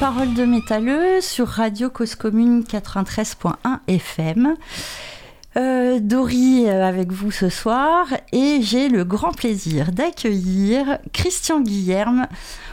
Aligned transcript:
Parole 0.00 0.32
de 0.32 0.46
métalleux 0.46 1.20
sur 1.20 1.46
Radio 1.46 1.90
Cause 1.90 2.14
Commune 2.14 2.62
93.1 2.62 3.80
FM. 3.86 4.54
Euh, 5.58 5.98
Dory 6.00 6.64
euh, 6.66 6.86
avec 6.86 7.12
vous 7.12 7.30
ce 7.30 7.50
soir 7.50 8.06
et 8.32 8.60
j'ai 8.62 8.88
le 8.88 9.04
grand 9.04 9.32
plaisir 9.32 9.92
d'accueillir 9.92 10.98
Christian 11.12 11.60
Guillerme, 11.60 12.28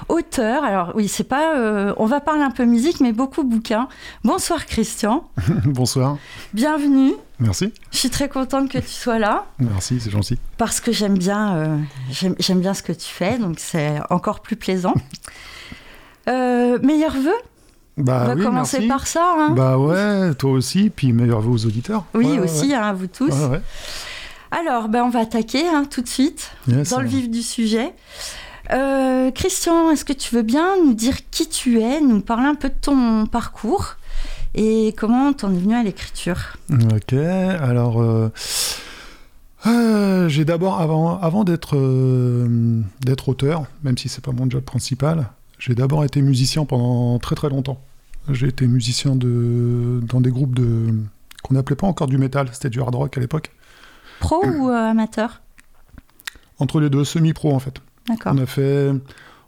auteur. 0.08 0.64
Alors 0.64 0.94
oui, 0.96 1.10
c'est 1.10 1.26
pas, 1.26 1.58
euh, 1.58 1.94
on 1.98 2.06
va 2.06 2.22
parler 2.22 2.44
un 2.44 2.52
peu 2.52 2.64
musique, 2.64 3.02
mais 3.02 3.12
beaucoup 3.12 3.44
bouquins. 3.44 3.90
Bonsoir 4.24 4.66
Christian. 4.66 5.30
Bonsoir. 5.66 6.18
Bienvenue. 6.54 7.14
Merci. 7.40 7.74
Je 7.92 7.98
suis 7.98 8.10
très 8.10 8.30
contente 8.30 8.70
que 8.70 8.78
tu 8.78 8.88
sois 8.88 9.20
là. 9.20 9.48
Merci, 9.60 10.00
c'est 10.00 10.12
gentil. 10.12 10.40
Parce 10.58 10.80
que 10.80 10.94
j'aime 10.94 11.18
bien, 11.18 11.80
j'aime 12.10 12.62
bien 12.62 12.74
ce 12.74 12.84
que 12.84 12.94
tu 12.94 13.08
fais, 13.08 13.38
donc 13.38 13.60
c'est 13.60 14.00
encore 14.10 14.40
plus 14.40 14.56
plaisant. 14.56 14.94
Meilleurs 16.28 17.16
vœux 17.16 17.42
bah, 17.98 18.24
On 18.26 18.36
va 18.36 18.44
commencer 18.44 18.88
par 18.88 19.08
ça. 19.08 19.34
Hein. 19.38 19.50
Bah 19.52 19.78
ouais, 19.78 20.34
toi 20.36 20.52
aussi, 20.52 20.90
puis 20.90 21.14
meilleurs 21.14 21.42
vœux 21.42 21.52
aux 21.52 21.66
auditeurs. 21.66 22.06
Oui, 22.14 22.40
aussi, 22.40 22.74
à 22.74 22.88
hein, 22.88 22.94
vous 22.94 23.08
tous. 23.08 23.34
Alors, 24.52 24.88
ben, 24.88 25.04
on 25.04 25.10
va 25.10 25.20
attaquer 25.20 25.68
hein, 25.68 25.84
tout 25.90 26.02
de 26.02 26.08
suite, 26.08 26.52
dans 26.68 27.02
le 27.02 27.08
vif 27.08 27.30
du 27.30 27.42
sujet. 27.42 27.94
Euh, 28.74 29.32
Christian, 29.32 29.92
est-ce 29.92 30.06
que 30.06 30.14
tu 30.14 30.36
veux 30.36 30.42
bien 30.42 30.76
nous 30.84 30.94
dire 30.94 31.16
qui 31.32 31.48
tu 31.48 31.80
es, 31.82 32.02
nous 32.02 32.22
parler 32.22 32.48
un 32.48 32.56
peu 32.56 32.70
de 32.70 32.76
ton 32.80 33.26
parcours 33.26 33.96
et 34.56 34.94
comment 34.98 35.32
t'en 35.34 35.54
es 35.54 35.58
venu 35.58 35.76
à 35.76 35.84
l'écriture? 35.84 36.58
Ok, 36.72 37.14
alors 37.14 38.02
euh, 38.02 38.30
euh, 39.68 40.28
j'ai 40.28 40.44
d'abord, 40.44 40.82
avant, 40.82 41.20
avant 41.20 41.44
d'être 41.44 41.78
d'être 43.06 43.30
auteur, 43.30 43.66
même 43.84 43.98
si 43.98 44.10
c'est 44.10 44.24
pas 44.24 44.32
mon 44.32 44.50
job 44.50 44.64
principal, 44.64 45.30
j'ai 45.58 45.76
d'abord 45.76 46.04
été 46.04 46.22
musicien 46.22 46.66
pendant 46.66 47.20
très 47.20 47.36
très 47.36 47.50
longtemps. 47.50 47.82
J'ai 48.30 48.48
été 48.48 48.68
musicien 48.68 49.16
de, 49.16 50.02
dans 50.04 50.22
des 50.22 50.32
groupes 50.32 50.56
de 50.56 50.94
qu'on 51.44 51.54
n'appelait 51.54 51.76
pas 51.76 51.88
encore 51.88 52.08
du 52.08 52.18
métal, 52.18 52.50
c'était 52.52 52.70
du 52.70 52.82
hard 52.82 52.96
rock 52.96 53.18
à 53.18 53.22
l'époque. 53.22 53.52
Pro 54.20 54.46
ou 54.46 54.70
euh, 54.70 54.90
amateur? 54.90 55.42
Entre 56.60 56.80
les 56.80 56.90
deux, 56.90 57.06
semi-pro 57.06 57.54
en 57.54 57.60
fait. 57.60 57.80
D'accord. 58.08 58.34
On 58.36 58.38
a 58.40 58.46
fait, 58.46 58.92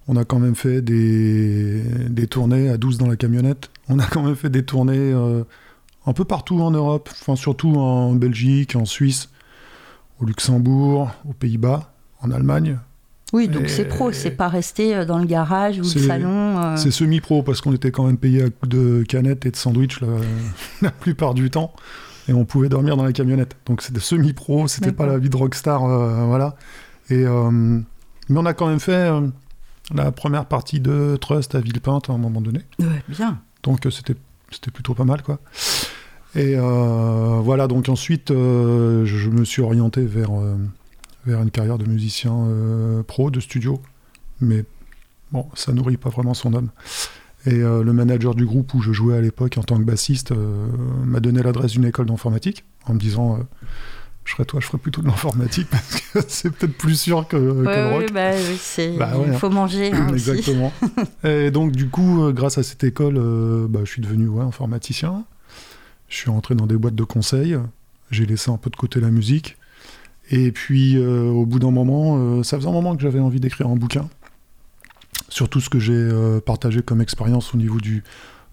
on 0.07 0.16
a 0.16 0.23
quand 0.23 0.39
même 0.39 0.55
fait 0.55 0.81
des, 0.81 1.81
des 2.09 2.27
tournées 2.27 2.69
à 2.69 2.77
12 2.77 2.97
dans 2.97 3.07
la 3.07 3.16
camionnette. 3.16 3.69
On 3.89 3.99
a 3.99 4.05
quand 4.05 4.23
même 4.23 4.35
fait 4.35 4.49
des 4.49 4.63
tournées 4.63 4.97
euh, 4.97 5.44
un 6.05 6.13
peu 6.13 6.25
partout 6.25 6.61
en 6.61 6.71
Europe, 6.71 7.09
enfin 7.11 7.35
surtout 7.35 7.75
en 7.75 8.13
Belgique, 8.13 8.75
en 8.75 8.85
Suisse, 8.85 9.29
au 10.19 10.25
Luxembourg, 10.25 11.11
aux 11.27 11.33
Pays-Bas, 11.33 11.91
en 12.21 12.31
Allemagne. 12.31 12.77
Oui, 13.31 13.47
donc 13.47 13.69
c'est 13.69 13.85
pro, 13.85 14.11
c'est 14.11 14.31
pas 14.31 14.47
rester 14.47 14.95
euh, 14.95 15.05
dans 15.05 15.19
le 15.19 15.25
garage 15.25 15.78
ou 15.79 15.84
le 15.84 15.88
salon. 15.88 16.57
Euh. 16.57 16.78
C'est 16.78 16.91
semi-pro 16.91 17.44
parce 17.44 17.62
qu'on 17.62 17.73
était 17.73 17.91
quand 17.91 18.06
même 18.06 18.17
payé 18.17 18.44
à 18.44 18.50
coups 18.50 18.69
de 18.69 19.03
canettes 19.07 19.45
et 19.45 19.51
de 19.51 19.56
sandwich 19.56 20.00
la, 20.81 20.91
plupart 20.91 21.34
du 21.34 21.50
temps 21.50 21.73
et 22.28 22.34
on 22.34 22.45
pouvait 22.45 22.69
dormir 22.69 22.97
dans 22.97 23.03
la 23.03 23.13
camionnette. 23.13 23.56
Donc 23.66 23.81
c'était 23.81 24.00
semi-pro, 24.00 24.67
c'était 24.67 24.91
pas 24.91 25.06
la 25.06 25.17
vie 25.17 25.29
de 25.29 25.38
rockstar, 25.38 25.85
euh, 25.85 26.25
voilà. 26.25 26.56
Et 27.09 27.23
mais 27.23 28.40
on 28.40 28.45
a 28.45 28.53
quand 28.53 28.67
même 28.67 28.79
fait 28.79 29.09
la 29.96 30.11
première 30.11 30.46
partie 30.46 30.79
de 30.79 31.17
Trust 31.19 31.56
à 31.56 31.59
Villepinte 31.59 32.09
à 32.09 32.13
un 32.13 32.19
moment 32.19 32.41
donné. 32.41 32.61
Ouais, 32.79 33.03
bien. 33.07 33.40
Donc 33.63 33.79
c'était 33.90 34.16
c'était 34.51 34.69
plutôt 34.69 34.94
pas 34.94 35.06
mal 35.06 35.23
quoi. 35.23 35.40
Et 36.35 36.56
voilà, 36.56 37.67
donc 37.67 37.90
ensuite 37.90 38.29
je 38.29 39.29
me 39.29 39.44
suis 39.44 39.63
orienté 39.63 40.03
vers 40.06 40.31
vers 41.29 41.41
une 41.41 41.51
carrière 41.51 41.78
de 41.78 41.85
musicien 41.85 42.34
euh, 42.34 43.03
pro, 43.03 43.31
de 43.31 43.40
studio. 43.40 43.81
Mais 44.41 44.66
bon, 45.31 45.45
ça 45.53 45.72
nourrit 45.72 45.97
pas 45.97 46.09
vraiment 46.09 46.34
son 46.34 46.53
homme. 46.53 46.69
Et 47.45 47.53
euh, 47.53 47.84
le 47.84 47.94
manager 47.94 48.35
du 48.35 48.45
groupe 48.45 48.73
où 48.73 48.81
je 48.81 48.91
jouais 48.91 49.16
à 49.16 49.22
l'époque 49.22 49.57
en 49.57 49.63
tant 49.63 49.78
que 49.78 49.84
bassiste 49.84 50.31
euh, 50.31 50.67
m'a 51.06 51.19
donné 51.19 51.41
l'adresse 51.41 51.72
d'une 51.72 51.85
école 51.85 52.07
d'informatique 52.07 52.66
en 52.85 52.94
me 52.94 53.00
disant 53.00 53.40
je 54.25 54.34
serais 54.34 54.45
toi, 54.45 54.59
je 54.59 54.67
ferais 54.67 54.78
plutôt 54.78 55.01
de 55.01 55.07
l'informatique 55.07 55.67
parce 55.72 56.01
que 56.01 56.19
c'est 56.28 56.51
peut-être 56.51 56.78
plus 56.78 57.00
sûr 57.00 57.28
que, 57.28 57.38
le 57.38 57.88
rock. 57.94 58.11
Bah, 58.11 58.31
bah, 58.97 59.11
il 59.25 59.34
faut 59.34 59.50
manger. 59.50 59.91
Hein, 59.94 60.09
Exactement. 60.09 60.73
et 61.23 61.50
donc, 61.50 61.72
du 61.72 61.90
coup, 61.90 62.31
grâce 62.34 62.57
à 62.57 62.63
cette 62.63 62.84
école, 62.84 63.16
bah, 63.69 63.79
je 63.85 63.90
suis 63.90 64.01
devenu 64.01 64.28
ouais, 64.28 64.44
informaticien. 64.44 65.23
Je 66.09 66.17
suis 66.17 66.29
rentré 66.29 66.56
dans 66.56 66.67
des 66.67 66.75
boîtes 66.75 66.96
de 66.96 67.03
conseil. 67.03 67.57
J'ai 68.11 68.25
laissé 68.25 68.51
un 68.51 68.57
peu 68.57 68.69
de 68.69 68.75
côté 68.75 69.00
la 69.00 69.09
musique. 69.09 69.57
Et 70.29 70.51
puis, 70.51 70.97
euh, 70.97 71.29
au 71.29 71.45
bout 71.45 71.59
d'un 71.59 71.72
moment, 71.72 72.17
euh, 72.17 72.44
ça 72.44 72.57
faisait 72.57 72.69
un 72.69 72.73
moment 72.73 72.95
que 72.95 73.01
j'avais 73.01 73.19
envie 73.19 73.40
d'écrire 73.40 73.67
un 73.67 73.75
bouquin 73.75 74.07
sur 75.28 75.50
tout 75.50 75.59
ce 75.59 75.69
que 75.69 75.79
j'ai 75.79 75.94
euh, 75.94 76.40
partagé 76.40 76.81
comme 76.81 77.01
expérience 77.01 77.53
au 77.53 77.57
niveau 77.57 77.79
du, 77.79 78.03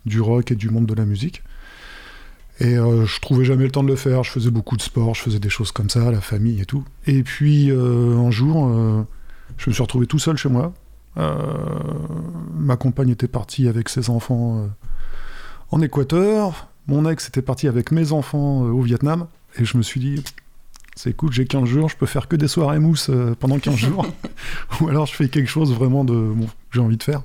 du 0.06 0.20
rock 0.20 0.50
et 0.50 0.54
du 0.54 0.70
monde 0.70 0.87
de 0.87 0.94
la 0.94 1.04
musique. 1.04 1.42
Et 2.59 2.76
je 2.76 3.20
trouvais 3.20 3.44
jamais 3.44 3.64
le 3.64 3.70
temps 3.70 3.82
de 3.82 3.88
le 3.88 3.97
faire. 3.97 4.25
Je 4.25 4.31
faisais 4.31 4.50
beaucoup 4.50 4.78
de 4.78 4.81
sport, 4.81 5.14
je 5.14 5.20
faisais 5.20 5.38
des 5.38 5.50
choses 5.50 5.72
comme 5.72 5.91
ça, 5.91 6.10
la 6.10 6.22
famille 6.22 6.59
et 6.59 6.64
tout. 6.64 6.84
Et 7.06 7.22
puis 7.22 7.70
un 7.70 8.31
jour, 8.31 8.70
je 9.58 9.69
me 9.69 9.75
suis 9.75 9.82
retrouvé 9.82 10.06
tout 10.06 10.19
seul 10.19 10.38
chez 10.38 10.48
moi. 10.48 10.72
ma 12.54 12.76
compagne 12.78 13.10
était 13.10 13.28
partie 13.28 13.69
avec 13.69 13.91
ses 13.91 14.08
enfants 14.08 14.70
en 15.70 15.82
Équateur. 15.82 16.69
Mon 16.87 17.06
ex 17.06 17.28
était 17.28 17.43
parti 17.43 17.69
avec 17.69 17.93
mes 17.93 18.12
enfants 18.12 18.62
au 18.62 18.81
Vietnam. 18.81 19.26
Et 19.58 19.66
je 19.66 19.76
me 19.76 19.82
suis 19.82 20.00
dit, 20.00 20.25
c'est 20.96 21.14
cool, 21.14 21.30
j'ai 21.30 21.44
15 21.44 21.68
jours, 21.68 21.90
je 21.90 21.96
peux 21.96 22.06
faire 22.06 22.26
que 22.26 22.36
des 22.36 22.48
soirées 22.48 22.78
mousse 22.78 23.10
euh, 23.10 23.34
pendant 23.38 23.58
15 23.58 23.76
jours. 23.76 24.06
Ou 24.80 24.88
alors 24.88 25.06
je 25.06 25.14
fais 25.14 25.28
quelque 25.28 25.48
chose 25.48 25.72
vraiment 25.72 26.04
de 26.04 26.14
bon, 26.14 26.48
j'ai 26.72 26.80
envie 26.80 26.96
de 26.96 27.02
faire. 27.02 27.20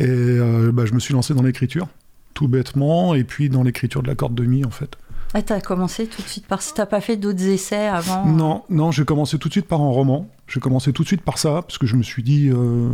Et 0.00 0.06
euh, 0.08 0.72
bah, 0.72 0.84
je 0.86 0.92
me 0.92 0.98
suis 0.98 1.14
lancé 1.14 1.32
dans 1.32 1.42
l'écriture, 1.42 1.86
tout 2.34 2.48
bêtement, 2.48 3.14
et 3.14 3.22
puis 3.22 3.48
dans 3.48 3.62
l'écriture 3.62 4.02
de 4.02 4.08
la 4.08 4.16
corde 4.16 4.34
de 4.34 4.44
mi 4.44 4.64
en 4.64 4.70
fait. 4.70 4.96
Ah, 5.34 5.42
t'as 5.42 5.60
commencé 5.60 6.06
tout 6.06 6.20
de 6.20 6.26
suite 6.26 6.46
par 6.46 6.62
ça 6.62 6.72
T'as 6.74 6.86
pas 6.86 7.00
fait 7.00 7.16
d'autres 7.16 7.46
essais 7.46 7.86
avant 7.86 8.26
Non, 8.26 8.64
non, 8.70 8.90
j'ai 8.90 9.04
commencé 9.04 9.38
tout 9.38 9.48
de 9.48 9.52
suite 9.52 9.66
par 9.66 9.80
un 9.80 9.88
roman. 9.88 10.28
J'ai 10.48 10.60
commencé 10.60 10.92
tout 10.92 11.02
de 11.02 11.08
suite 11.08 11.22
par 11.22 11.38
ça, 11.38 11.62
parce 11.62 11.78
que 11.78 11.86
je 11.86 11.94
me 11.94 12.02
suis 12.02 12.22
dit, 12.22 12.48
euh, 12.48 12.90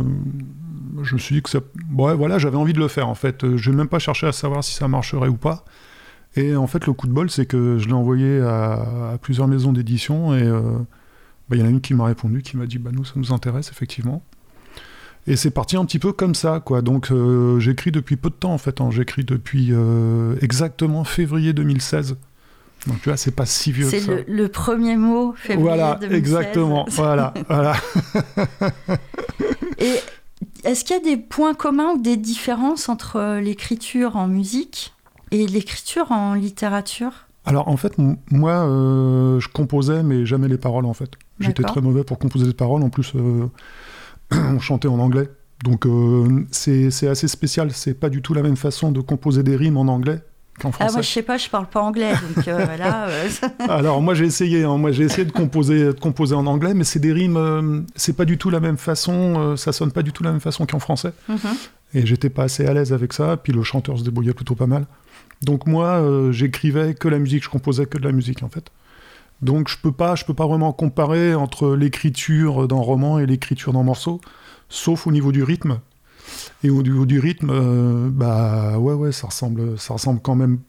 je 1.01 1.15
me 1.15 1.19
suis 1.19 1.35
dit 1.35 1.41
que 1.41 1.49
ça, 1.49 1.59
ouais, 1.95 2.13
voilà, 2.13 2.37
j'avais 2.37 2.57
envie 2.57 2.73
de 2.73 2.79
le 2.79 2.87
faire 2.87 3.07
en 3.07 3.15
fait. 3.15 3.55
Je 3.55 3.71
n'ai 3.71 3.77
même 3.77 3.87
pas 3.87 3.99
cherché 3.99 4.27
à 4.27 4.31
savoir 4.31 4.63
si 4.63 4.73
ça 4.73 4.87
marcherait 4.87 5.29
ou 5.29 5.37
pas. 5.37 5.65
Et 6.35 6.55
en 6.55 6.67
fait, 6.67 6.85
le 6.87 6.93
coup 6.93 7.07
de 7.07 7.11
bol, 7.11 7.29
c'est 7.29 7.45
que 7.45 7.77
je 7.77 7.87
l'ai 7.87 7.93
envoyé 7.93 8.41
à, 8.41 9.17
plusieurs 9.21 9.47
maisons 9.47 9.71
d'édition 9.71 10.35
et 10.35 10.41
euh, 10.41 10.61
bah, 11.49 11.55
il 11.55 11.59
y 11.59 11.61
en 11.63 11.67
a 11.67 11.69
une 11.69 11.81
qui 11.81 11.93
m'a 11.93 12.05
répondu, 12.05 12.41
qui 12.41 12.57
m'a 12.57 12.65
dit 12.65 12.79
bah, 12.79 12.89
Nous, 12.91 13.05
ça 13.05 13.13
nous 13.15 13.31
intéresse, 13.31 13.69
effectivement. 13.69 14.23
Et 15.25 15.35
c'est 15.37 15.51
parti 15.51 15.77
un 15.77 15.85
petit 15.85 15.99
peu 15.99 16.11
comme 16.11 16.35
ça, 16.35 16.59
quoi. 16.59 16.81
Donc 16.81 17.11
euh, 17.11 17.59
j'écris 17.59 17.91
depuis 17.91 18.17
peu 18.17 18.29
de 18.29 18.35
temps, 18.35 18.53
en 18.53 18.57
fait. 18.57 18.81
Hein. 18.81 18.89
J'écris 18.91 19.23
depuis 19.23 19.69
euh, 19.71 20.35
exactement 20.41 21.03
février 21.03 21.53
2016. 21.53 22.17
Donc 22.87 23.01
tu 23.01 23.07
vois, 23.07 23.15
c'est 23.15 23.31
pas 23.31 23.45
si 23.45 23.71
vieux 23.71 23.89
que 23.89 23.97
ça. 23.97 24.05
C'est 24.05 24.27
le, 24.27 24.47
premier 24.49 24.97
mot, 24.97 25.33
février 25.37 25.63
voilà, 25.63 25.97
Exactement, 26.11 26.85
voilà, 26.89 27.33
voilà. 27.47 27.75
Et 29.77 29.95
est-ce 30.65 30.83
qu'il 30.83 30.97
y 30.97 30.99
a 30.99 31.03
des 31.03 31.15
points 31.15 31.53
communs 31.53 31.93
ou 31.93 32.01
des 32.01 32.17
différences 32.17 32.89
entre 32.89 33.39
l'écriture 33.39 34.17
en 34.17 34.27
musique 34.27 34.92
et 35.33 35.47
l'écriture 35.47 36.11
en 36.11 36.35
littérature? 36.35 37.25
Alors 37.45 37.67
en 37.67 37.75
fait, 37.75 37.95
moi, 38.31 38.51
euh, 38.51 39.39
je 39.39 39.49
composais, 39.49 40.03
mais 40.03 40.25
jamais 40.25 40.47
les 40.47 40.57
paroles 40.57 40.85
en 40.85 40.93
fait. 40.93 41.11
J'étais 41.39 41.63
très 41.63 41.81
mauvais 41.81 42.03
pour 42.03 42.19
composer 42.19 42.45
des 42.45 42.53
paroles. 42.53 42.83
En 42.83 42.89
plus, 42.89 43.11
euh, 43.15 43.47
on 44.31 44.59
chantait 44.59 44.87
en 44.87 44.99
anglais. 44.99 45.29
Donc 45.63 45.85
euh, 45.85 46.45
c'est 46.51 47.07
assez 47.07 47.27
spécial. 47.27 47.71
C'est 47.71 47.95
pas 47.95 48.09
du 48.09 48.21
tout 48.21 48.33
la 48.33 48.43
même 48.43 48.55
façon 48.55 48.91
de 48.91 49.01
composer 49.01 49.43
des 49.43 49.55
rimes 49.55 49.77
en 49.77 49.87
anglais 49.91 50.19
qu'en 50.59 50.71
français. 50.71 50.89
Ah 50.91 50.93
moi 50.93 51.01
je 51.01 51.09
sais 51.09 51.23
pas, 51.23 51.37
je 51.37 51.49
parle 51.49 51.65
pas 51.65 51.81
anglais. 51.81 52.13
Donc 52.35 52.47
Alors 53.69 54.01
moi 54.01 54.13
j'ai 54.13 54.25
essayé. 54.25 54.63
Hein. 54.63 54.77
moi 54.77 54.91
j'ai 54.91 55.03
essayé 55.03 55.25
de 55.25 55.31
composer, 55.31 55.85
de 55.85 55.91
composer 55.99 56.35
en 56.35 56.45
anglais, 56.45 56.73
mais 56.73 56.83
c'est 56.83 56.99
des 56.99 57.11
rimes. 57.11 57.85
c'est 57.95 58.15
pas 58.15 58.25
du 58.25 58.37
tout 58.37 58.51
la 58.51 58.59
même 58.59 58.77
façon. 58.77 59.57
ça 59.57 59.73
sonne 59.73 59.91
pas 59.91 60.03
du 60.03 60.13
tout 60.13 60.23
la 60.23 60.31
même 60.31 60.41
façon 60.41 60.65
qu'en 60.65 60.79
français. 60.79 61.11
Mhm. 61.27 61.37
Et 61.95 62.05
j'étais 62.05 62.29
pas 62.29 62.43
assez 62.43 62.65
à 62.65 62.73
l'aise 62.73 62.93
avec 62.93 63.13
ça. 63.13 63.35
Puis 63.37 63.51
le 63.51 63.63
chanteur 63.63 63.97
se 63.97 64.03
débrouillait 64.03 64.33
plutôt 64.33 64.55
pas 64.55 64.67
mal. 64.67 64.85
Donc 65.43 65.67
moi, 65.67 66.01
euh, 66.01 66.31
j'écrivais 66.31 66.93
que 66.93 67.07
la 67.07 67.19
musique, 67.19 67.43
je 67.43 67.49
composais 67.49 67.85
que 67.85 67.97
de 67.97 68.03
la 68.03 68.11
musique 68.11 68.43
en 68.43 68.49
fait. 68.49 68.71
Donc 69.41 69.67
je 69.67 69.77
peux 69.77 69.91
pas, 69.91 70.15
je 70.15 70.23
peux 70.23 70.33
pas 70.33 70.47
vraiment 70.47 70.71
comparer 70.71 71.35
entre 71.35 71.75
l'écriture 71.75 72.67
d'un 72.67 72.77
roman 72.77 73.19
et 73.19 73.25
l'écriture 73.25 73.73
d'un 73.73 73.83
morceau, 73.83 74.21
sauf 74.69 75.05
au 75.05 75.11
niveau 75.11 75.31
du 75.31 75.43
rythme. 75.43 75.79
Et 76.63 76.69
au 76.69 76.81
niveau 76.81 77.05
du 77.05 77.19
rythme, 77.19 77.49
euh, 77.51 78.09
bah 78.09 78.79
ouais 78.79 78.93
ouais, 78.93 79.11
ça 79.11 79.27
ressemble, 79.27 79.77
ça 79.77 79.93
ressemble 79.93 80.21
quand 80.21 80.35
même 80.35 80.59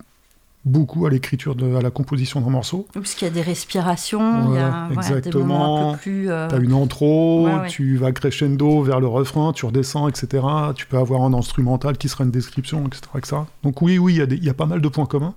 beaucoup 0.65 1.05
à 1.05 1.11
l'écriture, 1.11 1.55
à 1.77 1.83
la 1.83 1.91
composition 1.91 2.41
d'un 2.41 2.51
morceau. 2.51 2.87
Parce 2.95 3.15
qu'il 3.15 3.29
y 3.29 3.31
a 3.31 3.35
des 3.35 3.43
respirations, 3.43 4.53
il 4.53 4.55
y 4.55 4.59
a 4.59 4.89
exactement. 4.93 5.91
un 5.91 5.93
peu 5.93 5.99
plus... 5.99 6.31
Euh, 6.31 6.49
tu 6.49 6.55
as 6.55 6.59
une 6.59 6.73
intro, 6.73 7.49
tu 7.69 7.97
vas 7.97 8.13
crescendo 8.13 8.83
vers 8.83 9.01
le 9.01 9.07
refrain, 9.07 9.53
tu 9.53 9.67
redescends, 9.67 10.09
etc. 10.09 10.43
Tu 10.75 10.87
peux 10.87 10.97
avoir 10.97 11.23
un 11.23 11.35
instrumental 11.35 11.99
qui 11.99 12.09
sera 12.09 12.25
une 12.25 12.31
description, 12.31 12.87
etc. 12.87 13.43
Donc 13.63 13.83
oui, 13.83 13.99
oui, 13.99 14.21
il 14.31 14.45
y, 14.45 14.49
a 14.49 14.55
pas 14.55 14.67
mal 14.67 14.81
de 14.81 14.89
points 14.89 15.07
communs. 15.07 15.35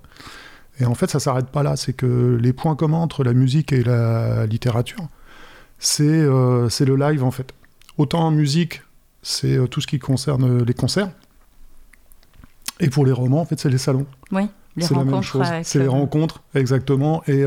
Et 0.80 0.86
en 0.86 0.94
fait, 0.94 1.10
ça 1.10 1.20
s'arrête 1.20 1.48
pas 1.48 1.62
là. 1.62 1.76
C'est 1.76 1.92
que 1.92 2.38
les 2.40 2.52
points 2.52 2.76
communs 2.76 2.98
entre 2.98 3.22
la 3.22 3.34
musique 3.34 3.72
et 3.72 3.82
la 3.82 4.46
littérature, 4.46 5.08
c'est 5.78 6.04
euh, 6.04 6.68
le 6.80 6.96
live, 6.96 7.22
en 7.22 7.30
fait. 7.30 7.52
Autant 7.98 8.20
en 8.20 8.30
musique, 8.30 8.82
c'est 9.22 9.58
tout 9.68 9.80
ce 9.80 9.86
qui 9.86 9.98
concerne 9.98 10.62
les 10.62 10.74
concerts. 10.74 11.10
Et 12.80 12.88
pour 12.88 13.04
les 13.04 13.12
romans, 13.12 13.40
en 13.40 13.44
fait, 13.44 13.58
c'est 13.58 13.68
les 13.68 13.78
salons. 13.78 14.06
Oui, 14.30 14.48
c'est 14.80 14.94
la 14.94 15.04
même 15.04 15.22
chose. 15.22 15.46
C'est 15.62 15.78
les 15.78 15.86
rencontres, 15.86 16.42
exactement. 16.54 17.22
Et, 17.26 17.44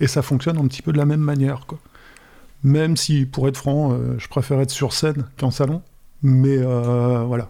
et 0.00 0.06
ça 0.06 0.22
fonctionne 0.22 0.58
un 0.58 0.66
petit 0.66 0.82
peu 0.82 0.92
de 0.92 0.98
la 0.98 1.06
même 1.06 1.20
manière. 1.20 1.66
Quoi. 1.66 1.78
Même 2.64 2.96
si, 2.96 3.26
pour 3.26 3.48
être 3.48 3.56
franc, 3.56 3.96
je 4.18 4.28
préfère 4.28 4.60
être 4.60 4.70
sur 4.70 4.92
scène 4.92 5.24
qu'en 5.38 5.50
salon. 5.50 5.82
Mais 6.22 6.58
voilà, 6.58 7.48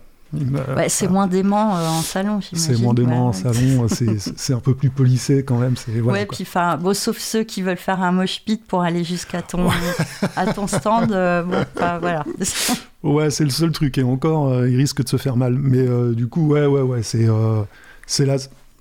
c'est 0.88 1.08
moins 1.08 1.26
dément 1.26 1.76
euh, 1.76 1.88
en 1.88 2.02
salon, 2.02 2.40
C'est 2.40 2.78
moins 2.80 2.94
dément 2.94 3.28
en 3.28 3.32
salon, 3.32 3.86
c'est 4.36 4.52
un 4.52 4.60
peu 4.60 4.74
plus 4.74 4.90
polissé 4.90 5.44
quand 5.44 5.58
même. 5.58 5.74
Voilà, 6.02 6.20
ouais, 6.20 6.26
puis 6.26 6.42
enfin, 6.42 6.76
bon, 6.76 6.94
sauf 6.94 7.18
ceux 7.18 7.44
qui 7.44 7.62
veulent 7.62 7.76
faire 7.76 8.02
un 8.02 8.12
mosh 8.12 8.42
pit 8.44 8.62
pour 8.64 8.82
aller 8.82 9.04
jusqu'à 9.04 9.42
ton, 9.42 9.68
à 10.36 10.52
ton 10.52 10.66
stand, 10.66 11.12
euh, 11.12 11.42
bon, 11.42 11.64
voilà. 12.00 12.24
ouais, 13.02 13.30
c'est 13.30 13.44
le 13.44 13.50
seul 13.50 13.70
truc, 13.70 13.98
et 13.98 14.02
encore, 14.02 14.48
euh, 14.48 14.68
il 14.68 14.76
risque 14.76 15.02
de 15.02 15.08
se 15.08 15.16
faire 15.16 15.36
mal. 15.36 15.54
Mais 15.54 15.86
du 16.14 16.26
coup, 16.28 16.48
ouais, 16.48 16.66
ouais, 16.66 16.82
ouais, 16.82 17.02
c'est 17.02 17.26
c'est 18.06 18.26
la, 18.26 18.36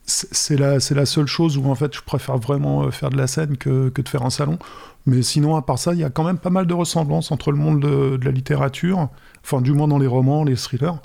c'est 0.05 0.57
la, 0.57 0.77
la 0.91 1.05
seule 1.05 1.27
chose 1.27 1.57
où 1.57 1.65
en 1.65 1.75
fait 1.75 1.95
je 1.95 2.01
préfère 2.01 2.37
vraiment 2.37 2.89
faire 2.91 3.09
de 3.09 3.17
la 3.17 3.27
scène 3.27 3.57
que, 3.57 3.89
que 3.89 4.01
de 4.01 4.09
faire 4.09 4.23
un 4.23 4.29
salon. 4.29 4.59
Mais 5.07 5.21
sinon, 5.21 5.55
à 5.55 5.61
part 5.61 5.79
ça, 5.79 5.93
il 5.93 5.99
y 5.99 6.03
a 6.03 6.09
quand 6.09 6.23
même 6.23 6.37
pas 6.37 6.49
mal 6.49 6.65
de 6.65 6.73
ressemblances 6.73 7.31
entre 7.31 7.51
le 7.51 7.57
monde 7.57 7.81
de, 7.81 8.17
de 8.17 8.25
la 8.25 8.31
littérature, 8.31 9.09
enfin 9.43 9.61
du 9.61 9.71
moins 9.71 9.87
dans 9.87 9.99
les 9.99 10.07
romans, 10.07 10.43
les 10.43 10.55
thrillers, 10.55 10.99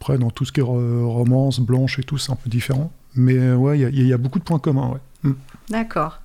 après, 0.00 0.16
dans 0.16 0.30
tout 0.30 0.46
ce 0.46 0.52
qui 0.52 0.60
est 0.60 0.64
romance, 0.64 1.60
blanche 1.60 1.98
et 1.98 2.02
tout, 2.02 2.16
c'est 2.16 2.32
un 2.32 2.36
peu 2.36 2.48
différent. 2.48 2.90
Mais 3.14 3.36
euh, 3.36 3.54
ouais, 3.54 3.78
il 3.78 4.06
y, 4.06 4.14
a 4.14 4.16
beaucoup 4.16 4.38
de 4.38 4.44
points 4.44 4.58
communs. 4.58 4.88
Ouais. 4.88 5.30
Mm. 5.30 5.34
D'accord. 5.68 6.20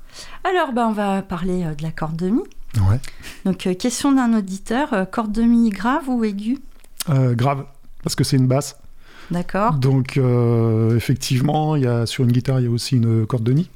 Alors, 0.46 0.72
bah, 0.72 0.88
on 0.88 0.94
va 0.94 1.22
parler 1.22 1.66
euh, 1.66 1.76
de 1.76 1.84
la 1.84 1.92
corde 1.92 2.16
de 2.16 2.30
mi. 2.30 2.42
Ouais. 2.90 3.02
Donc, 3.44 3.68
euh, 3.68 3.74
question 3.74 4.14
d'un 4.14 4.34
auditeur 4.34 5.10
corde 5.12 5.34
de 5.34 5.42
mi 5.42 5.72
grave 5.72 6.08
ou 6.08 6.24
aiguë? 6.24 6.60
Grave, 7.10 7.66
parce 8.02 8.16
que 8.16 8.24
c'est 8.24 8.38
une 8.38 8.48
basse. 8.48 8.78
D'accord. 9.32 9.74
Donc, 9.76 10.20
effectivement, 10.96 11.76
y 11.76 11.88
a, 11.88 12.06
sur 12.06 12.24
une 12.24 12.32
guitare, 12.32 12.60
il 12.60 12.66
y 12.66 12.68
a 12.68 12.72
aussi 12.72 12.96
une 12.98 13.26
corde 13.26 13.44
de 13.44 13.54
mi. 13.54 13.70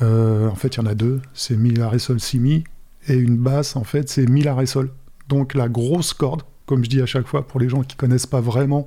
en 0.00 0.54
fait, 0.54 0.76
il 0.76 0.78
y 0.78 0.80
en 0.80 0.86
a 0.86 0.94
deux. 0.94 1.20
C'est 1.34 1.56
mi, 1.56 1.70
la, 1.70 1.88
ré, 1.88 1.98
sol, 1.98 2.20
si, 2.20 2.38
mi. 2.38 2.64
Et 3.08 3.14
une 3.14 3.36
basse, 3.36 3.76
en 3.76 3.84
fait, 3.84 4.08
c'est 4.08 4.28
mi, 4.28 4.42
la, 4.42 4.54
ré, 4.54 4.66
sol. 4.66 4.90
Donc, 5.28 5.54
la 5.54 5.68
grosse 5.68 6.12
corde 6.12 6.42
comme 6.68 6.84
je 6.84 6.90
dis 6.90 7.02
à 7.02 7.06
chaque 7.06 7.26
fois 7.26 7.46
pour 7.46 7.58
les 7.58 7.68
gens 7.68 7.82
qui 7.82 7.96
connaissent 7.96 8.26
pas 8.26 8.40
vraiment. 8.40 8.86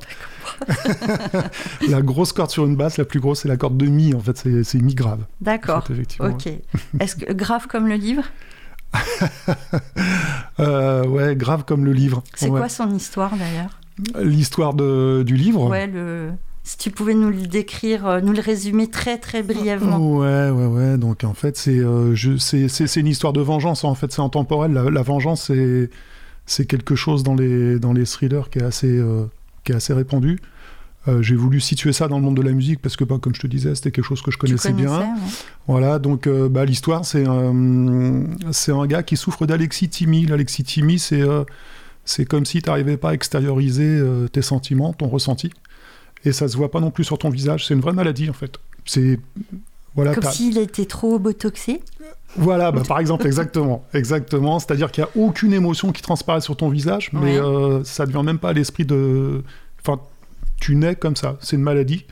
la 1.90 2.02
grosse 2.02 2.32
corde 2.32 2.52
sur 2.52 2.66
une 2.66 2.78
basse, 2.78 2.98
la 2.98 3.06
plus 3.06 3.20
grosse, 3.20 3.42
c'est 3.42 3.48
la 3.48 3.58
corde 3.58 3.76
de 3.76 3.88
mi. 3.88 4.14
En 4.14 4.20
fait, 4.20 4.38
c'est 4.64 4.82
mi 4.82 4.94
grave. 4.94 5.26
D'accord. 5.42 5.84
Ok. 6.20 6.48
Est-ce 7.00 7.16
que 7.18 7.34
grave 7.34 7.68
comme 7.68 7.88
le 7.88 7.96
livre? 7.96 8.24
Euh, 10.60 11.06
Ouais, 11.08 11.36
grave 11.36 11.64
comme 11.66 11.86
le 11.86 11.94
livre. 11.94 12.24
C'est 12.36 12.50
quoi 12.50 12.70
son 12.70 12.94
histoire 12.94 13.36
d'ailleurs? 13.36 13.81
L'histoire 14.22 14.74
du 14.74 15.36
livre. 15.36 15.70
Ouais, 15.70 15.88
le. 15.88 16.30
Si 16.64 16.78
tu 16.78 16.92
pouvais 16.92 17.16
nous 17.16 17.30
le 17.30 17.48
décrire, 17.48 18.06
euh, 18.06 18.22
nous 18.22 18.34
le 18.34 18.40
résumer 18.42 18.88
très 18.88 19.18
très 19.18 19.42
brièvement. 19.42 19.98
Ouais, 19.98 20.52
ouais, 20.52 20.68
ouais. 20.68 20.98
Donc 20.98 21.24
en 21.24 21.34
fait, 21.34 21.58
c'est 21.58 21.80
euh, 21.80 22.16
c'est 22.38 22.98
une 22.98 23.08
histoire 23.08 23.34
de 23.34 23.42
vengeance. 23.42 23.84
En 23.84 23.96
fait, 23.96 24.12
c'est 24.12 24.22
intemporel. 24.22 24.72
La, 24.72 24.90
la 24.90 25.02
vengeance, 25.02 25.48
c'est 25.48 25.90
c'est 26.46 26.66
quelque 26.66 26.96
chose 26.96 27.24
dans 27.24 27.36
les, 27.36 27.80
dans 27.80 27.94
les 27.94 28.06
thrillers 28.06 28.50
qui 28.52 28.60
est 28.60 28.64
assez, 28.64 28.98
euh, 28.98 29.26
qui 29.64 29.72
est 29.72 29.76
assez 29.76 29.94
répandu. 29.94 30.40
Euh, 31.08 31.22
j'ai 31.24 31.36
voulu 31.36 31.60
situer 31.60 31.94
ça 31.94 32.08
dans 32.08 32.18
le 32.18 32.24
monde 32.24 32.38
de 32.38 32.42
la 32.44 32.52
musique 32.52 32.80
parce 32.80 32.96
que, 32.96 33.04
bah, 33.04 33.18
comme 33.20 33.34
je 33.34 33.42
te 33.42 33.48
disais, 33.48 33.74
c'était 33.74 33.92
quelque 33.92 34.06
chose 34.06 34.22
que 34.22 34.30
je 34.30 34.38
connaissais 34.38 34.74
bien. 34.74 35.16
Voilà, 35.68 35.98
donc 35.98 36.28
euh, 36.28 36.48
bah, 36.48 36.66
l'histoire, 36.66 37.06
c'est 37.06 37.26
un, 37.26 38.24
c'est 38.52 38.72
un 38.72 38.86
gars 38.86 39.02
qui 39.02 39.18
souffre 39.18 39.48
d'alexithymie. 39.48 40.28
L'alexithymie, 40.28 41.00
c'est 41.00 41.24
c'est 42.06 42.26
comme 42.26 42.46
si 42.46 42.62
tu 42.62 42.70
n'arrivais 42.70 42.98
pas 42.98 43.12
à 43.12 43.14
extérioriser 43.14 44.02
tes 44.32 44.42
sentiments, 44.42 44.94
ton 44.94 45.08
ressenti. 45.08 45.52
Et 46.26 46.32
ça 46.32 46.48
se 46.48 46.58
voit 46.58 46.72
pas 46.72 46.80
non 46.80 46.92
plus 46.92 47.04
sur 47.04 47.18
ton 47.18 47.30
visage. 47.30 47.68
C'est 47.68 47.74
une 47.74 47.82
vraie 47.82 47.94
maladie, 47.94 48.30
en 48.30 48.34
fait. 48.34 48.58
C'est 48.86 49.20
voilà, 49.96 50.14
Comme 50.14 50.32
s'il 50.32 50.58
était 50.58 50.86
trop 50.86 51.20
botoxé? 51.20 51.82
Voilà, 52.38 52.72
bah, 52.72 52.82
par 52.88 53.00
exemple, 53.00 53.28
exactement. 53.28 53.86
exactement. 53.94 54.60
C'est-à-dire 54.60 54.92
qu'il 54.92 55.04
n'y 55.04 55.10
a 55.10 55.26
aucune 55.28 55.52
émotion 55.52 55.92
qui 55.92 56.02
transparaît 56.02 56.42
sur 56.42 56.56
ton 56.56 56.70
visage, 56.70 57.12
mais 57.12 57.38
euh, 57.38 57.84
ça 57.84 58.06
ne 58.06 58.12
vient 58.12 58.24
même 58.24 58.40
pas 58.40 58.50
à 58.50 58.54
l'esprit 58.54 58.86
de. 58.86 59.44
Enfin, 59.82 60.02
tu 60.62 60.76
nais 60.76 60.96
comme 60.96 61.16
ça, 61.16 61.38
c'est 61.42 61.58
une 61.58 61.64
maladie. 61.64 62.06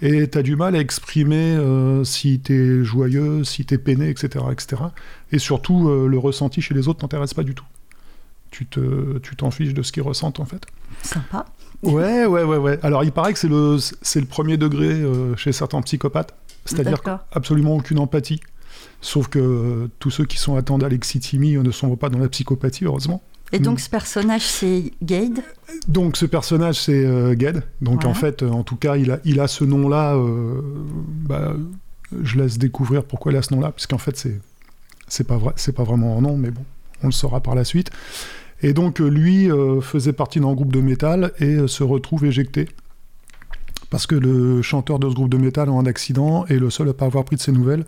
Et 0.00 0.28
tu 0.28 0.38
as 0.38 0.42
du 0.42 0.56
mal 0.56 0.74
à 0.74 0.80
exprimer 0.80 1.36
euh, 1.36 2.02
si 2.02 2.40
tu 2.40 2.80
es 2.80 2.84
joyeux, 2.84 3.44
si 3.44 3.64
tu 3.64 3.74
es 3.74 3.78
peiné, 3.78 4.08
etc. 4.08 4.44
etc. 4.50 4.82
Et 5.30 5.38
surtout, 5.38 5.88
euh, 5.88 6.08
le 6.08 6.18
ressenti 6.18 6.60
chez 6.60 6.74
les 6.74 6.88
autres 6.88 7.00
t'intéresse 7.00 7.34
pas 7.34 7.44
du 7.44 7.54
tout. 7.54 7.66
Tu 8.52 8.66
t'en 8.66 9.48
tu 9.48 9.56
fiches 9.56 9.74
de 9.74 9.82
ce 9.82 9.90
qu'ils 9.90 10.04
ressentent, 10.04 10.38
en 10.38 10.44
fait. 10.44 10.64
Sympa. 11.02 11.46
Ouais, 11.82 12.26
ouais, 12.26 12.44
ouais, 12.44 12.58
ouais. 12.58 12.78
Alors, 12.84 13.02
il 13.02 13.10
paraît 13.10 13.32
que 13.32 13.38
c'est 13.40 13.48
le, 13.48 13.76
le 13.76 14.26
premier 14.26 14.56
degré 14.56 15.02
chez 15.36 15.50
certains 15.50 15.82
psychopathes. 15.82 16.34
C'est-à-dire 16.64 17.02
absolument 17.32 17.74
aucune 17.74 17.98
empathie. 17.98 18.40
Sauf 19.00 19.26
que 19.26 19.40
euh, 19.40 19.90
tous 19.98 20.10
ceux 20.10 20.24
qui 20.24 20.38
sont 20.38 20.56
atteints 20.56 20.78
d'alexithymie 20.78 21.56
ne 21.56 21.70
sont 21.72 21.96
pas 21.96 22.08
dans 22.08 22.20
la 22.20 22.28
psychopathie, 22.28 22.84
heureusement. 22.84 23.20
Et 23.50 23.58
donc 23.58 23.80
ce 23.80 23.90
personnage, 23.90 24.46
c'est 24.46 24.92
Gade? 25.02 25.40
Donc 25.88 26.16
ce 26.16 26.24
personnage, 26.24 26.80
c'est 26.80 27.04
euh, 27.04 27.34
Gade. 27.34 27.64
Donc 27.80 28.04
en 28.04 28.14
fait, 28.14 28.44
euh, 28.44 28.50
en 28.50 28.62
tout 28.62 28.76
cas, 28.76 28.96
il 28.96 29.10
a, 29.10 29.18
il 29.24 29.40
a 29.40 29.48
ce 29.48 29.64
nom-là. 29.64 30.16
Bah, 31.26 31.54
je 32.22 32.38
laisse 32.38 32.58
découvrir 32.58 33.04
pourquoi 33.04 33.32
il 33.32 33.38
a 33.38 33.42
ce 33.42 33.52
nom-là, 33.54 33.72
puisqu'en 33.72 33.98
fait, 33.98 34.16
c'est 34.16 34.40
c'est 35.08 35.26
pas 35.26 35.36
vrai, 35.36 35.52
c'est 35.56 35.74
pas 35.74 35.84
vraiment 35.84 36.16
un 36.16 36.20
nom, 36.20 36.36
mais 36.36 36.50
bon, 36.52 36.64
on 37.02 37.06
le 37.06 37.12
saura 37.12 37.40
par 37.40 37.56
la 37.56 37.64
suite. 37.64 37.90
Et 38.62 38.72
donc 38.72 39.00
lui 39.00 39.48
faisait 39.80 40.12
partie 40.12 40.40
d'un 40.40 40.52
groupe 40.52 40.72
de 40.72 40.80
métal 40.80 41.32
et 41.40 41.66
se 41.66 41.82
retrouve 41.82 42.24
éjecté 42.24 42.68
parce 43.92 44.06
que 44.06 44.14
le 44.14 44.62
chanteur 44.62 44.98
de 44.98 45.10
ce 45.10 45.14
groupe 45.14 45.28
de 45.28 45.36
métal 45.36 45.68
a 45.68 45.72
un 45.72 45.84
accident 45.84 46.46
et 46.46 46.58
le 46.58 46.70
seul 46.70 46.88
à 46.88 46.94
pas 46.94 47.04
avoir 47.04 47.26
pris 47.26 47.36
de 47.36 47.42
ses 47.42 47.52
nouvelles, 47.52 47.84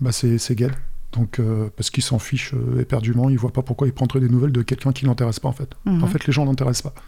bah 0.00 0.12
c'est 0.12 0.54
Gad. 0.54 0.70
Donc, 1.12 1.40
euh, 1.40 1.70
parce 1.76 1.90
qu'il 1.90 2.04
s'en 2.04 2.20
fiche 2.20 2.54
euh, 2.54 2.80
éperdument, 2.80 3.28
il 3.28 3.36
voit 3.36 3.52
pas 3.52 3.62
pourquoi 3.62 3.88
il 3.88 3.92
prendrait 3.92 4.20
des 4.20 4.28
nouvelles 4.28 4.52
de 4.52 4.62
quelqu'un 4.62 4.92
qui 4.92 5.06
l'intéresse 5.06 5.40
pas 5.40 5.48
en 5.48 5.52
fait. 5.52 5.70
Mhm. 5.86 6.04
En 6.04 6.06
fait, 6.06 6.24
les 6.28 6.32
gens 6.32 6.44
l'intéressent 6.44 6.92
pas. 6.92 7.02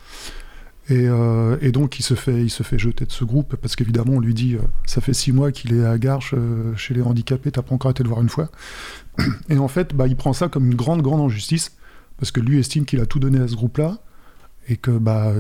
Et, 0.89 1.07
euh, 1.07 1.57
et, 1.61 1.71
donc, 1.71 2.01
il 2.01 2.03
se 2.03 2.15
fait, 2.15 2.43
il 2.43 2.51
se 2.51 2.65
fait 2.65 2.81
jeter 2.81 3.05
de 3.05 3.13
ce 3.13 3.25
groupe 3.25 3.55
parce 3.55 3.77
qu'évidemment, 3.77 4.15
on 4.15 4.21
lui 4.21 4.35
dit, 4.35 4.57
ça 4.87 5.01
fait 5.01 5.15
six 5.15 5.31
mois 5.31 5.53
qu'il 5.53 5.75
est 5.75 5.85
à 5.85 5.97
Garches 5.97 6.35
chez 6.77 6.95
les 6.95 7.03
handicapés, 7.03 7.53
t'as 7.53 7.63
pas 7.63 7.77
encore 7.77 7.93
été 7.93 8.03
le 8.03 8.09
voir 8.09 8.23
une 8.23 8.29
fois. 8.29 8.51
Et 9.49 9.59
en 9.59 9.69
fait, 9.69 9.95
bah, 9.95 10.09
il 10.09 10.17
prend 10.17 10.33
ça 10.33 10.49
comme 10.49 10.67
une 10.67 10.77
grande, 10.77 11.03
grande 11.03 11.21
injustice 11.21 11.77
parce 12.19 12.31
que 12.31 12.41
lui 12.41 12.59
estime 12.59 12.85
qu'il 12.85 13.01
a 13.01 13.07
tout 13.07 13.19
donné 13.19 13.39
à 13.39 13.49
ce 13.49 13.55
groupe-là 13.55 13.99
bah 15.01 15.33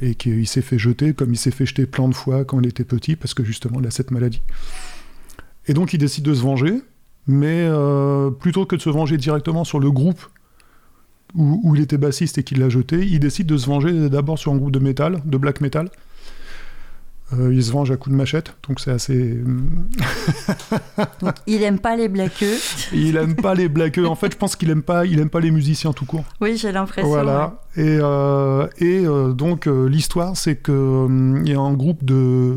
et 0.00 0.14
qu'il 0.14 0.46
s'est 0.46 0.62
fait 0.62 0.78
jeter 0.78 1.12
comme 1.12 1.32
il 1.32 1.36
s'est 1.36 1.50
fait 1.50 1.66
jeter 1.66 1.86
plein 1.86 2.08
de 2.08 2.14
fois 2.14 2.44
quand 2.44 2.60
il 2.60 2.66
était 2.66 2.84
petit 2.84 3.16
parce 3.16 3.34
que 3.34 3.44
justement 3.44 3.80
il 3.80 3.86
a 3.86 3.90
cette 3.90 4.10
maladie. 4.10 4.42
Et 5.66 5.74
donc 5.74 5.92
il 5.92 5.98
décide 5.98 6.24
de 6.24 6.34
se 6.34 6.40
venger, 6.40 6.82
mais 7.26 7.66
euh, 7.68 8.30
plutôt 8.30 8.66
que 8.66 8.76
de 8.76 8.80
se 8.80 8.90
venger 8.90 9.16
directement 9.16 9.64
sur 9.64 9.80
le 9.80 9.90
groupe 9.90 10.24
où, 11.34 11.60
où 11.62 11.74
il 11.74 11.82
était 11.82 11.98
bassiste 11.98 12.38
et 12.38 12.42
qu'il 12.42 12.60
l'a 12.60 12.68
jeté, 12.68 13.04
il 13.04 13.20
décide 13.20 13.46
de 13.46 13.56
se 13.56 13.66
venger 13.66 14.08
d'abord 14.08 14.38
sur 14.38 14.52
un 14.52 14.56
groupe 14.56 14.72
de 14.72 14.78
métal, 14.78 15.20
de 15.24 15.36
black 15.36 15.60
metal, 15.60 15.90
euh, 17.34 17.52
il 17.52 17.62
se 17.62 17.72
venge 17.72 17.90
à 17.90 17.96
coups 17.96 18.14
de 18.14 18.16
machette, 18.16 18.54
donc 18.66 18.80
c'est 18.80 18.90
assez. 18.90 19.38
il 21.46 21.62
aime 21.62 21.78
pas 21.78 21.94
les 21.94 22.08
blaqueux. 22.08 22.56
il 22.92 23.16
aime 23.16 23.36
pas 23.36 23.54
les 23.54 23.68
blaqueux. 23.68 24.06
En 24.06 24.14
fait, 24.14 24.32
je 24.32 24.38
pense 24.38 24.56
qu'il 24.56 24.70
aime 24.70 24.82
pas, 24.82 25.04
il 25.04 25.20
aime 25.20 25.28
pas 25.28 25.40
les 25.40 25.50
musiciens 25.50 25.92
tout 25.92 26.06
court. 26.06 26.24
Oui, 26.40 26.56
j'ai 26.56 26.72
l'impression. 26.72 27.06
Voilà. 27.06 27.62
Et, 27.76 27.98
euh, 28.00 28.66
et 28.78 29.04
euh, 29.04 29.32
donc 29.32 29.66
l'histoire, 29.66 30.38
c'est 30.38 30.56
que 30.56 31.06
il 31.44 31.52
y 31.52 31.54
a 31.54 31.60
un 31.60 31.74
groupe 31.74 32.02
de 32.02 32.56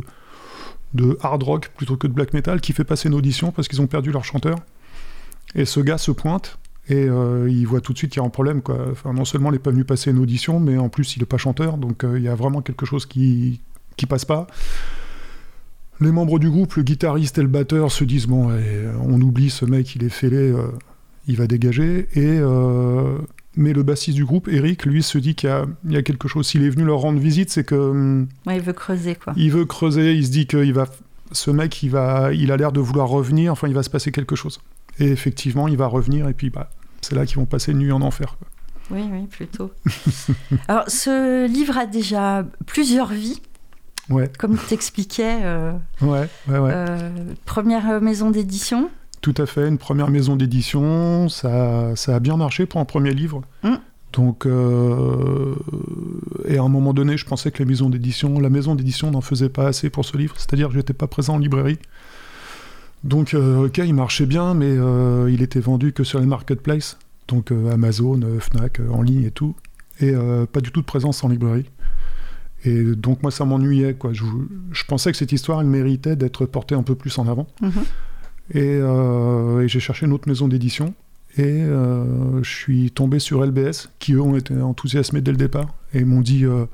de 0.94 1.18
hard 1.22 1.44
rock 1.44 1.72
plutôt 1.76 1.96
que 1.96 2.08
de 2.08 2.14
black 2.14 2.34
metal 2.34 2.60
qui 2.60 2.74
fait 2.74 2.84
passer 2.84 3.08
une 3.08 3.16
audition 3.16 3.52
parce 3.52 3.68
qu'ils 3.68 3.82
ont 3.82 3.88
perdu 3.88 4.12
leur 4.12 4.24
chanteur. 4.24 4.58
Et 5.56 5.66
ce 5.66 5.82
gars 5.82 5.98
se 5.98 6.12
pointe 6.12 6.60
et 6.88 7.06
il 7.06 7.66
voit 7.66 7.82
tout 7.82 7.92
de 7.92 7.98
suite 7.98 8.12
qu'il 8.12 8.22
y 8.22 8.24
a 8.24 8.28
un 8.28 8.30
problème. 8.30 8.62
Quoi. 8.62 8.78
Enfin, 8.92 9.14
non 9.14 9.26
seulement 9.26 9.50
il 9.50 9.54
n'est 9.54 9.60
pas 9.60 9.72
venu 9.72 9.84
passer 9.84 10.12
une 10.12 10.20
audition, 10.20 10.62
mais 10.62 10.78
en 10.78 10.88
plus 10.88 11.16
il 11.16 11.20
n'est 11.20 11.26
pas 11.26 11.38
chanteur, 11.38 11.78
donc 11.78 12.06
il 12.16 12.22
y 12.22 12.28
a 12.30 12.36
vraiment 12.36 12.62
quelque 12.62 12.86
chose 12.86 13.06
qui, 13.06 13.62
qui 14.02 14.08
passe 14.08 14.26
pas. 14.26 14.48
Les 16.00 16.12
membres 16.12 16.40
du 16.40 16.50
groupe, 16.50 16.74
le 16.74 16.84
guitariste 16.84 17.38
et 17.38 17.44
le 17.44 17.48
batteur, 17.48 17.92
se 17.92 18.04
disent 18.04 18.26
bon, 18.26 18.52
on 19.08 19.22
oublie 19.22 19.52
ce 19.52 19.66
mec, 19.66 19.96
il 19.96 20.04
est 20.04 20.10
fêlé, 20.10 20.38
euh, 20.38 20.68
il 21.28 21.38
va 21.38 21.46
dégager. 21.46 22.08
Et 22.14 22.40
euh, 22.40 23.20
mais 23.56 23.74
le 23.74 23.84
bassiste 23.84 24.16
du 24.16 24.26
groupe, 24.26 24.48
Eric, 24.48 24.86
lui, 24.86 25.04
se 25.04 25.20
dit 25.20 25.36
qu'il 25.36 25.50
y, 25.90 25.96
a 25.96 26.02
quelque 26.02 26.28
chose. 26.28 26.48
S'il 26.48 26.64
est 26.64 26.72
venu 26.72 26.86
leur 26.86 27.00
rendre 27.00 27.20
visite, 27.20 27.52
c'est 27.52 27.64
que 27.64 27.76
hum, 27.76 28.28
il 28.48 28.62
veut 28.62 28.74
creuser 28.74 29.14
quoi. 29.14 29.34
Il 29.38 29.52
veut 29.52 29.66
creuser. 29.66 30.16
Il 30.16 30.26
se 30.26 30.32
dit 30.32 30.48
qu'il 30.48 30.74
va, 30.74 30.88
ce 31.32 31.52
mec, 31.52 31.84
il 31.84 31.92
va, 31.92 32.34
il 32.34 32.52
a 32.52 32.58
l'air 32.58 32.72
de 32.72 32.80
vouloir 32.80 33.08
revenir. 33.08 33.52
Enfin, 33.52 33.68
il 33.68 33.76
va 33.76 33.84
se 33.84 33.92
passer 33.92 34.12
quelque 34.12 34.36
chose. 34.36 34.60
Et 34.98 35.12
effectivement, 35.12 35.68
il 35.68 35.78
va 35.78 35.86
revenir. 35.86 36.28
Et 36.28 36.34
puis, 36.34 36.50
bah, 36.50 36.72
c'est 37.02 37.14
là 37.14 37.28
qu'ils 37.28 37.38
vont 37.38 37.46
passer 37.46 37.74
une 37.74 37.78
nuit 37.78 37.92
en 37.92 38.02
enfer. 38.02 38.38
Oui, 38.90 39.04
oui, 39.12 39.28
plutôt. 39.28 39.72
Alors, 40.68 40.86
ce 40.88 41.48
livre 41.48 41.78
a 41.78 41.86
déjà 41.86 42.46
plusieurs 42.66 43.12
vies. 43.12 43.40
Comme 44.38 44.58
tu 44.58 44.66
t'expliquais. 44.66 45.40
Euh, 45.44 45.74
ouais, 46.02 46.28
ouais, 46.48 46.58
ouais. 46.58 46.72
Euh, 46.74 47.10
première 47.46 48.02
maison 48.02 48.32
d'édition. 48.32 48.90
Tout 49.22 49.36
à 49.38 49.46
fait, 49.46 49.68
une 49.68 49.78
première 49.78 50.10
maison 50.10 50.36
d'édition. 50.36 51.30
Ça, 51.30 51.96
ça 51.96 52.16
a 52.16 52.20
bien 52.20 52.38
marché 52.38 52.66
pour 52.66 52.82
un 52.82 52.86
premier 52.86 53.14
livre. 53.14 53.42
Hum. 53.64 53.80
Donc, 54.14 54.46
euh, 54.46 55.56
et 56.46 56.58
à 56.58 56.64
un 56.64 56.68
moment 56.68 56.94
donné, 56.94 57.16
je 57.16 57.26
pensais 57.26 57.50
que 57.50 57.60
les 57.60 57.66
maisons 57.66 57.90
d'édition, 57.90 58.40
la 58.40 58.50
maison 58.50 58.76
d'édition 58.76 59.10
n'en 59.10 59.22
faisait 59.22 59.48
pas 59.48 59.68
assez 59.68 59.90
pour 59.90 60.04
ce 60.04 60.18
livre, 60.18 60.36
c'est-à-dire 60.38 60.68
que 60.68 60.74
j'étais 60.74 60.94
pas 60.94 61.08
présent 61.08 61.36
en 61.36 61.38
librairie. 61.38 61.80
Donc, 63.06 63.34
ok, 63.34 63.78
il 63.78 63.94
marchait 63.94 64.26
bien, 64.26 64.54
mais 64.54 64.76
il 65.32 65.42
était 65.42 65.62
vendu 65.62 65.94
que 65.94 66.04
sur 66.04 66.20
les 66.20 66.26
marketplaces, 66.26 66.98
donc 67.30 67.52
Amazon, 67.72 68.20
Fnac, 68.42 68.82
en 68.92 69.02
ligne 69.02 69.24
et 69.24 69.32
tout, 69.32 69.56
et 70.02 70.14
pas 70.52 70.60
du 70.60 70.72
tout 70.74 70.82
de 70.82 70.86
présence 70.86 71.24
en 71.24 71.30
librairie. 71.30 71.70
Et 72.64 72.84
donc, 72.84 73.24
moi, 73.24 73.32
ça 73.32 73.46
m'ennuyait, 73.46 73.96
quoi. 73.96 74.12
Je, 74.14 74.24
pensais 74.88 75.12
que 75.12 75.18
cette 75.18 75.32
histoire, 75.32 75.62
elle 75.62 75.68
méritait 75.68 76.16
d'être 76.16 76.46
portée 76.46 76.76
un 76.76 76.84
peu 76.84 76.96
plus 76.96 77.18
en 77.18 77.28
avant. 77.28 77.48
Mm-hmm. 77.62 79.64
et 79.64 79.68
j'ai 79.68 79.80
cherché 79.80 80.06
une 80.06 80.14
autre 80.14 80.28
maison 80.28 80.48
d'édition. 80.48 80.94
Et 81.38 81.44
euh, 81.44 82.44
je 82.44 82.50
suis 82.50 82.92
tombé 82.92 83.20
sur 83.20 83.46
LBS, 83.46 83.90
qui 84.00 84.14
eux 84.14 84.22
ont 84.22 84.36
été 84.36 84.60
enthousiasmés 84.60 85.22
dès 85.22 85.32
le 85.32 85.38
départ 85.38 85.68
et 85.94 86.04
m'ont 86.04 86.22
dit 86.22 86.44
euh, 86.44 86.66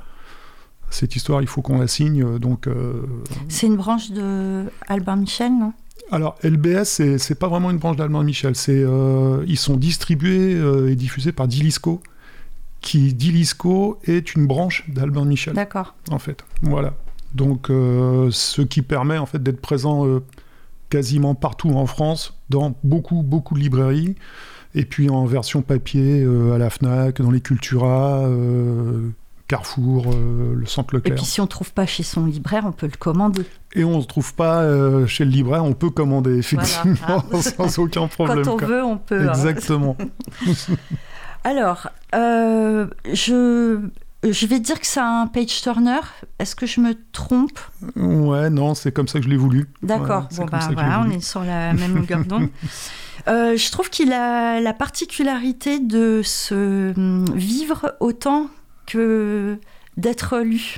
cette 0.90 1.16
histoire, 1.16 1.42
il 1.42 1.48
faut 1.48 1.62
qu'on 1.62 1.78
la 1.78 1.88
signe. 1.88 2.40
Donc, 2.40 2.66
euh, 2.66 3.04
c'est 3.50 3.68
une 3.68 3.76
branche 3.76 4.12
de 4.12 4.64
Albin 4.88 5.18
Michel, 5.18 5.52
non? 5.52 5.74
Alors 6.10 6.38
LBS, 6.42 7.18
c'est 7.18 7.38
pas 7.38 7.50
vraiment 7.50 7.70
une 7.70 7.80
branche 7.80 7.98
d'Albin 7.98 8.24
Michel. 8.24 8.56
C'est 8.56 8.86
ils 9.46 9.58
sont 9.58 9.76
distribués 9.76 10.58
et 10.90 10.96
diffusés 10.96 11.34
par 11.34 11.50
Dilisco, 11.50 12.02
qui 12.82 13.14
Dilisco 13.14 14.00
est 14.06 14.36
une 14.36 14.48
branche 14.48 14.86
d'Albin 14.90 15.26
Michel. 15.26 15.54
D'accord. 15.54 15.96
En 16.12 16.20
fait, 16.20 16.44
voilà. 16.62 16.94
Donc 17.34 17.68
ce 17.68 18.62
qui 18.62 18.82
permet 18.82 19.18
en 19.18 19.26
fait 19.26 19.44
d'être 19.44 19.62
présent 19.62 20.22
quasiment 20.90 21.36
partout 21.36 21.70
en 21.70 21.86
France, 21.86 22.38
dans 22.50 22.76
beaucoup, 22.84 23.24
beaucoup 23.24 23.56
de 23.56 23.60
librairies. 23.60 24.16
Et 24.76 24.86
puis 24.86 25.10
en 25.10 25.26
version 25.26 25.62
papier, 25.62 26.22
euh, 26.22 26.54
à 26.54 26.58
la 26.58 26.70
FNAC, 26.70 27.22
dans 27.22 27.32
les 27.32 27.42
Cultura, 27.42 28.26
euh, 28.26 29.10
Carrefour, 29.48 30.08
euh, 30.12 30.54
le 30.56 30.66
Centre 30.66 30.96
Leclerc. 30.96 31.14
Et 31.14 31.16
puis 31.16 31.26
si 31.26 31.40
on 31.42 31.46
ne 31.46 31.50
trouve 31.50 31.74
pas 31.74 31.86
chez 31.86 32.04
son 32.04 32.26
libraire, 32.26 32.64
on 32.66 32.72
peut 32.72 32.88
le 32.88 32.98
commander. 32.98 33.44
Et 33.74 33.84
on 33.84 33.98
ne 33.98 34.04
trouve 34.04 34.34
pas 34.34 34.64
chez 35.08 35.26
le 35.26 35.32
libraire, 35.32 35.64
on 35.64 35.74
peut 35.74 35.90
commander, 35.90 36.38
effectivement, 36.38 37.24
sans 37.42 37.80
aucun 37.80 38.08
problème. 38.08 38.44
Quand 38.44 38.54
on 38.54 38.58
veut, 38.58 38.84
on 38.84 38.98
peut. 38.98 39.30
Hein. 39.30 39.34
Alors, 41.44 41.90
je 42.14 43.90
je 44.24 44.46
vais 44.46 44.60
dire 44.60 44.80
que 44.80 44.88
c'est 44.88 45.00
un 45.00 45.28
page 45.28 45.62
turner. 45.62 46.00
Est-ce 46.40 46.56
que 46.56 46.66
je 46.66 46.82
me 46.82 46.96
trompe? 47.12 47.60
Ouais, 47.96 48.50
non, 48.50 48.74
c'est 48.76 48.92
comme 48.92 49.08
ça 49.08 49.20
que 49.20 49.26
je 49.26 49.30
l'ai 49.30 49.38
voulu. 49.38 49.70
D'accord. 49.82 50.28
bon, 50.36 50.46
bah 50.46 50.60
voilà, 50.74 51.04
on 51.06 51.10
est 51.12 51.22
sur 51.22 51.44
la 51.44 51.74
même 51.74 51.96
longueur 51.96 52.26
d'onde. 52.26 52.50
Euh, 53.28 53.58
je 53.58 53.72
trouve 53.72 53.90
qu'il 53.90 54.14
a 54.14 54.62
la 54.62 54.74
particularité 54.74 55.80
de 55.80 56.22
se 56.24 56.94
hum, 56.96 57.26
vivre 57.36 57.94
autant 58.00 58.48
que 58.86 59.60
d'être 59.98 60.38
lu. 60.38 60.78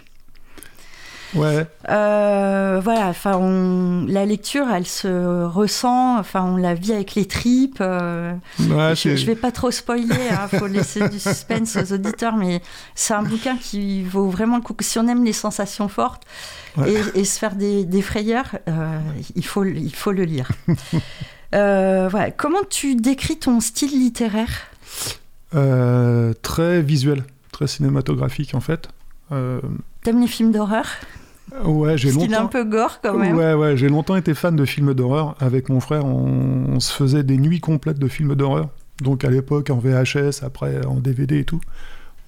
Ouais. 1.36 1.66
Euh, 1.90 2.80
voilà, 2.84 3.08
enfin, 3.08 4.06
la 4.08 4.26
lecture, 4.26 4.66
elle 4.74 4.86
se 4.86 5.44
ressent, 5.46 6.18
enfin, 6.18 6.44
on 6.44 6.58
la 6.58 6.74
vit 6.74 6.94
avec 6.94 7.16
les 7.16 7.26
tripes. 7.26 7.80
Euh, 7.82 8.34
je, 8.60 9.10
ne 9.10 9.26
vais 9.26 9.36
pas 9.36 9.52
trop 9.52 9.72
spoiler, 9.72 10.08
il 10.10 10.34
hein, 10.34 10.48
faut 10.48 10.68
laisser 10.68 11.08
du 11.10 11.20
suspense 11.20 11.76
aux 11.76 11.94
auditeurs, 11.94 12.36
mais 12.36 12.62
c'est 12.96 13.14
un 13.14 13.24
bouquin 13.24 13.58
qui 13.58 14.04
vaut 14.04 14.30
vraiment 14.30 14.58
le 14.58 14.64
coup. 14.64 14.76
Si 14.80 14.98
on 14.98 15.08
aime 15.08 15.24
les 15.24 15.34
sensations 15.34 15.88
fortes 15.88 16.24
et, 16.86 17.24
se 17.24 17.40
faire 17.40 17.56
des, 17.56 18.02
frayeurs, 18.02 18.58
euh, 18.68 19.00
il, 19.36 19.46
faut, 19.46 19.66
il 19.66 19.94
faut 19.94 20.12
le 20.12 20.24
lire. 20.24 20.52
voilà. 21.52 22.32
Comment 22.32 22.64
tu 22.70 22.96
décris 22.96 23.38
ton 23.38 23.60
style 23.60 23.92
littéraire? 23.92 24.68
Très 25.52 26.82
visuel, 26.82 27.24
très 27.52 27.68
cinématographique 27.68 28.56
en 28.56 28.62
fait. 28.62 28.90
T'aimes 30.03 30.22
les 30.22 30.27
films 30.27 30.51
d'horreur 30.51 30.86
Ouais, 31.65 31.98
j'ai 31.98 32.12
longtemps. 32.12 32.44
Un 32.44 32.46
peu 32.46 32.63
gore 32.63 33.00
quand 33.01 33.18
même. 33.18 33.36
Ouais, 33.36 33.53
ouais, 33.53 33.75
j'ai 33.75 33.89
longtemps 33.89 34.15
été 34.15 34.34
fan 34.34 34.56
de 34.56 34.65
films 34.65 34.94
d'horreur. 34.94 35.36
Avec 35.39 35.70
mon 35.70 35.79
frère, 35.79 36.06
on, 36.06 36.79
se 36.79 36.94
faisait 36.94 37.24
des 37.24 37.38
nuits 37.38 37.60
complètes 37.60 38.00
de 38.00 38.08
films 38.08 38.36
d'horreur. 38.36 38.70
Donc 39.01 39.24
à 39.24 39.29
l'époque 39.29 39.70
en 39.70 39.79
VHS, 39.79 40.44
après 40.44 40.86
en 40.86 40.96
DVD 40.96 41.39
et 41.39 41.46
tout. 41.46 41.62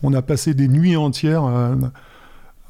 On 0.04 0.14
a 0.14 0.22
passé 0.22 0.54
des 0.54 0.68
nuits 0.68 0.96
entières 0.96 1.44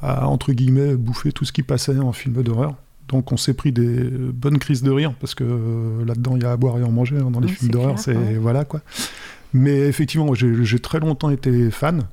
à, 0.01 0.27
entre 0.27 0.51
guillemets 0.51 0.95
bouffer 0.95 1.31
tout 1.31 1.45
ce 1.45 1.51
qui 1.51 1.63
passait 1.63 1.97
en 1.97 2.11
film 2.11 2.43
d'horreur. 2.43 2.75
Donc 3.07 3.31
on 3.31 3.37
s'est 3.37 3.53
pris 3.53 3.71
des 3.71 4.09
bonnes 4.09 4.57
crises 4.57 4.83
de 4.83 4.91
rire 4.91 5.13
parce 5.19 5.35
que 5.35 5.43
euh, 5.43 6.05
là-dedans 6.05 6.35
il 6.35 6.43
y 6.43 6.45
a 6.45 6.51
à 6.51 6.57
boire 6.57 6.77
et 6.79 6.83
à 6.83 6.87
manger 6.87 7.17
hein, 7.17 7.29
dans 7.29 7.39
les 7.39 7.47
films 7.47 7.71
d'horreur, 7.71 7.99
c'est 7.99 8.35
voilà 8.35 8.65
quoi. 8.65 8.81
Mais 9.53 9.79
effectivement, 9.79 10.33
j'ai 10.33 10.79
très 10.79 10.99
longtemps 10.99 11.29
été 11.29 11.71
fan. 11.71 12.03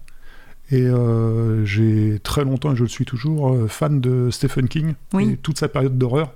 Et 0.70 0.82
euh, 0.82 1.64
j'ai 1.64 2.18
très 2.22 2.44
longtemps, 2.44 2.72
et 2.72 2.76
je 2.76 2.82
le 2.82 2.88
suis 2.88 3.06
toujours, 3.06 3.52
euh, 3.52 3.68
fan 3.68 4.00
de 4.00 4.28
Stephen 4.30 4.68
King 4.68 4.94
et 5.18 5.36
toute 5.36 5.58
sa 5.58 5.68
période 5.68 5.96
d'horreur. 5.96 6.32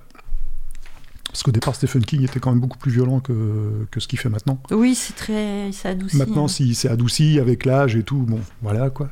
Parce 1.27 1.43
qu'au 1.43 1.51
départ, 1.51 1.75
Stephen 1.75 2.03
King 2.03 2.23
était 2.23 2.39
quand 2.39 2.51
même 2.51 2.59
beaucoup 2.59 2.77
plus 2.77 2.91
violent 2.91 3.19
que, 3.19 3.87
que 3.89 3.99
ce 3.99 4.07
qu'il 4.07 4.19
fait 4.19 4.29
maintenant. 4.29 4.59
Oui, 4.69 4.93
c'est 4.93 5.15
très. 5.15 5.71
c'est 5.71 5.89
adouci. 5.89 6.17
Maintenant, 6.17 6.45
hein. 6.45 6.47
s'il 6.47 6.75
s'est 6.75 6.89
adouci 6.89 7.39
avec 7.39 7.65
l'âge 7.65 7.95
et 7.95 8.03
tout, 8.03 8.17
bon, 8.17 8.39
voilà 8.61 8.91
quoi. 8.91 9.09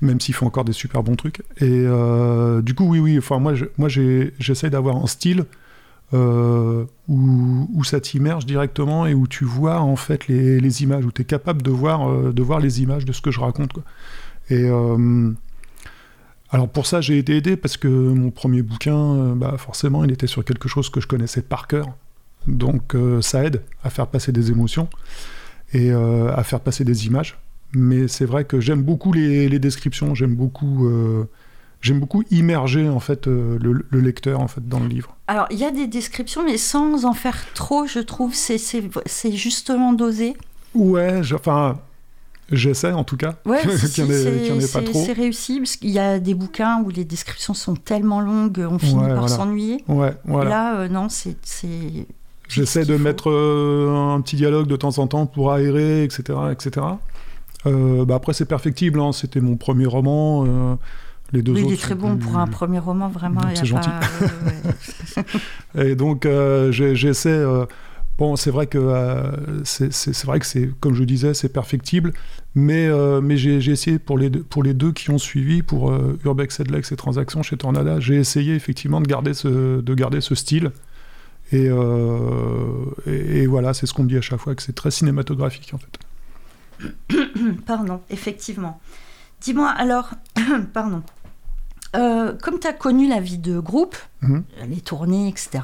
Même 0.00 0.20
s'il 0.20 0.34
fait 0.34 0.46
encore 0.46 0.64
des 0.64 0.72
super 0.72 1.02
bons 1.02 1.16
trucs. 1.16 1.40
Et 1.58 1.84
euh, 1.86 2.62
du 2.62 2.74
coup, 2.74 2.84
oui, 2.84 3.00
oui, 3.00 3.18
enfin, 3.18 3.40
moi, 3.40 3.54
je, 3.54 3.64
moi 3.76 3.88
j'essaie 3.88 4.70
d'avoir 4.70 4.96
un 4.96 5.06
style 5.06 5.46
où, 6.12 6.86
où, 7.08 7.82
ça 7.82 8.00
t'immerge 8.00 8.46
directement 8.46 9.04
et 9.04 9.14
où 9.14 9.26
tu 9.26 9.44
vois 9.44 9.80
en 9.80 9.96
fait 9.96 10.28
les, 10.28 10.60
les 10.60 10.82
images, 10.84 11.04
où 11.04 11.10
tu 11.10 11.22
es 11.22 11.24
capable 11.24 11.60
de 11.60 11.72
voir, 11.72 12.32
de 12.32 12.42
voir 12.42 12.60
les 12.60 12.82
images 12.82 13.04
de 13.04 13.12
ce 13.12 13.20
que 13.20 13.32
je 13.32 13.40
raconte. 13.40 13.72
Quoi. 13.72 13.82
Et 14.50 14.64
euh, 14.64 15.30
alors 16.50 16.68
pour 16.68 16.86
ça, 16.86 17.00
j'ai 17.00 17.18
été 17.18 17.36
aidé 17.36 17.56
parce 17.56 17.76
que 17.76 17.88
mon 17.88 18.30
premier 18.30 18.62
bouquin, 18.62 18.96
euh, 18.96 19.34
bah 19.34 19.54
forcément, 19.58 20.04
il 20.04 20.12
était 20.12 20.26
sur 20.26 20.44
quelque 20.44 20.68
chose 20.68 20.90
que 20.90 21.00
je 21.00 21.06
connaissais 21.06 21.42
par 21.42 21.66
cœur. 21.66 21.88
Donc 22.46 22.94
euh, 22.94 23.22
ça 23.22 23.44
aide 23.44 23.62
à 23.82 23.90
faire 23.90 24.06
passer 24.06 24.32
des 24.32 24.50
émotions 24.50 24.88
et 25.72 25.90
à 25.90 26.44
faire 26.44 26.60
passer 26.60 26.84
des 26.84 27.06
images. 27.06 27.36
Mais 27.72 28.06
c'est 28.06 28.26
vrai 28.26 28.44
que 28.44 28.60
j'aime 28.60 28.82
beaucoup 28.82 29.12
les, 29.12 29.58
descriptions, 29.58 30.14
j'aime 30.14 30.36
beaucoup, 30.36 30.88
j'aime 31.80 31.98
beaucoup 31.98 32.22
immerger 32.30 32.88
en 32.88 33.00
fait 33.00 33.26
le, 33.26 33.84
lecteur 33.90 34.38
en 34.38 34.46
fait 34.46 34.68
dans 34.68 34.78
le 34.78 34.86
livre. 34.86 35.16
Alors 35.26 35.48
il 35.50 35.58
y 35.58 35.64
a 35.64 35.72
des 35.72 35.88
descriptions, 35.88 36.44
mais 36.44 36.58
sans 36.58 37.04
en 37.04 37.12
faire 37.12 37.52
trop, 37.54 37.86
je 37.88 37.98
trouve 37.98 38.34
c'est 38.34 38.58
c'est 38.58 39.32
justement 39.32 39.92
dosé. 39.92 40.36
Ouais, 40.76 41.22
enfin 41.34 41.80
J'essaie 42.56 42.92
en 42.92 43.04
tout 43.04 43.16
cas. 43.16 43.34
Ouais, 43.44 43.60
qu'il 43.94 44.10
ait, 44.10 44.66
pas 44.72 44.82
trop. 44.82 45.04
C'est 45.04 45.12
réussi 45.12 45.58
parce 45.58 45.76
qu'il 45.76 45.90
y 45.90 45.98
a 45.98 46.18
des 46.18 46.34
bouquins 46.34 46.82
où 46.84 46.90
les 46.90 47.04
descriptions 47.04 47.54
sont 47.54 47.74
tellement 47.74 48.20
longues, 48.20 48.66
on 48.68 48.78
finit 48.78 49.08
par 49.08 49.28
s'ennuyer. 49.28 49.84
Ouais, 49.88 50.14
voilà. 50.24 50.50
Là, 50.50 50.76
euh, 50.80 50.88
non, 50.88 51.08
c'est. 51.08 51.36
J'essaie 52.48 52.84
de 52.84 52.96
mettre 52.96 53.30
euh, 53.30 54.14
un 54.14 54.20
petit 54.20 54.36
dialogue 54.36 54.66
de 54.66 54.76
temps 54.76 54.98
en 54.98 55.06
temps 55.06 55.26
pour 55.26 55.52
aérer, 55.52 56.04
etc. 56.04 56.38
etc. 56.52 56.86
Euh, 57.66 58.04
bah 58.04 58.16
après, 58.16 58.34
c'est 58.34 58.44
perfectible. 58.44 59.00
Hein. 59.00 59.12
C'était 59.12 59.40
mon 59.40 59.56
premier 59.56 59.86
roman. 59.86 60.44
les 61.32 61.42
deux 61.42 61.52
autres. 61.52 61.62
Il 61.62 61.72
est 61.72 61.80
très 61.80 61.94
bon 61.94 62.16
pour 62.16 62.36
un 62.36 62.46
premier 62.46 62.78
roman, 62.78 63.08
vraiment. 63.08 63.40
C'est 63.54 63.64
gentil. 63.64 63.90
Et 65.78 65.94
donc, 65.94 66.28
j'essaie 66.70 67.42
Bon, 68.16 68.36
c'est 68.36 68.50
vrai 68.50 68.68
que 68.68 68.78
euh, 68.78 69.64
c'est 69.64 70.24
vrai 70.24 70.38
que 70.38 70.46
c'est 70.46 70.70
comme 70.78 70.94
je 70.94 71.02
disais, 71.02 71.34
c'est 71.34 71.48
perfectible, 71.48 72.12
mais 72.54 72.86
euh, 72.86 73.20
mais 73.20 73.36
j'ai 73.36 73.70
essayé 73.70 73.98
pour 73.98 74.16
les 74.16 74.30
deux, 74.30 74.42
pour 74.42 74.62
les 74.62 74.74
deux 74.74 74.92
qui 74.92 75.10
ont 75.10 75.18
suivi, 75.18 75.62
pour 75.62 75.90
euh, 75.90 76.18
Urbex, 76.24 76.60
Edlex 76.60 76.92
et 76.92 76.96
Transactions 76.96 77.42
chez 77.42 77.56
Tornada, 77.56 77.98
j'ai 78.00 78.14
essayé 78.14 78.54
effectivement 78.54 79.00
de 79.00 79.08
garder 79.08 79.34
ce 79.34 79.80
de 79.80 79.94
garder 79.94 80.20
ce 80.20 80.34
style. 80.34 80.70
Et, 81.52 81.66
et, 83.06 83.46
voilà, 83.46 83.74
c'est 83.74 83.86
ce 83.86 83.92
qu'on 83.92 84.02
me 84.02 84.08
dit 84.08 84.16
à 84.16 84.22
chaque 84.22 84.40
fois 84.40 84.54
que 84.54 84.62
c'est 84.62 84.72
très 84.72 84.90
cinématographique 84.90 85.72
en 85.74 85.78
fait. 85.78 87.18
Pardon, 87.66 88.00
effectivement. 88.10 88.80
Dis-moi 89.40 89.68
alors, 89.68 90.14
pardon. 90.72 91.02
comme 91.92 92.58
tu 92.60 92.66
as 92.66 92.72
connu 92.72 93.08
la 93.08 93.20
vie 93.20 93.38
de 93.38 93.60
groupe, 93.60 93.94
mmh. 94.22 94.38
les 94.68 94.80
tournées, 94.80 95.28
etc. 95.28 95.60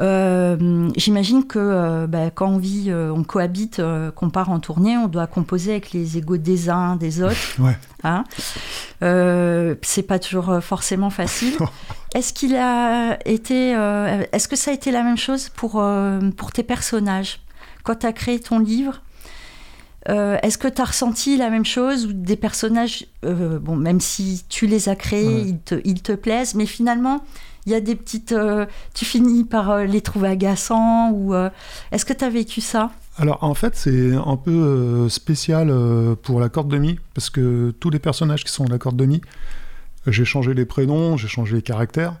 Euh, 0.00 0.90
j'imagine 0.96 1.46
que 1.46 1.58
euh, 1.60 2.06
bah, 2.08 2.30
quand 2.30 2.48
on 2.48 2.58
vit, 2.58 2.86
euh, 2.88 3.12
on 3.12 3.22
cohabite, 3.22 3.80
qu'on 4.16 4.30
part 4.30 4.50
en 4.50 4.58
tournée, 4.58 4.96
on 4.96 5.06
doit 5.06 5.26
composer 5.26 5.72
avec 5.72 5.92
les 5.92 6.18
égaux 6.18 6.36
des 6.36 6.68
uns, 6.68 6.96
des 6.96 7.22
autres. 7.22 7.34
Ouais. 7.58 7.78
Hein 8.02 8.24
c'est 9.00 10.02
pas 10.02 10.18
toujours 10.18 10.62
forcément 10.62 11.10
facile. 11.10 11.54
Est-ce 12.14 12.32
qu'il 12.32 12.54
a 12.56 13.18
été, 13.24 13.70
est-ce 14.32 14.46
que 14.48 14.56
ça 14.56 14.70
a 14.70 14.74
été 14.74 14.90
la 14.90 15.02
même 15.02 15.16
chose 15.16 15.48
pour 15.48 15.82
pour 16.36 16.52
tes 16.52 16.62
personnages? 16.62 17.40
Quand 17.82 17.96
tu 17.96 18.06
as 18.06 18.12
créé 18.12 18.38
ton 18.38 18.58
livre 18.58 19.02
Est-ce 20.06 20.58
que 20.58 20.68
tu 20.68 20.80
as 20.80 20.84
ressenti 20.84 21.36
la 21.36 21.50
même 21.50 21.64
chose 21.64 22.06
ou 22.06 22.12
des 22.12 22.36
personnages, 22.36 23.06
bon, 23.22 23.76
même 23.76 24.00
si 24.00 24.44
tu 24.48 24.66
les 24.66 24.88
as 24.88 24.96
créés, 24.96 25.40
ils, 25.40 25.58
te, 25.58 25.80
ils 25.84 26.02
te 26.02 26.12
plaisent, 26.12 26.54
mais 26.54 26.66
finalement, 26.66 27.24
il 27.66 27.72
y 27.72 27.74
a 27.74 27.80
des 27.80 27.94
petites. 27.94 28.32
Euh, 28.32 28.66
tu 28.94 29.04
finis 29.04 29.44
par 29.44 29.70
euh, 29.70 29.84
les 29.84 30.00
trouver 30.00 30.28
agaçants 30.28 31.10
ou. 31.12 31.34
Euh, 31.34 31.50
est-ce 31.92 32.04
que 32.04 32.12
tu 32.12 32.24
as 32.24 32.30
vécu 32.30 32.60
ça? 32.60 32.90
Alors 33.16 33.44
en 33.44 33.54
fait, 33.54 33.76
c'est 33.76 34.12
un 34.14 34.36
peu 34.36 34.50
euh, 34.50 35.08
spécial 35.08 35.68
euh, 35.70 36.14
pour 36.20 36.40
la 36.40 36.48
corde 36.48 36.68
de 36.68 36.78
mi, 36.78 36.98
parce 37.14 37.30
que 37.30 37.72
tous 37.78 37.90
les 37.90 38.00
personnages 38.00 38.44
qui 38.44 38.52
sont 38.52 38.64
à 38.66 38.68
la 38.68 38.78
corde 38.78 38.96
de 38.96 39.06
mi, 39.06 39.20
j'ai 40.06 40.24
changé 40.24 40.52
les 40.52 40.64
prénoms, 40.64 41.16
j'ai 41.16 41.28
changé 41.28 41.56
les 41.56 41.62
caractères, 41.62 42.16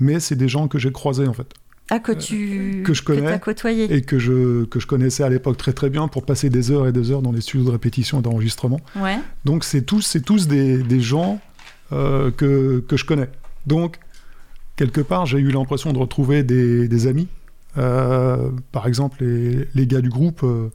mais 0.00 0.20
c'est 0.20 0.36
des 0.36 0.48
gens 0.48 0.66
que 0.66 0.78
j'ai 0.78 0.90
croisés 0.90 1.28
en 1.28 1.34
fait. 1.34 1.52
Ah, 1.90 2.00
que 2.00 2.12
tu 2.12 2.82
que 2.84 2.92
je 2.92 3.02
connais 3.02 3.38
côtoyé. 3.40 3.90
et 3.90 4.02
que 4.02 4.18
je, 4.18 4.64
que 4.64 4.78
je 4.78 4.86
connaissais 4.86 5.22
à 5.22 5.30
l'époque 5.30 5.56
très 5.56 5.72
très 5.72 5.88
bien 5.88 6.06
pour 6.06 6.22
passer 6.26 6.50
des 6.50 6.70
heures 6.70 6.86
et 6.86 6.92
des 6.92 7.10
heures 7.10 7.22
dans 7.22 7.32
les 7.32 7.40
studios 7.40 7.64
de 7.64 7.70
répétition 7.70 8.18
et 8.18 8.22
d'enregistrement. 8.22 8.80
Ouais. 8.96 9.18
Donc 9.46 9.64
c'est 9.64 9.82
tous, 9.82 10.02
c'est 10.02 10.20
tous 10.20 10.48
des, 10.48 10.82
des 10.82 11.00
gens 11.00 11.40
euh, 11.92 12.30
que, 12.30 12.84
que 12.86 12.98
je 12.98 13.06
connais. 13.06 13.30
Donc, 13.66 13.98
quelque 14.78 15.00
part, 15.02 15.26
j'ai 15.26 15.38
eu 15.38 15.50
l'impression 15.50 15.92
de 15.92 15.98
retrouver 15.98 16.42
des, 16.44 16.88
des 16.88 17.06
amis. 17.06 17.28
Euh, 17.76 18.50
par 18.72 18.86
exemple, 18.86 19.22
les, 19.22 19.68
les, 19.74 19.86
gars 19.86 20.00
du 20.00 20.08
groupe, 20.08 20.42
euh, 20.42 20.70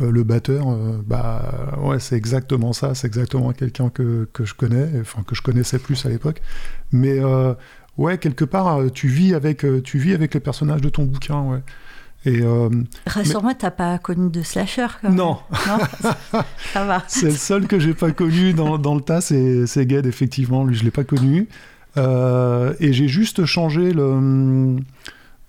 euh 0.00 0.10
le 0.10 0.22
batteur, 0.22 0.70
euh, 0.70 1.02
bah 1.04 1.76
ouais, 1.82 1.98
c'est 1.98 2.16
exactement 2.16 2.72
ça. 2.72 2.94
C'est 2.94 3.08
exactement 3.08 3.52
quelqu'un 3.52 3.90
que, 3.90 4.28
que, 4.32 4.44
je 4.44 4.54
connais, 4.54 4.88
enfin 5.00 5.22
que 5.24 5.34
je 5.34 5.42
connaissais 5.42 5.78
plus 5.78 6.06
à 6.06 6.08
l'époque. 6.08 6.40
Mais 6.92 7.20
ouais, 7.98 8.16
quelque 8.16 8.44
part, 8.44 8.80
tu 8.94 9.08
vis 9.08 9.34
avec, 9.34 9.66
tu 9.82 9.98
vis 9.98 10.14
avec 10.14 10.32
les 10.32 10.40
personnages 10.40 10.80
de 10.80 10.88
ton 10.88 11.04
bouquin, 11.04 11.42
ouais. 11.42 11.60
Et 12.24 12.40
Rassure-moi, 13.06 13.50
mais... 13.50 13.58
t'as 13.58 13.72
pas 13.72 13.98
connu 13.98 14.30
de 14.30 14.42
slasher 14.42 14.86
quand 15.00 15.08
même. 15.08 15.18
Non, 15.18 15.38
non 15.66 15.78
ça, 16.72 16.84
va. 16.84 17.02
C'est 17.08 17.26
le 17.26 17.32
seul 17.32 17.66
que 17.66 17.80
j'ai 17.80 17.94
pas 17.94 18.12
connu 18.12 18.52
dans, 18.52 18.78
dans, 18.78 18.94
le 18.94 19.00
tas, 19.00 19.20
c'est 19.20 19.66
Ged, 19.90 20.06
effectivement. 20.06 20.64
Lui, 20.64 20.76
je 20.76 20.84
l'ai 20.84 20.92
pas 20.92 21.02
connu. 21.02 21.48
Euh, 21.96 22.74
et 22.80 22.92
j'ai 22.92 23.08
juste 23.08 23.44
changé 23.44 23.92
le. 23.92 24.76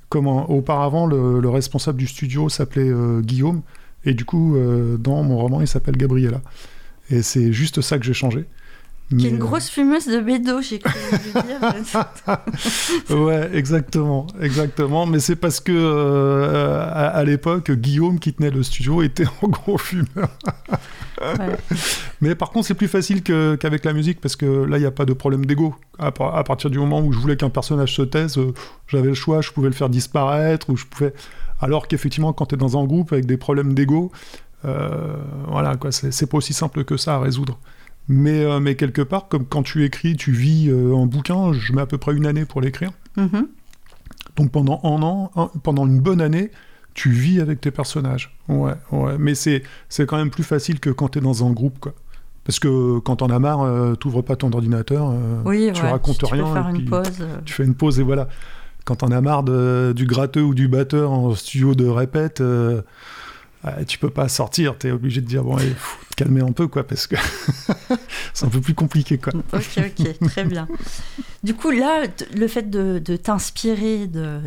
Comment 0.09 0.49
Auparavant, 0.51 1.07
le, 1.07 1.39
le 1.39 1.49
responsable 1.49 1.97
du 1.97 2.05
studio 2.07 2.47
s'appelait 2.47 2.89
euh, 2.89 3.21
Guillaume. 3.21 3.61
Et 4.05 4.13
du 4.13 4.25
coup, 4.25 4.55
euh, 4.55 4.97
dans 4.97 5.23
mon 5.23 5.37
roman, 5.37 5.61
il 5.61 5.67
s'appelle 5.67 5.97
Gabriella. 5.97 6.41
Et 7.09 7.21
c'est 7.21 7.51
juste 7.51 7.81
ça 7.81 7.97
que 7.97 8.05
j'ai 8.05 8.13
changé. 8.13 8.45
Qui 9.17 9.27
est 9.27 9.29
une 9.29 9.37
grosse 9.37 9.69
fumeuse 9.69 10.07
de 10.07 10.19
bédo, 10.19 10.61
j'ai 10.61 10.79
cru 10.79 10.93
dire. 11.33 13.09
ouais, 13.17 13.49
exactement, 13.53 14.25
exactement. 14.41 15.05
Mais 15.05 15.19
c'est 15.19 15.35
parce 15.35 15.59
que 15.59 15.71
euh, 15.71 16.81
à, 16.81 17.07
à 17.09 17.23
l'époque, 17.23 17.71
Guillaume 17.71 18.19
qui 18.19 18.33
tenait 18.33 18.49
le 18.49 18.63
studio 18.63 19.03
était 19.03 19.25
en 19.41 19.49
gros 19.49 19.77
fumeur. 19.77 20.29
Ouais. 21.39 21.77
Mais 22.21 22.35
par 22.35 22.51
contre, 22.51 22.67
c'est 22.67 22.73
plus 22.73 22.87
facile 22.87 23.23
qu'avec 23.23 23.81
qu 23.81 23.87
la 23.87 23.93
musique 23.93 24.19
parce 24.21 24.35
que 24.35 24.45
là, 24.45 24.77
il 24.77 24.81
n'y 24.81 24.85
a 24.85 24.91
pas 24.91 25.05
de 25.05 25.13
problème 25.13 25.45
d'ego. 25.45 25.75
À, 25.99 26.07
à, 26.07 26.43
partir 26.43 26.69
du 26.69 26.79
moment 26.79 27.01
où 27.01 27.11
je 27.11 27.19
voulais 27.19 27.37
qu'un 27.37 27.49
personnage 27.49 27.93
se 27.93 28.01
taise, 28.01 28.37
euh, 28.37 28.53
j'avais 28.87 29.09
le 29.09 29.13
choix, 29.13 29.41
je 29.41 29.51
pouvais 29.51 29.69
le 29.69 29.75
faire 29.75 29.89
disparaître 29.89 30.69
ou 30.69 30.77
je 30.77 30.85
pouvais. 30.85 31.13
Alors 31.59 31.87
qu'effectivement, 31.87 32.33
quand 32.33 32.47
tu 32.47 32.55
es 32.55 32.57
dans 32.57 32.77
un 32.81 32.85
groupe 32.85 33.13
avec 33.13 33.25
des 33.25 33.37
problèmes 33.37 33.73
d'ego, 33.73 34.11
euh, 34.65 35.15
voilà, 35.47 35.75
quoi, 35.75 35.91
c'est 35.91 36.25
pas 36.27 36.37
aussi 36.37 36.53
simple 36.53 36.83
que 36.83 36.97
ça 36.97 37.15
à 37.15 37.19
résoudre. 37.19 37.59
Mais, 38.07 38.43
euh, 38.43 38.59
mais 38.59 38.75
quelque 38.75 39.01
part, 39.01 39.27
comme 39.27 39.45
quand 39.45 39.63
tu 39.63 39.83
écris, 39.85 40.15
tu 40.15 40.31
vis 40.31 40.69
euh, 40.69 40.95
un 40.95 41.05
bouquin, 41.05 41.53
je 41.53 41.73
mets 41.73 41.81
à 41.81 41.85
peu 41.85 41.97
près 41.97 42.13
une 42.13 42.25
année 42.25 42.45
pour 42.45 42.61
l'écrire. 42.61 42.91
Mm 43.15 43.25
-hmm. 43.25 43.45
Donc 44.35 44.51
pendant 44.51 44.79
un 44.83 45.01
an, 45.03 45.31
un, 45.35 45.49
pendant 45.63 45.85
une 45.85 45.99
bonne 45.99 46.21
année, 46.21 46.51
tu 46.93 47.09
vis 47.09 47.39
avec 47.39 47.61
tes 47.61 47.71
personnages. 47.71 48.35
Ouais, 48.47 48.73
ouais. 48.91 49.17
Mais 49.17 49.35
c'est 49.35 49.63
quand 49.99 50.17
même 50.17 50.29
plus 50.29 50.43
facile 50.43 50.79
que 50.79 50.89
quand 50.89 51.09
tu 51.09 51.19
es 51.19 51.21
dans 51.21 51.45
un 51.45 51.51
groupe, 51.51 51.79
quoi. 51.79 51.93
Parce 52.45 52.59
que 52.59 52.99
quand 52.99 53.17
t'en 53.17 53.27
as 53.27 53.39
marre, 53.39 53.61
euh, 53.61 53.95
t'ouvres 53.95 54.21
pas 54.21 54.35
ton 54.35 54.51
ordinateur, 54.51 55.11
euh, 55.11 55.41
oui, 55.45 55.71
tu 55.73 55.81
ouais, 55.81 55.91
racontes 55.91 56.17
tu 56.17 56.25
rien. 56.25 56.43
Peux 56.43 56.53
faire 56.53 56.67
et 56.67 56.71
une 56.71 56.77
puis 56.77 56.85
pause. 56.85 57.27
Tu 57.45 57.53
fais 57.53 57.63
une 57.63 57.75
pause 57.75 57.99
et 57.99 58.03
voilà. 58.03 58.27
Quand 58.83 58.97
t'en 58.97 59.11
as 59.11 59.21
marre 59.21 59.43
de, 59.43 59.93
du 59.95 60.05
gratteux 60.05 60.43
ou 60.43 60.53
du 60.53 60.67
batteur 60.67 61.13
en 61.13 61.33
studio 61.35 61.73
de 61.73 61.87
répète, 61.87 62.41
euh, 62.41 62.81
tu 63.87 63.97
peux 63.97 64.09
pas 64.09 64.27
sortir, 64.27 64.77
tu 64.77 64.87
es 64.87 64.91
obligé 64.91 65.21
de 65.21 65.25
dire 65.25 65.43
bon, 65.43 65.55
allez, 65.55 65.73
te 66.02 66.02
calmer 66.15 66.41
un 66.41 66.51
peu, 66.51 66.67
quoi, 66.67 66.85
parce 66.85 67.07
que 67.07 67.15
c'est 68.33 68.45
un 68.45 68.49
peu 68.49 68.61
plus 68.61 68.73
compliqué, 68.73 69.17
quoi. 69.17 69.33
Ok, 69.53 69.77
ok, 69.77 70.27
très 70.27 70.45
bien. 70.45 70.67
Du 71.43 71.53
coup, 71.53 71.71
là, 71.71 72.03
le 72.35 72.47
fait 72.47 72.69
de, 72.69 72.99
de 72.99 73.15
t'inspirer 73.15 74.07
de, 74.07 74.39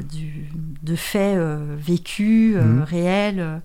de, 0.82 0.96
faits 0.96 1.36
euh, 1.36 1.76
vécus, 1.78 2.56
euh, 2.56 2.62
mmh. 2.62 2.82
réels, 2.82 3.60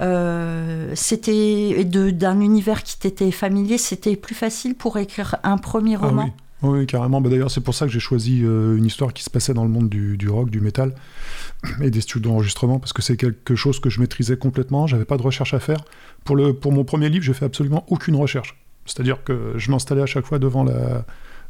euh, 0.00 0.92
c'était 0.94 1.84
d'un 1.84 2.40
univers 2.40 2.82
qui 2.82 2.98
t'était 2.98 3.30
familier, 3.30 3.78
c'était 3.78 4.16
plus 4.16 4.34
facile 4.34 4.74
pour 4.74 4.98
écrire 4.98 5.36
un 5.42 5.56
premier 5.58 5.96
roman 5.96 6.24
ah, 6.26 6.30
oui. 6.34 6.45
Oui, 6.62 6.86
carrément. 6.86 7.20
Bah, 7.20 7.28
D'ailleurs, 7.28 7.50
c'est 7.50 7.60
pour 7.60 7.74
ça 7.74 7.86
que 7.86 7.92
j'ai 7.92 8.00
choisi 8.00 8.42
euh, 8.42 8.76
une 8.76 8.86
histoire 8.86 9.12
qui 9.12 9.22
se 9.22 9.30
passait 9.30 9.54
dans 9.54 9.64
le 9.64 9.70
monde 9.70 9.88
du, 9.88 10.16
du 10.16 10.28
rock, 10.28 10.50
du 10.50 10.60
métal 10.60 10.94
et 11.82 11.90
des 11.90 12.00
studios 12.00 12.30
d'enregistrement, 12.30 12.78
parce 12.78 12.92
que 12.92 13.02
c'est 13.02 13.16
quelque 13.16 13.54
chose 13.54 13.80
que 13.80 13.90
je 13.90 14.00
maîtrisais 14.00 14.36
complètement. 14.36 14.86
J'avais 14.86 15.04
pas 15.04 15.16
de 15.16 15.22
recherche 15.22 15.54
à 15.54 15.60
faire. 15.60 15.78
Pour, 16.24 16.36
le, 16.36 16.54
pour 16.54 16.72
mon 16.72 16.84
premier 16.84 17.08
livre, 17.08 17.24
j'ai 17.24 17.34
fait 17.34 17.44
absolument 17.44 17.84
aucune 17.88 18.16
recherche. 18.16 18.58
C'est-à-dire 18.86 19.22
que 19.24 19.52
je 19.56 19.70
m'installais 19.70 20.02
à 20.02 20.06
chaque 20.06 20.26
fois 20.26 20.38
devant 20.38 20.64
la 20.64 21.04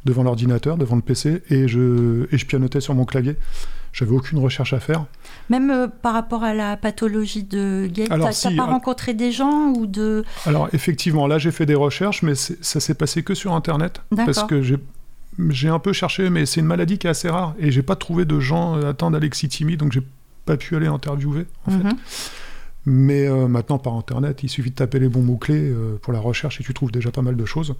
devant 0.07 0.23
l'ordinateur, 0.23 0.79
devant 0.79 0.97
le 0.97 1.03
PC, 1.03 1.42
et 1.51 1.69
je, 1.69 2.27
et 2.33 2.38
je 2.38 2.47
pianotais 2.47 2.81
sur 2.81 2.95
mon 2.95 3.05
clavier. 3.05 3.37
J'avais 3.92 4.12
aucune 4.12 4.38
recherche 4.38 4.73
à 4.73 4.81
faire. 4.81 5.07
Même 5.49 5.71
euh, 5.71 5.88
par 5.88 6.12
rapport 6.14 6.45
à 6.45 6.55
la 6.55 6.77
pathologie 6.77 7.42
de 7.45 7.88
Gabe, 7.90 8.09
t'as 8.09 8.33
si, 8.33 8.55
pas 8.55 8.66
rencontré 8.66 9.14
des 9.14 9.33
gens 9.33 9.71
ou 9.71 9.87
de... 9.87 10.25
Alors 10.45 10.69
effectivement, 10.73 11.27
là 11.27 11.38
j'ai 11.38 11.51
fait 11.51 11.66
des 11.66 11.75
recherches, 11.75 12.23
mais 12.23 12.35
ça 12.35 12.79
s'est 12.79 12.95
passé 12.95 13.23
que 13.23 13.35
sur 13.35 13.55
Internet. 13.55 14.03
Parce 14.14 14.45
que 14.45 14.62
j'ai 15.51 15.68
un 15.68 15.79
peu 15.79 15.92
cherché, 15.92 16.31
mais 16.31 16.46
c'est 16.46 16.61
une 16.61 16.66
maladie 16.66 16.99
qui 16.99 17.07
est 17.07 17.11
assez 17.11 17.29
rare 17.29 17.55
et 17.59 17.70
j'ai 17.70 17.83
pas 17.83 17.96
trouvé 17.96 18.25
de 18.25 18.40
gens 18.40 18.75
atteints 18.83 19.11
d'alexithymie, 19.11 19.77
donc 19.77 19.92
j'ai 19.92 20.03
pas 20.44 20.57
pu 20.57 20.77
aller 20.77 20.87
interviewer 20.87 21.46
en 21.66 21.72
Mhm. 21.72 21.79
mm 21.79 21.83
-hmm. 21.83 21.90
fait. 21.90 21.96
Mais 22.88 23.27
euh, 23.29 23.49
maintenant 23.49 23.79
par 23.79 23.94
internet, 23.94 24.42
il 24.44 24.49
suffit 24.49 24.70
de 24.70 24.77
taper 24.77 25.01
les 25.01 25.09
bons 25.09 25.22
mots 25.22 25.37
clés 25.38 25.68
euh, 25.70 25.99
pour 26.03 26.12
la 26.12 26.20
recherche 26.20 26.61
et 26.61 26.64
tu 26.64 26.72
trouves 26.72 26.92
déjà 26.92 27.11
pas 27.11 27.22
mal 27.22 27.37
de 27.37 27.44
choses. 27.44 27.75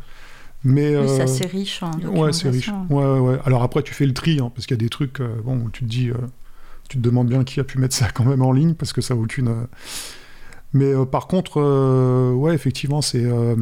Mais 0.65 0.95
euh, 0.97 1.27
c'est 1.27 1.47
riche 1.47 1.83
en 1.83 1.93
Ouais, 2.19 2.33
c'est 2.33 2.51
riche. 2.51 2.71
Ouais, 2.91 3.05
ouais, 3.05 3.21
ouais. 3.21 3.39
Alors 3.45 3.63
après, 3.63 3.83
tu 3.83 3.95
fais 3.95 4.07
le 4.07 4.15
tri, 4.15 4.41
hein, 4.41 4.51
parce 4.55 4.67
qu'il 4.67 4.77
y 4.77 4.81
a 4.81 4.85
des 4.85 4.89
trucs, 4.89 5.21
euh, 5.21 5.29
bon, 5.45 5.57
où 5.65 5.71
tu 5.71 5.85
te 5.85 5.89
dis, 5.89 6.09
euh, 6.11 6.15
tu 6.89 6.99
te 6.99 7.03
demandes 7.09 7.29
bien 7.29 7.45
qui 7.45 7.61
a 7.61 7.65
pu 7.65 7.79
mettre 7.79 7.95
ça 7.95 8.09
quand 8.11 8.25
même 8.25 8.43
en 8.43 8.53
ligne, 8.53 8.75
parce 8.75 8.93
que 8.93 9.01
ça 9.01 9.15
n'a 9.15 9.21
aucune. 9.21 9.49
euh, 9.49 9.67
Mais 10.73 10.93
euh, 10.93 11.05
par 11.05 11.27
contre, 11.29 11.61
euh, 11.61 12.33
ouais, 12.33 12.55
effectivement, 12.55 13.01
c'est 13.01 13.25
euh, 13.25 13.55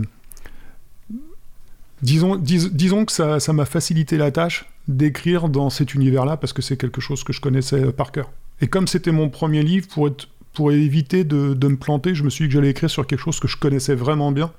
disons, 2.05 2.37
dis, 2.37 2.71
disons 2.71 3.05
que 3.05 3.13
ça, 3.13 3.41
ça 3.41 3.53
m'a 3.53 3.65
facilité 3.65 4.17
la 4.17 4.31
tâche 4.31 4.67
d'écrire 4.87 5.49
dans 5.49 5.71
cet 5.71 5.95
univers-là 5.95 6.37
parce 6.37 6.53
que 6.53 6.63
c'est 6.63 6.77
quelque 6.77 7.01
chose 7.01 7.25
que 7.25 7.33
je 7.33 7.41
connaissais 7.41 7.93
par 7.93 8.13
cœur. 8.13 8.31
Et 8.61 8.69
comme 8.69 8.87
c'était 8.87 9.13
mon 9.13 9.29
premier 9.29 9.63
livre, 9.63 9.89
pour, 9.89 10.09
être, 10.09 10.29
pour 10.53 10.71
éviter 10.71 11.25
de, 11.25 11.55
de, 11.55 11.69
me 11.69 11.77
planter, 11.77 12.15
je 12.15 12.23
me 12.23 12.31
suis 12.31 12.45
dit 12.45 12.49
que 12.49 12.55
j'allais 12.55 12.71
écrire 12.71 12.91
sur 12.91 13.07
quelque 13.07 13.21
chose 13.21 13.41
que 13.41 13.49
je 13.49 13.57
connaissais 13.57 13.95
vraiment 13.95 14.31
bien. 14.31 14.53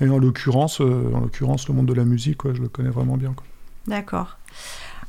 Et 0.00 0.08
en 0.08 0.18
l'occurrence, 0.18 0.80
euh, 0.80 1.10
en 1.14 1.20
l'occurrence, 1.20 1.68
le 1.68 1.74
monde 1.74 1.86
de 1.86 1.94
la 1.94 2.04
musique, 2.04 2.40
je 2.44 2.60
le 2.60 2.68
connais 2.68 2.90
vraiment 2.90 3.16
bien. 3.16 3.34
D'accord. 3.86 4.38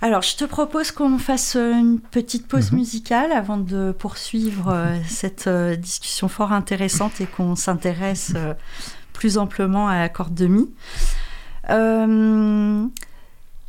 Alors, 0.01 0.21
je 0.21 0.35
te 0.35 0.43
propose 0.43 0.91
qu'on 0.91 1.17
fasse 1.17 1.55
une 1.55 1.99
petite 1.99 2.47
pause 2.47 2.71
Mhm. 2.71 2.79
musicale 2.79 3.31
avant 3.31 3.57
de 3.57 3.93
poursuivre 3.97 4.69
euh, 4.69 4.97
cette 5.07 5.47
euh, 5.47 5.75
discussion 5.75 6.27
fort 6.27 6.51
intéressante 6.51 7.21
et 7.21 7.25
qu'on 7.25 7.55
s'intéresse 7.55 8.33
euh, 8.35 8.53
plus 9.13 9.37
amplement 9.37 9.87
à 9.87 9.99
la 9.99 10.09
corde 10.09 10.33
de 10.33 10.47
mi. 10.47 10.69
Euh, 11.69 12.85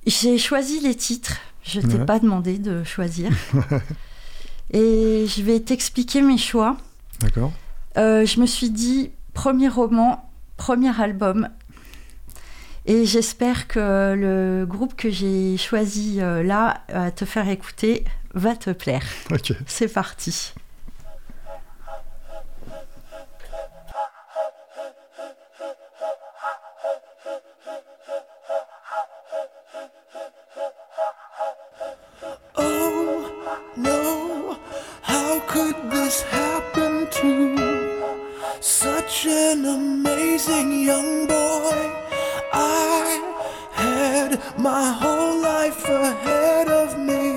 J'ai 0.07 0.39
choisi 0.39 0.81
les 0.81 0.95
titres. 0.95 1.37
Je 1.63 1.81
t'ai 1.81 1.97
Ouais. 1.99 2.05
pas 2.05 2.19
demandé 2.19 2.59
de 2.59 2.85
choisir. 2.85 3.31
et 4.71 5.27
je 5.27 5.43
vais 5.43 5.61
t'expliquer 5.61 6.21
mes 6.21 6.37
choix. 6.39 6.77
D'accord. 7.21 7.53
Euh, 7.97 8.27
je 8.27 8.41
me 8.41 8.47
suis 8.47 8.71
dit, 8.71 9.11
premier 9.33 9.69
roman, 9.69 10.29
premier 10.57 10.99
album. 11.01 11.49
Et 12.87 13.07
j'espère 13.07 13.67
que 13.67 14.15
le 14.15 14.67
groupe 14.67 14.95
que 14.95 15.09
j'ai 15.11 15.57
choisi 15.57 16.21
euh, 16.21 16.43
là 16.43 16.83
à 16.93 17.11
te 17.11 17.25
faire 17.25 17.49
écouter 17.49 18.05
va 18.35 18.55
te 18.57 18.71
plaire. 18.71 19.05
Ok. 19.31 19.53
C'est 19.67 19.89
parti. 19.89 20.53
No, 33.77 34.57
how 35.03 35.41
could 35.49 35.75
this 35.91 36.23
happen 36.23 37.09
to 37.11 38.15
such 38.61 39.27
an 39.27 39.65
amazing 39.65 40.85
young 40.85 41.27
boy? 41.27 41.93
I 42.53 43.45
had 43.73 44.41
my 44.59 44.93
whole 44.93 45.41
life 45.41 45.89
ahead 45.89 46.69
of 46.69 46.99
me. 46.99 47.34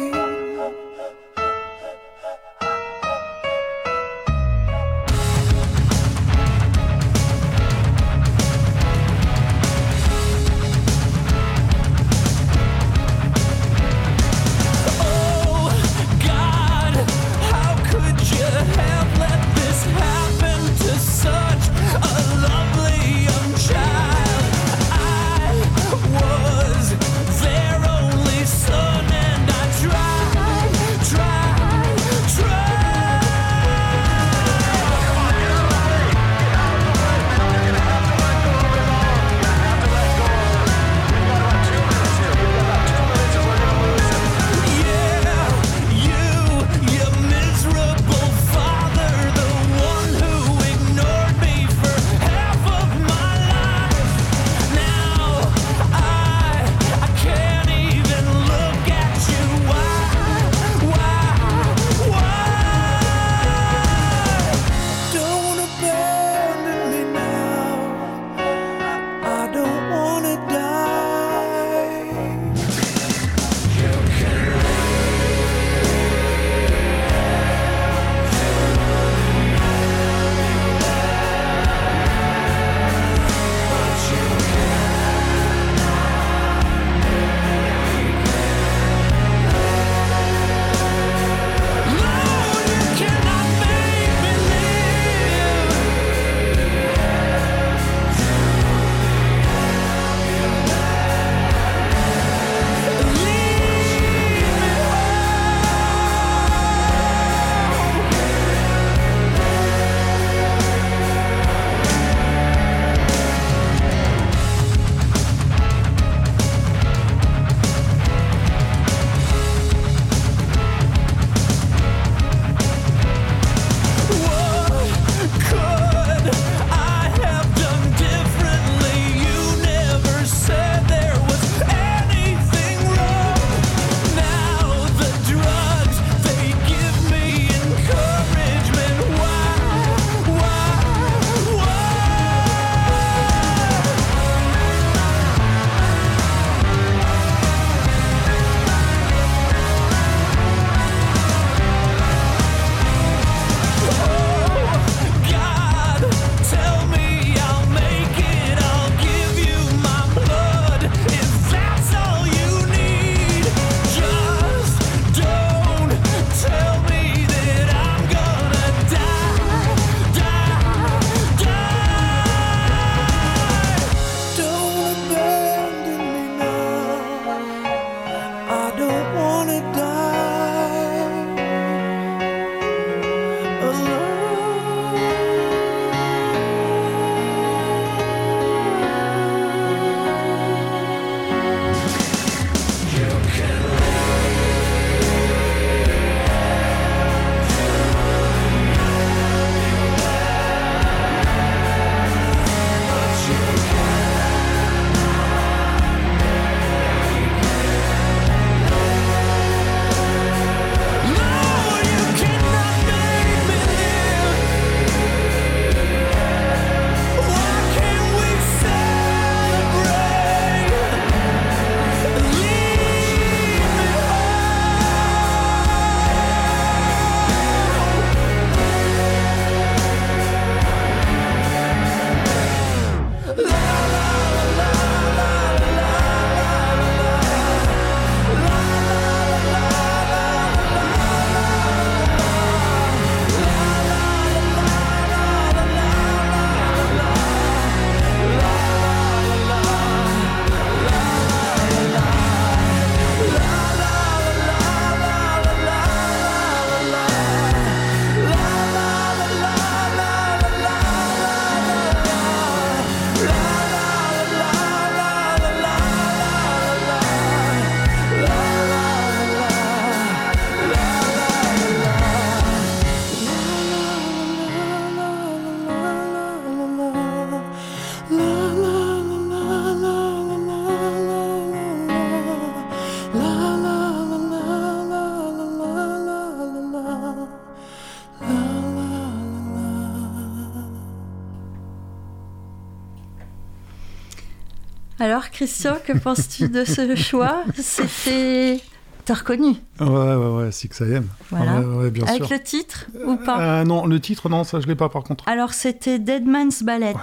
Christian, 295.48 295.78
que 295.86 295.98
penses-tu 295.98 296.50
de 296.50 296.66
ce 296.66 296.96
choix? 296.98 297.44
C'était. 297.58 298.60
T'as 299.06 299.14
reconnu? 299.14 299.56
Ouais, 299.80 299.88
ouais, 299.88 300.16
ouais, 300.44 300.52
Six 300.52 300.82
AM. 300.82 301.08
Voilà. 301.32 301.62
Ouais, 301.62 301.66
ouais, 301.84 301.92
bien 301.92 302.04
Avec 302.06 302.26
sûr. 302.26 302.30
le 302.36 302.44
titre 302.44 302.88
ou 303.06 303.16
pas? 303.16 303.40
Euh, 303.40 303.64
non, 303.64 303.86
le 303.86 303.98
titre, 304.02 304.28
non, 304.28 304.44
ça 304.44 304.60
je 304.60 304.68
l'ai 304.68 304.76
pas 304.76 304.90
par 304.90 305.04
contre. 305.04 305.24
Alors, 305.30 305.54
c'était 305.54 305.98
Dead 306.00 306.26
Man's 306.28 306.62
Ballet. 306.64 306.94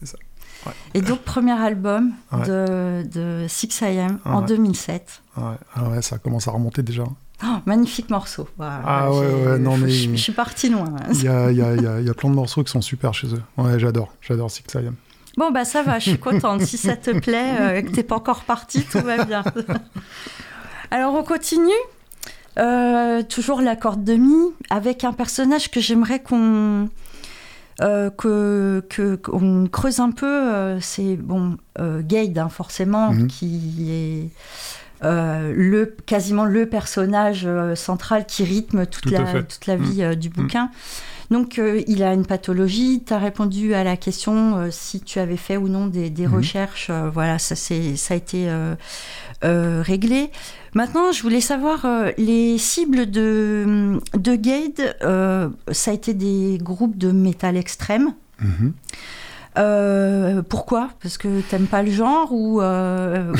c'est 0.00 0.06
ça. 0.06 0.18
Ouais. 0.66 0.72
Et 0.92 1.00
donc, 1.00 1.22
premier 1.22 1.52
album 1.58 2.12
Ouais. 2.32 2.46
de, 2.46 3.02
de 3.10 3.46
Six 3.48 3.82
AM 3.82 4.18
en 4.26 4.40
Ouais. 4.42 4.46
2007. 4.46 5.22
Ouais, 5.38 5.42
ah 5.74 5.88
ouais, 5.88 6.02
ça 6.02 6.18
commence 6.18 6.46
à 6.48 6.50
remonter 6.50 6.82
déjà. 6.82 7.04
Oh, 7.44 7.46
magnifique 7.64 8.10
morceau. 8.10 8.46
Ah 8.60 9.10
ouais, 9.10 9.18
ouais, 9.46 9.58
non, 9.58 9.78
mais- 9.78 9.88
Je, 9.90 10.10
je 10.10 10.16
suis 10.16 10.32
partie 10.32 10.68
loin. 10.68 10.84
Il 11.14 11.22
y 11.24 11.28
a, 11.28 11.50
y, 11.50 11.62
a, 11.62 11.74
y, 11.74 11.86
a, 11.86 12.00
y 12.02 12.10
a 12.10 12.14
plein 12.14 12.28
de 12.28 12.34
morceaux 12.34 12.62
qui 12.62 12.70
sont 12.70 12.82
super 12.82 13.14
chez 13.14 13.28
eux. 13.28 13.42
Ouais, 13.56 13.78
j'adore, 13.78 14.12
j'adore 14.20 14.50
Six 14.50 14.64
AM. 14.76 14.94
Bon, 15.38 15.50
bah 15.50 15.64
ça 15.64 15.82
va, 15.82 15.98
je 15.98 16.10
suis 16.10 16.18
contente. 16.18 16.62
Si 16.62 16.76
ça 16.76 16.96
te 16.96 17.10
plaît, 17.18 17.52
euh, 17.60 17.82
que 17.82 17.90
t'es 17.90 18.02
pas 18.02 18.16
encore 18.16 18.42
parti, 18.44 18.82
tout 18.84 19.00
va 19.00 19.24
bien. 19.24 19.42
Alors, 20.90 21.14
on 21.14 21.22
continue. 21.22 21.70
Euh, 22.58 23.22
toujours 23.22 23.62
la 23.62 23.76
corde 23.76 24.04
de 24.04 24.12
mi, 24.14 24.52
avec 24.68 25.04
un 25.04 25.14
personnage 25.14 25.70
que 25.70 25.80
j'aimerais 25.80 26.20
qu'on 26.20 26.90
euh, 27.80 28.10
que 28.10 28.84
que- 28.90 29.14
qu'on 29.16 29.66
creuse 29.72 30.00
un 30.00 30.10
peu. 30.10 30.26
euh, 30.26 30.78
c'est 30.80 31.16
bon, 31.16 31.56
euh, 31.80 32.02
Gade, 32.04 32.36
hein, 32.36 32.50
forcément, 32.50 33.12
Mhm. 33.12 33.26
qui 33.28 33.90
est 33.90 34.28
euh, 35.04 35.52
le 35.56 35.96
quasiment 36.04 36.44
le 36.44 36.66
personnage 36.68 37.44
euh, 37.46 37.74
central 37.74 38.26
qui 38.26 38.44
rythme 38.44 38.84
toute 38.84 39.04
Tout 39.04 39.10
la 39.10 39.42
toute 39.42 39.66
la 39.66 39.76
vie 39.76 40.02
euh, 40.02 40.14
du 40.14 40.28
bouquin. 40.28 40.70
Donc, 41.32 41.58
euh, 41.58 41.82
il 41.88 42.02
a 42.04 42.12
une 42.14 42.26
pathologie. 42.26 43.02
Tu 43.04 43.12
as 43.12 43.18
répondu 43.18 43.74
à 43.74 43.82
la 43.84 43.96
question 43.96 44.56
euh, 44.56 44.68
si 44.70 45.00
tu 45.00 45.18
avais 45.18 45.36
fait 45.36 45.56
ou 45.56 45.68
non 45.68 45.86
des, 45.86 46.10
des 46.10 46.26
Mhm. 46.26 46.34
recherches. 46.36 46.88
Euh, 46.90 47.10
voilà, 47.10 47.38
ça, 47.40 47.56
c'est- 47.56 47.96
ça 47.96 48.14
a 48.14 48.16
été 48.18 48.48
réglé. 49.42 50.30
Maintenant, 50.74 51.10
je 51.12 51.22
voulais 51.22 51.40
savoir 51.40 51.86
les 52.16 52.58
cibles 52.58 53.10
de, 53.10 53.98
de 54.16 54.34
Gade. 54.36 54.96
euh, 55.02 55.48
ça 55.72 55.90
a 55.90 55.94
été 55.94 56.14
des 56.14 56.58
groupes 56.62 56.96
de 56.96 57.10
métal 57.12 57.56
extrême. 57.56 58.14
Mhm. 58.40 58.72
Euh, 59.58 60.40
pourquoi? 60.42 60.88
Parce 61.02 61.18
que 61.18 61.42
t'aimes 61.42 61.66
pas 61.66 61.82
le 61.82 61.90
genre 61.90 62.32
ou, 62.32 62.62
euh, 62.62 63.30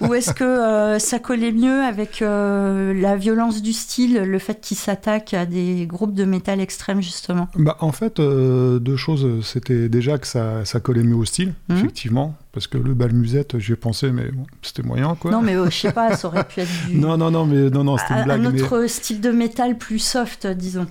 ou, 0.00 0.06
ou 0.06 0.14
est-ce 0.14 0.32
que 0.32 0.44
euh, 0.44 0.98
ça 1.00 1.18
collait 1.18 1.50
mieux 1.50 1.82
avec 1.82 2.20
la 2.20 3.16
violence 3.16 3.60
du 3.60 3.72
style, 3.72 4.18
le 4.22 4.38
fait 4.38 4.60
qu'il 4.60 4.76
s'attaque 4.76 5.34
à 5.34 5.46
des 5.46 5.86
groupes 5.86 6.14
de 6.14 6.24
métal 6.24 6.60
extrême 6.60 7.02
justement? 7.02 7.48
Bah, 7.56 7.76
en 7.80 7.90
fait, 7.92 8.20
deux 8.20 8.96
choses. 8.96 9.44
C'était 9.44 9.88
déjà 9.88 10.18
que 10.18 10.26
ça, 10.28 10.64
ça 10.64 10.78
collait 10.80 11.02
mieux 11.02 11.16
au 11.16 11.24
style, 11.24 11.54
Mhm. 11.68 11.76
effectivement. 11.78 12.36
Parce 12.52 12.68
que 12.68 12.78
le 12.78 12.94
bal 12.94 13.12
musette, 13.12 13.58
j'y 13.58 13.72
ai 13.72 13.76
pensé, 13.76 14.12
mais 14.12 14.30
bon, 14.30 14.46
c'était 14.62 14.84
moyen, 14.84 15.16
quoi. 15.16 15.32
Non 15.32 15.42
mais 15.42 15.54
je 15.64 15.70
sais 15.76 15.90
pas, 15.92 16.16
ça 16.16 16.28
aurait 16.28 16.44
pu 16.44 16.60
être 16.60 16.86
du... 16.86 16.94
non, 17.00 17.16
non, 17.16 17.32
non, 17.32 17.46
mais 17.46 17.68
non, 17.68 17.82
non, 17.82 17.96
c'était 17.98 18.12
une 18.14 18.20
un, 18.20 18.24
blague. 18.24 18.46
un 18.46 18.50
mais- 18.52 18.62
autre 18.62 18.86
style 18.86 19.20
de 19.20 19.30
métal 19.32 19.76
plus 19.76 19.98
soft, 19.98 20.46
disons. 20.46 20.86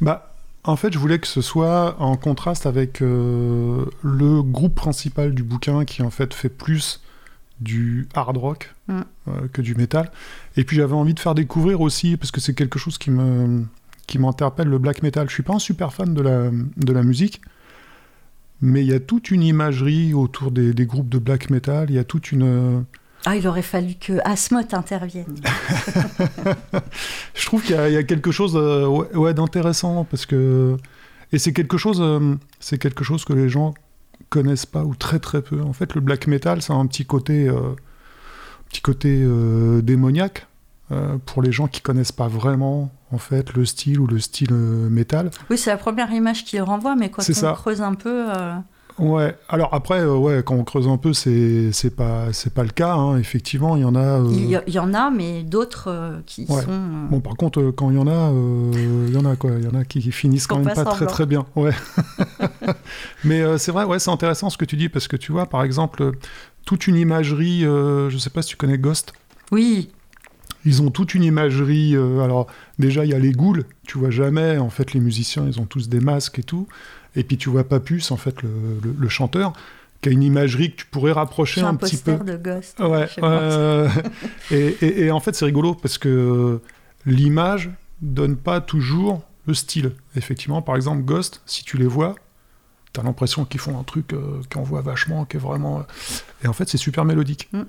Bah, 0.00 0.29
en 0.64 0.76
fait, 0.76 0.92
je 0.92 0.98
voulais 0.98 1.18
que 1.18 1.26
ce 1.26 1.40
soit 1.40 1.96
en 2.00 2.16
contraste 2.16 2.66
avec 2.66 3.00
euh, 3.02 3.86
le 4.02 4.42
groupe 4.42 4.74
principal 4.74 5.34
du 5.34 5.42
bouquin 5.42 5.84
qui, 5.84 6.02
en 6.02 6.10
fait, 6.10 6.34
fait 6.34 6.48
plus 6.50 7.00
du 7.60 8.08
hard 8.14 8.36
rock 8.36 8.74
Mm. 8.88 9.00
euh, 9.28 9.48
que 9.52 9.62
du 9.62 9.74
métal. 9.74 10.10
Et 10.56 10.64
puis, 10.64 10.76
j'avais 10.76 10.94
envie 10.94 11.14
de 11.14 11.20
faire 11.20 11.34
découvrir 11.34 11.80
aussi, 11.80 12.16
parce 12.16 12.30
que 12.30 12.40
c'est 12.40 12.54
quelque 12.54 12.78
chose 12.78 12.98
qui 12.98 13.10
me 13.10 13.64
qui 14.06 14.18
m'interpelle, 14.18 14.66
le 14.66 14.78
black 14.78 15.02
metal. 15.04 15.28
Je 15.28 15.34
suis 15.34 15.44
pas 15.44 15.54
un 15.54 15.60
super 15.60 15.92
fan 15.92 16.12
de 16.14 16.20
la, 16.20 16.50
de 16.50 16.92
la 16.92 17.02
musique, 17.04 17.40
mais 18.60 18.80
il 18.80 18.88
y 18.88 18.92
a 18.92 18.98
toute 18.98 19.30
une 19.30 19.42
imagerie 19.44 20.14
autour 20.14 20.50
des, 20.50 20.74
des 20.74 20.84
groupes 20.84 21.08
de 21.08 21.18
black 21.18 21.48
metal. 21.48 21.88
Il 21.90 21.94
y 21.94 21.98
a 21.98 22.04
toute 22.04 22.32
une... 22.32 22.84
Ah, 23.26 23.36
il 23.36 23.46
aurait 23.46 23.62
fallu 23.62 23.94
que 23.94 24.14
Asmoth 24.24 24.72
intervienne. 24.74 25.34
Je 27.34 27.46
trouve 27.46 27.62
qu'il 27.62 27.74
y, 27.76 27.78
a- 27.78 27.88
il 27.88 27.94
y 27.94 27.98
a 27.98 28.02
quelque 28.02 28.30
chose 28.30 28.56
euh, 28.56 28.86
ouais, 28.86 29.14
ouais, 29.16 29.34
d'intéressant 29.34 30.04
parce 30.04 30.26
que 30.26 30.76
et 31.32 31.38
c'est 31.38 31.52
quelque 31.52 31.76
chose 31.76 31.98
euh, 32.00 32.34
c'est 32.60 32.78
quelque 32.78 33.04
chose 33.04 33.24
que 33.24 33.32
les 33.32 33.48
gens 33.48 33.74
connaissent 34.30 34.66
pas 34.66 34.84
ou 34.84 34.94
très 34.94 35.18
très 35.18 35.42
peu. 35.42 35.60
En 35.62 35.72
fait, 35.72 35.94
le 35.94 36.00
black 36.00 36.26
metal, 36.26 36.62
ça 36.62 36.72
a 36.72 36.76
un 36.76 36.86
petit 36.86 37.04
côté 37.06 37.48
euh, 37.48 37.74
petit 38.68 38.80
côté 38.82 39.26
démoniaque 39.82 40.46
pour 41.26 41.42
les 41.42 41.52
gens 41.52 41.68
qui 41.68 41.80
connaissent 41.82 42.10
pas 42.12 42.26
vraiment 42.28 42.90
en 43.12 43.18
fait 43.18 43.52
le 43.54 43.64
style 43.64 44.00
ou 44.00 44.06
le 44.06 44.18
style 44.18 44.52
métal. 44.52 45.30
Oui, 45.48 45.56
c'est 45.58 45.70
la 45.70 45.76
première 45.76 46.10
image 46.12 46.44
qu'il 46.44 46.60
renvoie, 46.62 46.96
mais 46.96 47.10
quand 47.10 47.22
C'est 47.22 47.36
on 47.38 47.40
ça. 47.40 47.52
creuse 47.52 47.80
un 47.82 47.94
peu... 47.94 48.26
Ouais. 48.98 49.34
Alors 49.48 49.72
après, 49.72 50.00
euh, 50.00 50.14
ouais, 50.16 50.42
quand 50.44 50.54
on 50.54 50.64
creuse 50.64 50.86
un 50.88 50.96
peu, 50.98 51.12
c'est 51.12 51.72
c'est 51.72 51.94
pas 51.94 52.32
c'est 52.32 52.52
pas 52.52 52.62
le 52.64 52.68
cas. 52.70 52.94
hein. 52.94 53.18
Effectivement, 53.18 53.76
il 53.76 53.82
y 53.82 53.84
en 53.84 53.94
a. 53.94 54.00
euh, 54.20 54.28
Il 54.30 54.50
y, 54.50 54.58
il 54.66 54.74
y 54.74 54.78
en 54.78 54.92
a, 54.94 55.10
mais 55.10 55.42
d'autres 55.42 55.84
euh, 55.88 56.18
qui 56.26 56.44
Ouais. 56.48 56.62
sont... 56.62 57.06
Bon, 57.10 57.20
par 57.20 57.34
contre, 57.36 57.70
quand 57.70 57.90
il 57.90 57.96
y 57.96 57.98
en 57.98 58.06
a, 58.06 58.30
il 59.08 59.14
y 59.14 59.16
en 59.16 59.24
a 59.24 59.36
quoi 59.36 59.52
Il 59.58 59.64
y 59.64 59.68
en 59.68 59.78
a 59.78 59.84
qui, 59.84 60.00
qui 60.00 60.12
finissent 60.12 60.46
quand 60.46 60.58
même 60.58 60.74
pas 60.74 60.84
très 60.84 61.06
très 61.06 61.26
bien. 61.26 61.46
Ouais. 61.56 61.72
Mais 63.24 63.58
c'est 63.58 63.72
vrai, 63.72 63.84
ouais, 63.84 63.98
c'est 63.98 64.10
intéressant 64.10 64.50
ce 64.50 64.56
que 64.58 64.64
tu 64.64 64.76
dis 64.76 64.88
parce 64.88 65.08
que 65.08 65.16
tu 65.16 65.32
vois, 65.32 65.46
par 65.46 65.62
exemple, 65.62 66.12
toute 66.64 66.86
une 66.86 66.96
imagerie. 66.96 67.60
je 67.62 68.16
sais 68.18 68.30
pas 68.30 68.42
si 68.42 68.48
tu 68.50 68.56
connais 68.56 68.78
Ghost. 68.78 69.12
Oui, 69.52 69.90
Ils 70.64 70.82
ont 70.82 70.90
toute 70.90 71.14
une 71.14 71.24
imagerie. 71.24 71.96
euh, 71.96 72.20
alors 72.20 72.46
déjà, 72.78 73.04
il 73.04 73.10
y 73.10 73.14
a 73.14 73.18
les 73.18 73.32
ghouls. 73.32 73.64
Tu 73.86 73.98
vois 73.98 74.10
jamais. 74.10 74.58
En 74.58 74.70
fait, 74.70 74.92
les 74.92 75.00
musiciens, 75.00 75.46
ils 75.46 75.58
ont 75.60 75.64
tous 75.66 75.88
des 75.88 76.00
masques 76.00 76.38
et 76.38 76.42
tout. 76.42 76.66
Et 77.16 77.24
puis 77.24 77.36
tu 77.38 77.48
vois 77.50 77.64
Papus, 77.64 78.10
en 78.10 78.16
fait, 78.16 78.42
le, 78.42 78.48
le- 78.82 78.94
le 78.98 79.08
chanteur, 79.08 79.52
qui 80.02 80.08
a 80.10 80.12
une 80.12 80.22
imagerie 80.22 80.70
que 80.72 80.76
tu 80.76 80.86
pourrais 80.86 81.12
rapprocher 81.12 81.60
un 81.62 81.68
un 81.68 81.74
petit 81.74 81.96
peu. 81.96 82.16
poster 82.16 82.36
de 82.36 82.42
Ghost. 82.42 82.78
Ouais, 82.80 83.08
sais 83.08 83.20
pas. 83.20 83.30
euh, 83.40 83.88
et, 84.50 84.66
et- 84.82 85.04
et 85.06 85.10
en 85.10 85.20
fait, 85.20 85.34
c'est 85.34 85.44
rigolo 85.44 85.74
parce 85.74 85.98
que 85.98 86.60
l'image 87.06 87.70
donne 88.02 88.36
pas 88.36 88.60
toujours 88.60 89.22
le 89.46 89.54
style. 89.54 89.92
Effectivement, 90.16 90.62
par 90.62 90.76
exemple, 90.76 91.02
Ghost, 91.02 91.42
si 91.46 91.64
tu 91.64 91.76
les 91.78 91.86
vois, 91.86 92.14
t'as 92.92 93.02
l'impression 93.02 93.44
qu'ils 93.44 93.60
font 93.60 93.78
un 93.78 93.82
truc 93.84 94.12
euh, 94.12 94.40
qui 94.50 94.58
envoie 94.58 94.80
vachement, 94.82 95.24
qui 95.24 95.36
est 95.36 95.40
vraiment. 95.40 95.84
Et 96.44 96.48
en 96.48 96.52
fait, 96.52 96.68
c'est 96.68 96.78
super 96.78 97.04
mélodique. 97.04 97.48
Mm. 97.52 97.62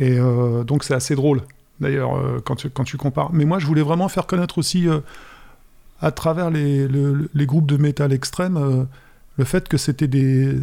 Et 0.00 0.18
euh, 0.18 0.64
donc, 0.64 0.84
c'est 0.84 0.94
assez 0.94 1.14
drôle, 1.14 1.42
d'ailleurs, 1.80 2.16
euh, 2.16 2.40
quand, 2.44 2.56
tu, 2.56 2.70
quand 2.70 2.84
tu 2.84 2.96
compares. 2.96 3.32
Mais 3.32 3.44
moi, 3.44 3.58
je 3.58 3.66
voulais 3.66 3.82
vraiment 3.82 4.08
faire 4.08 4.26
connaître 4.26 4.58
aussi, 4.58 4.88
euh, 4.88 5.00
à 6.00 6.10
travers 6.10 6.50
les, 6.50 6.86
le- 6.88 7.30
les 7.34 7.46
groupes 7.46 7.66
de 7.66 7.76
métal 7.76 8.12
extrême, 8.12 8.56
euh, 8.56 8.84
le 9.36 9.44
fait 9.44 9.68
que 9.68 9.76
c'était 9.76 10.08
des, 10.08 10.56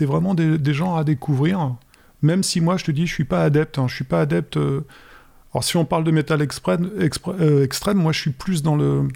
vraiment 0.00 0.34
des, 0.34 0.74
gens 0.74 0.96
à 0.96 1.04
découvrir. 1.04 1.74
Même 2.22 2.42
si 2.42 2.60
moi, 2.60 2.76
je 2.76 2.84
te 2.84 2.90
dis, 2.90 3.06
je 3.06 3.14
suis 3.14 3.24
pas 3.24 3.42
adepte. 3.44 3.78
Hein, 3.78 3.86
je 3.88 3.94
suis 3.94 4.04
pas 4.04 4.20
adepte. 4.20 4.56
Alors, 4.56 5.64
si 5.64 5.76
on 5.76 5.84
parle 5.84 6.04
de 6.04 6.10
métal 6.10 6.42
extrême, 6.42 6.90
extrême, 6.98 7.98
moi, 7.98 8.12
je 8.12 8.20
suis 8.20 8.30
plus 8.32 8.62
dans 8.62 8.76
le 8.76 9.08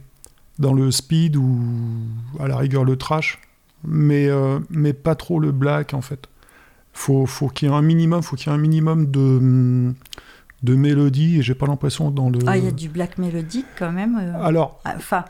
dans 0.60 0.72
le 0.72 0.92
speed 0.92 1.36
ou 1.36 1.60
à 2.38 2.46
la 2.46 2.56
rigueur 2.56 2.84
le 2.84 2.96
trash, 2.96 3.40
mais 3.82 4.28
mais 4.70 4.92
pas 4.92 5.16
trop 5.16 5.40
le 5.40 5.50
black 5.50 5.92
en 5.94 6.00
fait. 6.00 6.28
Faut 6.92 7.26
faut 7.26 7.48
qu'il 7.48 7.68
y 7.68 7.72
ait 7.72 7.74
un 7.74 7.82
minimum, 7.82 8.22
faut 8.22 8.36
qu'il 8.36 8.46
y 8.46 8.50
ait 8.50 8.56
un 8.56 8.60
minimum 8.60 9.10
de 9.10 9.92
de 10.64 10.74
mélodie 10.74 11.38
et 11.38 11.42
j'ai 11.42 11.54
pas 11.54 11.66
l'impression 11.66 12.10
dans 12.10 12.30
le. 12.30 12.38
Ah, 12.46 12.56
il 12.56 12.64
y 12.64 12.68
a 12.68 12.72
du 12.72 12.88
black 12.88 13.18
mélodique 13.18 13.66
quand 13.78 13.92
même. 13.92 14.18
euh. 14.20 14.42
Alors 14.44 14.80
Ah, 14.84 14.94
Enfin, 14.96 15.24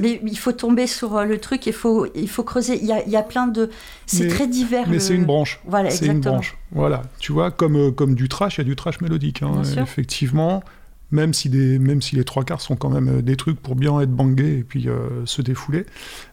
mais 0.00 0.20
il 0.24 0.38
faut 0.38 0.52
tomber 0.52 0.86
sur 0.86 1.16
euh, 1.16 1.24
le 1.24 1.38
truc, 1.38 1.66
il 1.66 1.72
faut, 1.72 2.06
il 2.14 2.28
faut 2.28 2.44
creuser. 2.44 2.78
Il 2.80 2.86
y 2.86 2.92
a, 2.92 3.02
il 3.04 3.10
y 3.10 3.16
a 3.16 3.22
plein 3.22 3.46
de. 3.46 3.70
C'est 4.06 4.28
très 4.28 4.46
divers. 4.46 4.86
mais 4.86 4.94
le- 4.94 5.00
c'est 5.00 5.14
une 5.14 5.24
branche. 5.24 5.60
Voilà, 5.66 5.90
c'est 5.90 6.04
une 6.04 6.12
exactement. 6.12 6.34
branche. 6.34 6.56
Voilà, 6.72 7.02
tu 7.18 7.32
vois, 7.32 7.50
comme, 7.50 7.76
euh, 7.76 7.90
comme 7.90 8.14
du 8.14 8.28
trash, 8.28 8.56
il 8.56 8.60
y 8.60 8.60
a 8.62 8.64
du 8.64 8.76
trash 8.76 9.00
mélodique. 9.00 9.42
hein, 9.42 9.62
effectivement, 9.82 10.62
même 11.10 11.32
si, 11.32 11.48
des, 11.48 11.78
même 11.78 12.02
si 12.02 12.16
les 12.16 12.24
trois 12.24 12.44
quarts 12.44 12.60
sont 12.60 12.76
quand 12.76 12.90
même 12.90 13.22
des 13.22 13.36
trucs 13.36 13.60
pour 13.60 13.76
bien 13.76 13.98
être 14.00 14.10
bangés 14.10 14.58
et 14.58 14.64
puis 14.64 14.88
euh, 14.88 15.24
se 15.24 15.42
défouler. 15.42 15.86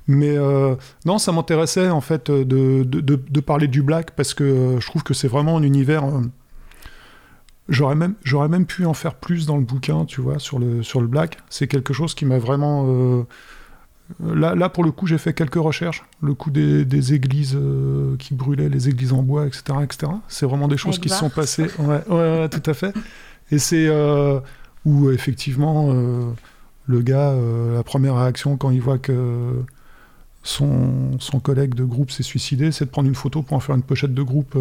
Mais 0.07 0.35
euh, 0.37 0.75
non, 1.05 1.19
ça 1.19 1.31
m'intéressait 1.31 1.89
en 1.89 2.01
fait 2.01 2.31
de, 2.31 2.43
de, 2.83 2.99
de- 2.99 3.21
de 3.29 3.39
parler 3.39 3.67
du 3.67 3.81
black 3.83 4.11
parce 4.11 4.33
que 4.33 4.77
je 4.79 4.85
trouve 4.87 5.03
que 5.03 5.13
c'est 5.13 5.27
vraiment 5.27 5.57
un 5.57 5.63
univers. 5.63 6.03
euh, 6.05 6.21
J'aurais 7.71 7.95
même, 7.95 8.13
j'aurais 8.23 8.49
même 8.49 8.65
pu 8.67 8.85
en 8.85 8.93
faire 8.93 9.15
plus 9.15 9.47
dans 9.47 9.57
le 9.57 9.63
bouquin, 9.63 10.05
tu 10.05 10.21
vois, 10.21 10.37
sur 10.37 10.59
le, 10.59 10.83
sur 10.83 11.01
le 11.01 11.07
black. 11.07 11.37
C'est 11.49 11.67
quelque 11.67 11.93
chose 11.93 12.13
qui 12.13 12.25
m'a 12.25 12.37
vraiment. 12.37 12.85
euh, 12.87 13.23
Là, 14.19 14.55
là, 14.55 14.67
pour 14.67 14.83
le 14.83 14.91
coup, 14.91 15.07
j'ai 15.07 15.17
fait 15.17 15.33
quelques 15.33 15.55
recherches. 15.55 16.03
Le 16.21 16.33
coup 16.33 16.51
des, 16.51 16.83
des 16.83 17.13
églises 17.13 17.55
euh, 17.55 18.17
qui 18.17 18.33
brûlaient, 18.33 18.67
les 18.67 18.89
églises 18.89 19.13
en 19.13 19.23
bois, 19.23 19.47
etc. 19.47 19.63
etc. 19.83 20.11
C'est 20.27 20.45
vraiment 20.45 20.67
des 20.67 20.75
choses 20.75 20.99
qui 20.99 21.07
se 21.07 21.15
sont 21.15 21.29
passées. 21.29 21.67
Ouais, 21.79 22.03
ouais, 22.09 22.39
ouais, 22.41 22.49
tout 22.49 22.69
à 22.69 22.73
fait. 22.73 22.93
Et 23.51 23.57
c'est 23.57 23.87
euh, 23.87 24.41
où, 24.83 25.09
effectivement, 25.11 25.93
le 26.87 27.01
gars, 27.01 27.33
la 27.73 27.83
première 27.83 28.17
réaction 28.17 28.57
quand 28.57 28.71
il 28.71 28.81
voit 28.81 28.97
que 28.97 29.63
son, 30.43 31.17
son 31.19 31.39
collègue 31.39 31.73
de 31.75 31.85
groupe 31.85 32.11
s'est 32.11 32.23
suicidé, 32.23 32.73
c'est 32.73 32.83
de 32.85 32.89
prendre 32.89 33.07
une 33.07 33.15
photo 33.15 33.43
pour 33.43 33.55
en 33.55 33.61
faire 33.61 33.75
une 33.75 33.83
pochette 33.83 34.13
de 34.13 34.23
groupe. 34.23 34.57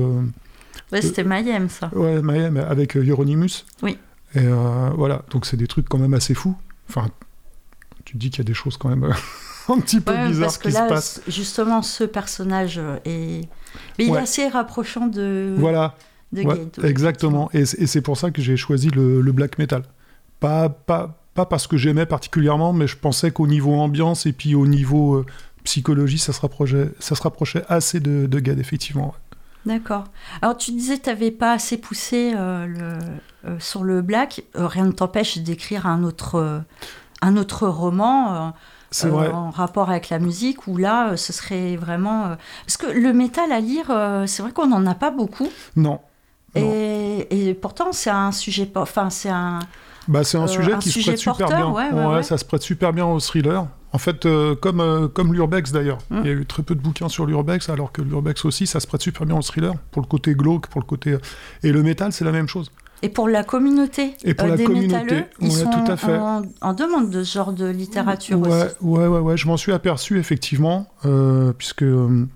Euh, 0.93 0.97
Ouais, 0.97 1.03
c'était 1.03 1.25
Mayhem, 1.25 1.69
ça. 1.69 1.91
Ouais, 1.95 2.21
Mayhem, 2.23 2.57
avec 2.57 2.97
euh, 2.97 3.05
Hieronymus. 3.05 3.65
Oui. 3.83 3.99
Et 4.35 4.39
euh, 4.41 4.91
voilà, 4.97 5.23
donc 5.31 5.47
c'est 5.47 5.57
des 5.57 5.67
trucs 5.67 5.89
quand 5.89 5.99
même 5.99 6.15
assez 6.15 6.35
fous. 6.35 6.57
Enfin, 6.89 7.09
tu 8.05 8.15
te 8.15 8.19
dis 8.19 8.31
qu'il 8.31 8.39
y 8.39 8.47
a 8.47 8.49
des 8.49 8.55
choses 8.55 8.77
quand 8.77 8.89
même 8.89 9.05
un 9.69 9.81
petit 9.81 10.01
peu 10.01 10.13
Ouais, 10.13 10.29
bizarres 10.29 10.47
parce 10.47 10.59
que 10.59 10.69
qui 10.69 10.75
là, 10.75 10.85
se 10.85 10.89
passent. 10.93 11.23
justement, 11.29 11.83
ce 11.83 12.05
personnage 12.05 12.81
est, 13.05 13.49
Mais 13.99 14.05
il 14.07 14.11
Ouais. 14.11 14.19
est 14.19 14.23
assez 14.23 14.49
rapprochant 14.49 15.07
de, 15.07 15.55
Voilà, 15.59 15.95
de 16.33 16.43
Ouais, 16.43 16.55
Ghetto, 16.59 16.83
exactement. 16.85 17.51
Et, 17.53 17.65
c'est- 17.67 17.81
et 17.83 17.87
c'est 17.87 18.03
pour 18.03 18.17
ça 18.17 18.31
que 18.31 18.41
j'ai 18.43 18.57
choisi 18.57 18.89
le, 18.91 19.21
le 19.21 19.33
black 19.33 19.59
metal. 19.59 19.83
Pas, 20.41 20.69
pas, 20.69 21.21
pas 21.35 21.45
parce 21.47 21.67
que 21.67 21.77
j'aimais 21.77 22.07
particulièrement, 22.07 22.73
mais 22.73 22.87
je 22.87 22.97
pensais 22.97 23.31
qu'au 23.31 23.47
niveau 23.47 23.75
ambiance 23.75 24.27
et 24.27 24.33
puis 24.33 24.55
au 24.55 24.67
niveau 24.67 25.17
euh, 25.17 25.27
psychologie, 25.65 26.19
ça 26.19 26.33
se 26.33 26.41
rapprochait, 26.41 26.91
ça 26.99 27.15
se 27.15 27.23
rapprochait 27.23 27.63
assez 27.69 28.01
de, 28.01 28.27
de 28.27 28.41
GAD, 28.41 28.59
effectivement. 28.59 29.15
D'accord. 29.67 30.05
Alors 30.43 30.57
tu 30.57 30.73
disais 30.73 30.99
que 30.99 31.05
tu 31.05 31.11
n'avais 31.11 31.31
pas 31.31 31.53
assez 31.53 31.77
poussé 31.77 32.33
euh, 32.35 32.67
le, 32.67 32.99
euh, 33.49 33.57
sur 33.59 33.85
le 33.85 34.03
black. 34.03 34.43
Euh, 34.57 34.67
rien 34.67 34.87
ne 34.87 34.93
t'empêche 34.93 35.39
d'écrire 35.39 35.87
un 35.87 36.03
autre, 36.03 36.63
un 37.21 37.37
autre 37.37 37.69
roman 37.69 38.55
vrai. 39.03 39.29
en 39.29 39.51
rapport 39.51 39.91
avec 39.91 40.09
la 40.09 40.19
musique, 40.19 40.67
où 40.67 40.77
là, 40.77 41.17
ce 41.17 41.33
serait 41.33 41.77
vraiment... 41.77 42.37
Parce 42.67 42.77
que 42.77 42.87
le 42.87 43.13
métal 43.13 43.53
à 43.53 43.61
lire, 43.61 43.87
c'est 44.27 44.43
vrai 44.43 44.53
qu'on 44.53 44.67
n'en 44.67 44.87
a 44.87 44.95
pas 44.95 45.11
beaucoup. 45.11 45.49
Non. 45.77 46.01
Et, 46.55 47.29
et 47.31 47.55
pourtant, 47.55 47.93
c'est 47.93 48.11
un 48.11 48.33
sujet... 48.33 48.71
Enfin, 48.75 49.11
c'est 49.11 49.31
un... 49.31 49.61
Bah, 50.09 50.25
c'est 50.25 50.39
un 50.39 50.49
sujet 50.49 50.73
un 50.73 50.79
qui 50.79 50.91
sujet 50.91 51.17
se 51.17 51.31
prête 51.31 51.37
super 51.37 51.57
bien. 51.57 51.71
ouais, 51.71 51.91
ouais, 51.93 52.07
ouais. 52.07 52.23
ça 52.25 52.37
se 52.37 52.45
prête 52.45 52.63
super 52.63 52.93
bien 52.93 53.07
au 53.07 53.21
thriller. 53.21 53.67
En 53.93 53.99
fait, 53.99 54.25
euh, 54.25 54.55
comme, 54.55 54.81
euh, 54.81 55.09
comme 55.09 55.33
l'urbex 55.35 55.73
d'ailleurs. 55.73 55.99
Mm. 56.11 56.21
Il 56.23 56.27
y 56.27 56.31
a 56.31 56.33
eu 56.35 56.47
très 56.47 56.63
peu 56.63 56.75
de 56.75 56.81
bouquins 56.81 57.09
sur 57.09 57.27
l'urbex, 57.27 57.69
alors 57.69 57.91
que 57.91 58.03
l'urbex 58.03 58.45
aussi, 58.45 58.67
ça 58.67 58.79
se 58.79 58.87
prête 58.87 59.03
super 59.03 59.27
bien 59.27 59.37
au 59.37 59.43
thriller, 59.43 59.75
pour 59.91 60.01
le 60.03 60.07
côté 60.07 60.35
glauque, 60.35 60.69
pour 60.69 60.81
le 60.81 60.87
côté... 60.87 61.17
Et 61.63 61.73
le 61.73 61.83
métal, 61.83 62.13
c'est 62.13 62.25
la 62.25 62.33
même 62.33 62.47
chose. 62.47 62.71
Et 63.03 63.09
pour 63.09 63.29
la 63.29 63.43
communauté, 63.43 64.15
Et 64.25 64.35
pour 64.35 64.47
la 64.47 64.57
des 64.57 64.65
communauté, 64.65 65.03
métalleux, 65.05 65.25
ils 65.41 65.53
sont 65.53 65.71
tout 65.71 65.91
à 65.91 65.97
fait. 65.97 66.19
En, 66.19 66.43
en 66.61 66.75
demande 66.75 67.11
de 67.11 67.25
ce 67.25 67.35
genre 67.35 67.53
de 67.53 67.67
littérature 67.67 68.39
ouais, 68.39 68.49
aussi. 68.49 68.75
Ouais, 68.83 69.07
ouais, 69.07 69.19
ouais, 69.19 69.37
je 69.37 69.47
m'en 69.49 69.57
suis 69.57 69.73
aperçu 69.73 70.19
effectivement, 70.19 70.87
euh, 71.07 71.53
puisque 71.57 71.83
euh, 71.83 72.29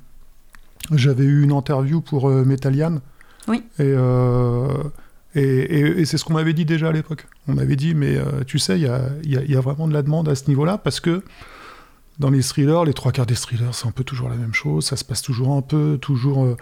j'avais 0.92 1.24
eu 1.24 1.42
une 1.42 1.52
interview 1.52 2.00
pour 2.00 2.30
euh, 2.30 2.44
Metallian. 2.44 3.00
Oui. 3.46 3.62
Et, 3.78 3.82
euh, 3.82 4.66
et, 5.34 5.42
et- 5.42 6.00
et 6.00 6.04
c'est 6.04 6.18
ce 6.18 6.24
qu'on 6.24 6.34
m'avait 6.34 6.52
dit 6.52 6.64
déjà 6.64 6.88
à 6.88 6.92
l'époque. 6.92 7.26
On 7.48 7.54
m'avait 7.54 7.76
dit, 7.76 7.94
mais 7.94 8.16
euh, 8.16 8.44
tu 8.46 8.58
sais, 8.58 8.76
il 8.78 8.82
y 8.82 8.86
a, 8.88 9.02
y 9.24 9.36
a- 9.36 9.44
y 9.44 9.56
a 9.56 9.60
vraiment 9.60 9.88
de 9.88 9.92
la 9.94 10.02
demande 10.02 10.28
à 10.28 10.34
ce 10.34 10.48
niveau-là, 10.48 10.78
parce 10.78 11.00
que 11.00 11.22
dans 12.18 12.30
les 12.30 12.42
thrillers, 12.42 12.84
les 12.84 12.94
trois 12.94 13.10
quarts 13.12 13.26
des 13.26 13.34
thrillers, 13.34 13.72
c'est 13.74 13.86
un 13.88 13.90
peu 13.90 14.04
toujours 14.04 14.28
la 14.28 14.36
même 14.36 14.54
chose, 14.54 14.84
ça 14.86 14.96
se 14.96 15.04
passe 15.04 15.22
toujours 15.22 15.54
un 15.56 15.62
peu, 15.62 15.98
toujours... 16.00 16.44
euh, 16.44 16.56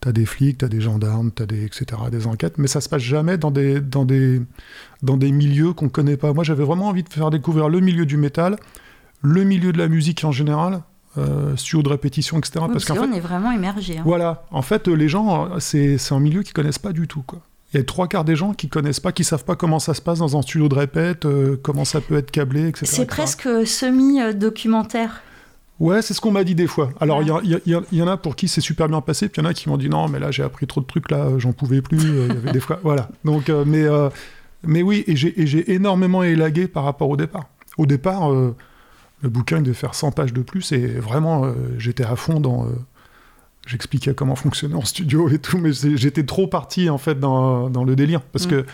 T'as 0.00 0.12
des 0.12 0.26
flics, 0.26 0.58
t'as 0.58 0.68
des 0.68 0.82
gendarmes, 0.82 1.30
t'as 1.30 1.46
des 1.46 1.64
etc. 1.64 1.86
des 2.10 2.26
enquêtes, 2.26 2.58
mais 2.58 2.66
ça 2.66 2.82
se 2.82 2.90
passe 2.90 3.00
jamais 3.00 3.38
dans 3.38 3.50
des 3.50 3.80
dans 3.80 4.04
des 4.04 4.42
dans 5.02 5.16
des 5.16 5.32
milieux 5.32 5.72
qu'on 5.72 5.88
connaît 5.88 6.18
pas. 6.18 6.34
Moi, 6.34 6.44
j'avais 6.44 6.64
vraiment 6.64 6.88
envie 6.88 7.04
de 7.04 7.08
faire 7.08 7.30
découvrir 7.30 7.70
le 7.70 7.80
milieu 7.80 8.04
du 8.04 8.18
métal, 8.18 8.56
le 9.22 9.44
milieu 9.44 9.72
de 9.72 9.78
la 9.78 9.88
musique 9.88 10.22
en 10.24 10.32
général, 10.32 10.82
euh, 11.16 11.56
studio 11.56 11.82
de 11.84 11.88
répétition, 11.88 12.36
etc. 12.36 12.56
Oui, 12.56 12.60
parce 12.72 12.84
parce 12.84 12.98
qu'en 12.98 13.06
fait, 13.10 13.16
est 13.16 13.20
vraiment 13.20 13.52
immergé. 13.52 13.96
hein. 13.96 14.02
voilà, 14.04 14.44
en 14.50 14.60
fait, 14.60 14.88
les 14.88 15.08
gens, 15.08 15.46
euh, 15.52 15.58
c'est 15.58 15.96
c'est 15.96 16.12
un 16.14 16.20
milieu 16.20 16.42
qu'ils 16.42 16.52
connaissent 16.54 16.78
pas 16.80 16.92
du 16.92 17.06
tout, 17.08 17.22
quoi. 17.22 17.40
Il 17.74 17.78
y 17.78 17.80
a 17.80 17.84
trois 17.84 18.06
quarts 18.06 18.24
des 18.24 18.36
gens 18.36 18.54
qui 18.54 18.68
connaissent 18.68 19.00
pas, 19.00 19.10
qui 19.12 19.24
savent 19.24 19.44
pas 19.44 19.56
comment 19.56 19.80
ça 19.80 19.94
se 19.94 20.00
passe 20.00 20.20
dans 20.20 20.36
un 20.38 20.42
studio 20.42 20.68
de 20.68 20.74
répète, 20.76 21.24
euh, 21.26 21.56
comment 21.62 21.84
ça 21.84 22.00
peut 22.00 22.16
être 22.16 22.30
câblé, 22.30 22.68
etc. 22.68 22.86
C'est 22.86 23.04
presque 23.06 23.48
semi-documentaire. 23.66 25.22
Ouais, 25.80 26.02
c'est 26.02 26.14
ce 26.14 26.20
qu'on 26.20 26.30
m'a 26.30 26.44
dit 26.44 26.54
des 26.54 26.68
fois. 26.68 26.90
Alors, 27.00 27.20
il 27.22 27.28
y, 27.66 27.74
Ouais. 27.74 28.02
en 28.02 28.06
a 28.06 28.16
pour 28.16 28.36
qui 28.36 28.46
c'est 28.46 28.60
super 28.60 28.88
bien 28.88 29.00
passé, 29.00 29.28
puis 29.28 29.40
il 29.42 29.44
y 29.44 29.46
en 29.48 29.50
a 29.50 29.54
qui 29.54 29.68
m'ont 29.68 29.76
dit 29.76 29.88
non, 29.88 30.08
mais 30.08 30.20
là, 30.20 30.30
j'ai 30.30 30.44
appris 30.44 30.66
trop 30.68 30.80
de 30.80 30.86
trucs, 30.86 31.10
là, 31.10 31.30
j'en 31.38 31.52
pouvais 31.52 31.82
plus. 31.82 31.98
euh, 32.00 32.26
Il 32.30 32.34
y 32.34 32.38
avait 32.38 32.52
des 32.52 32.60
fois. 32.60 32.78
Voilà. 32.84 33.08
Donc, 33.24 33.48
euh, 33.48 33.64
mais, 33.66 33.82
euh, 33.82 34.08
mais 34.62 34.82
oui, 34.82 35.02
et 35.08 35.16
j'ai 35.16 35.72
énormément 35.72 36.22
élagué 36.22 36.68
par 36.68 36.84
rapport 36.84 37.08
au 37.08 37.16
départ. 37.16 37.46
Au 37.76 37.86
départ, 37.86 38.32
euh, 38.32 38.54
le 39.22 39.28
bouquin, 39.28 39.56
il 39.56 39.64
devait 39.64 39.74
faire 39.74 39.96
100 39.96 40.12
pages 40.12 40.32
de 40.32 40.42
plus, 40.42 40.70
et 40.70 40.86
vraiment, 40.86 41.44
euh, 41.44 41.52
j'étais 41.78 42.04
à 42.04 42.14
fond 42.14 42.38
dans. 42.38 42.66
Euh, 43.66 43.68
J'expliquais 43.68 44.14
comment 44.14 44.36
fonctionnait 44.36 44.74
en 44.74 44.84
studio 44.84 45.28
et 45.28 45.38
tout, 45.38 45.58
mais 45.58 45.72
j'étais 45.72 46.24
trop 46.24 46.46
parti, 46.46 46.90
en 46.90 46.98
fait, 46.98 47.18
dans, 47.18 47.70
dans 47.70 47.84
le 47.84 47.96
délire. 47.96 48.20
Parce 48.20 48.46
Mm. 48.46 48.50
que, 48.50 48.66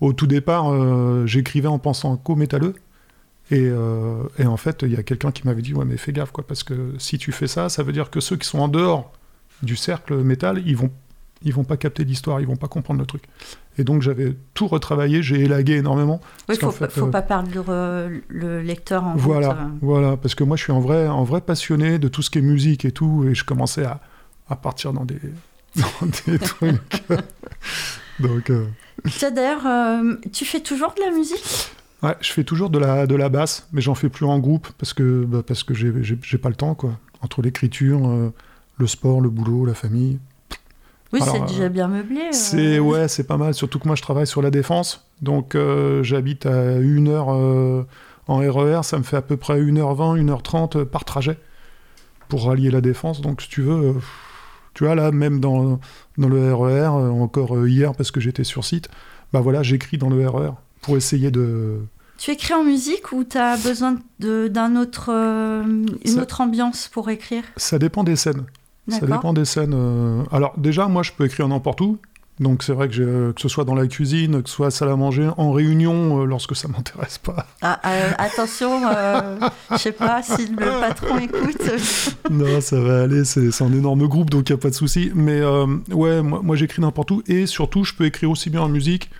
au 0.00 0.12
tout 0.12 0.26
départ, 0.26 0.70
euh, 0.72 1.26
j'écrivais 1.26 1.68
en 1.68 1.78
pensant 1.78 2.16
qu'au 2.16 2.36
métalleux. 2.36 2.74
Et, 3.50 3.62
euh, 3.64 4.24
et 4.38 4.44
en 4.46 4.58
fait, 4.58 4.82
il 4.82 4.92
y 4.92 4.96
a 4.96 5.02
quelqu'un 5.02 5.30
qui 5.32 5.46
m'avait 5.46 5.62
dit 5.62 5.72
Ouais, 5.74 5.84
mais 5.86 5.96
fais 5.96 6.12
gaffe, 6.12 6.32
quoi, 6.32 6.46
parce 6.46 6.62
que 6.62 6.94
si 6.98 7.16
tu 7.18 7.32
fais 7.32 7.46
ça, 7.46 7.68
ça 7.68 7.82
veut 7.82 7.92
dire 7.92 8.10
que 8.10 8.20
ceux 8.20 8.36
qui 8.36 8.46
sont 8.46 8.58
en 8.58 8.68
dehors 8.68 9.12
du 9.62 9.74
cercle 9.74 10.16
métal, 10.18 10.62
ils 10.66 10.76
vont, 10.76 10.90
ils 11.42 11.54
vont 11.54 11.64
pas 11.64 11.76
capter 11.78 12.04
l'histoire, 12.04 12.40
ils 12.40 12.46
vont 12.46 12.56
pas 12.56 12.68
comprendre 12.68 13.00
le 13.00 13.06
truc. 13.06 13.22
Et 13.78 13.84
donc, 13.84 14.02
j'avais 14.02 14.36
tout 14.54 14.66
retravaillé, 14.66 15.22
j'ai 15.22 15.40
élagué 15.40 15.76
énormément. 15.76 16.20
Oui, 16.48 16.56
faut, 16.60 16.70
fait, 16.70 16.90
faut 16.92 17.06
euh, 17.06 17.10
pas 17.10 17.22
perdre 17.22 17.48
le, 17.54 18.22
le 18.28 18.60
lecteur 18.60 19.04
en 19.04 19.16
Voilà, 19.16 19.50
euh. 19.52 19.68
voilà, 19.80 20.16
parce 20.16 20.34
que 20.34 20.44
moi, 20.44 20.56
je 20.56 20.64
suis 20.64 20.72
un 20.72 20.80
vrai, 20.80 21.06
un 21.06 21.24
vrai 21.24 21.40
passionné 21.40 21.98
de 21.98 22.08
tout 22.08 22.20
ce 22.22 22.28
qui 22.30 22.38
est 22.38 22.42
musique 22.42 22.84
et 22.84 22.92
tout, 22.92 23.24
et 23.28 23.34
je 23.34 23.44
commençais 23.44 23.84
à, 23.84 24.00
à 24.48 24.56
partir 24.56 24.92
dans 24.92 25.04
des, 25.04 25.20
dans 25.76 26.06
des 26.26 26.38
trucs. 26.38 27.02
donc, 28.20 28.50
euh, 28.50 28.66
D'ailleurs, 29.30 29.66
euh, 29.66 30.14
tu 30.32 30.44
fais 30.44 30.60
toujours 30.60 30.92
de 30.96 31.02
la 31.04 31.10
musique? 31.16 31.70
Ouais, 32.02 32.16
je 32.20 32.32
fais 32.32 32.44
toujours 32.44 32.70
de 32.70 32.78
la, 32.78 33.06
de 33.06 33.14
la 33.16 33.28
basse, 33.28 33.66
mais 33.72 33.80
j'en 33.80 33.94
fais 33.94 34.08
plus 34.08 34.24
en 34.26 34.38
groupe 34.38 34.68
parce 34.78 34.92
que, 34.92 35.24
bah, 35.24 35.42
parce 35.46 35.64
que 35.64 35.74
j'ai- 35.74 36.38
pas 36.38 36.48
le 36.48 36.54
temps, 36.54 36.74
quoi. 36.74 36.92
Entre 37.22 37.42
l'écriture, 37.42 38.08
euh, 38.08 38.32
le 38.78 38.86
sport, 38.86 39.20
le 39.20 39.28
boulot, 39.28 39.64
la 39.66 39.74
famille. 39.74 40.18
Oui, 41.12 41.20
c'est 41.24 41.40
euh, 41.42 41.46
déjà 41.46 41.68
bien 41.68 41.88
meublé. 41.88 42.20
euh. 42.20 42.32
C'est 42.32 42.78
ouais, 42.78 43.08
c'est 43.08 43.24
pas 43.24 43.36
mal. 43.36 43.54
Surtout 43.54 43.78
que 43.78 43.86
moi, 43.88 43.96
je 43.96 44.02
travaille 44.02 44.26
sur 44.26 44.42
la 44.42 44.50
défense, 44.50 45.04
donc 45.22 45.54
euh, 45.54 46.02
j'habite 46.04 46.46
à 46.46 46.76
une 46.76 47.08
heure 47.08 47.32
euh, 47.34 47.84
en 48.28 48.36
RER. 48.38 48.80
Ça 48.84 48.98
me 48.98 49.02
fait 49.02 49.16
à 49.16 49.22
peu 49.22 49.36
près 49.36 49.60
1h20, 49.60 50.22
1h30 50.24 50.84
par 50.84 51.04
trajet 51.04 51.38
pour 52.28 52.44
rallier 52.46 52.70
la 52.70 52.80
défense. 52.80 53.20
Donc, 53.22 53.40
si 53.42 53.48
tu 53.48 53.62
veux, 53.62 53.72
euh, 53.88 53.92
tu 54.78 54.84
vois 54.84 54.94
là, 54.94 55.10
même 55.10 55.40
dans 55.40 55.80
dans 56.18 56.28
le 56.28 56.54
RER, 56.54 56.70
euh, 56.86 57.10
encore 57.10 57.56
euh, 57.56 57.68
hier 57.68 57.94
parce 57.96 58.12
que 58.12 58.20
j'étais 58.20 58.44
sur 58.44 58.64
site, 58.64 58.88
bah 59.32 59.40
voilà, 59.40 59.64
j'écris 59.64 59.98
dans 59.98 60.08
le 60.08 60.28
RER 60.28 60.52
pour 60.82 60.96
essayer 60.96 61.32
de. 61.32 61.78
Tu 62.16 62.30
écris 62.30 62.54
en 62.54 62.62
musique 62.62 63.10
ou 63.12 63.24
tu 63.24 63.36
as 63.38 63.56
besoin 63.56 63.96
de- 64.20 64.46
d'un 64.46 64.76
autre, 64.76 65.10
euh, 65.12 65.62
une 65.64 65.96
Ça- 66.14 66.22
autre 66.22 66.40
ambiance 66.40 66.86
pour 66.92 67.10
écrire? 67.10 67.42
Ça 67.56 67.78
dépend 67.80 68.04
des 68.04 68.14
scènes. 68.14 68.44
Ça 68.88 69.00
dépend 69.04 69.32
des 69.32 69.44
scènes. 69.44 69.74
euh. 69.74 70.22
Alors 70.32 70.54
déjà, 70.56 70.86
moi, 70.86 71.02
je 71.02 71.10
peux 71.12 71.26
écrire 71.26 71.46
n'importe 71.48 71.80
où. 71.80 71.98
Donc 72.40 72.62
c'est 72.62 72.72
vrai 72.72 72.88
que, 72.88 73.00
euh, 73.00 73.32
que 73.32 73.40
ce 73.40 73.48
soit 73.48 73.64
dans 73.64 73.74
la 73.74 73.86
cuisine, 73.88 74.42
que 74.42 74.48
ce 74.48 74.54
soit 74.54 74.66
à 74.66 74.68
la 74.68 74.70
salle 74.70 74.88
à 74.90 74.96
manger, 74.96 75.28
en 75.36 75.50
réunion, 75.52 76.20
euh, 76.22 76.24
lorsque 76.24 76.54
ça 76.54 76.68
m'intéresse 76.74 77.18
pas. 77.18 77.46
Ah, 77.62 77.80
euh, 77.84 78.10
attention, 78.18 78.80
euh, 78.88 79.38
je 79.72 79.76
sais 79.78 79.92
pas 79.92 80.22
si 80.22 80.46
le 80.46 80.56
patron 80.80 81.18
écoute. 81.18 81.60
non, 82.30 82.60
ça 82.60 82.80
va 82.80 83.02
aller, 83.02 83.24
c'est 83.24 83.50
un 83.62 83.72
énorme 83.72 84.06
groupe, 84.06 84.30
donc 84.30 84.48
il 84.48 84.52
n'y 84.52 84.58
a 84.58 84.60
pas 84.60 84.70
de 84.70 84.74
souci. 84.74 85.10
Mais 85.14 85.42
ouais, 85.92 86.22
moi, 86.22 86.40
moi, 86.42 86.54
j'écris 86.56 86.80
n'importe 86.80 87.10
où, 87.10 87.22
et 87.26 87.46
surtout 87.46 87.82
je 87.84 87.94
peux 87.94 88.04
écrire 88.04 88.30
aussi 88.30 88.50
bien 88.50 88.60
en 88.62 88.68
musique 88.68 89.10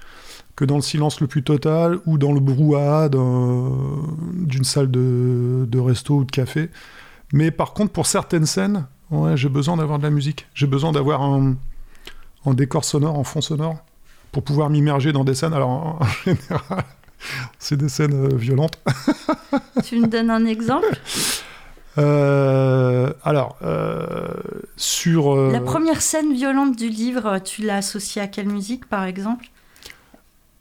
que 0.55 0.65
dans 0.65 0.77
le 0.77 0.83
silence 0.83 1.21
le 1.21 1.27
plus 1.29 1.43
total, 1.45 1.99
ou 2.07 2.19
dans 2.19 2.33
le 2.33 2.41
brouhaha 2.41 3.09
d'un- 3.09 3.71
d'une 4.33 4.65
salle 4.65 4.91
de, 4.91 5.67
de 5.69 5.79
resto 5.79 6.17
ou 6.17 6.25
de 6.25 6.31
café. 6.33 6.69
Mais 7.33 7.51
par 7.53 7.75
contre, 7.75 7.93
pour 7.93 8.07
certaines 8.07 8.47
scènes, 8.47 8.87
ouais, 9.13 9.37
j'ai 9.37 9.49
besoin 9.49 9.77
d'avoir 9.77 9.99
de 9.99 10.05
la 10.05 10.11
musique. 10.11 10.47
J'ai 10.55 10.67
besoin 10.67 10.91
d'avoir 10.93 11.23
un, 11.23 11.55
un 12.51 12.55
décor 12.55 12.85
sonore, 12.85 13.19
en 13.19 13.25
fond 13.25 13.41
sonore, 13.41 13.77
pour 14.33 14.43
pouvoir 14.43 14.71
m'immerger 14.71 15.13
dans 15.13 15.25
des 15.25 15.35
scènes. 15.35 15.55
Alors, 15.55 15.71
en, 15.71 15.99
en 16.01 16.07
général, 16.25 16.85
c'est 17.59 17.77
des 17.77 17.89
scènes 17.89 18.27
euh, 18.27 18.37
violentes. 18.37 18.79
tu 19.85 19.99
me 20.01 20.07
donnes 20.07 20.31
un 20.31 20.45
exemple? 20.47 20.87
Euh, 21.99 23.13
alors, 23.25 23.57
euh, 23.63 24.29
sur. 24.77 25.35
euh, 25.35 25.51
La 25.53 25.61
première 25.61 26.01
scène 26.01 26.33
violente 26.33 26.77
du 26.77 26.89
livre, 26.89 27.39
tu 27.41 27.63
l'as 27.63 27.77
associée 27.79 28.23
à 28.23 28.29
quelle 28.29 28.49
musique, 28.49 28.87
par 28.89 29.05
exemple? 29.05 29.47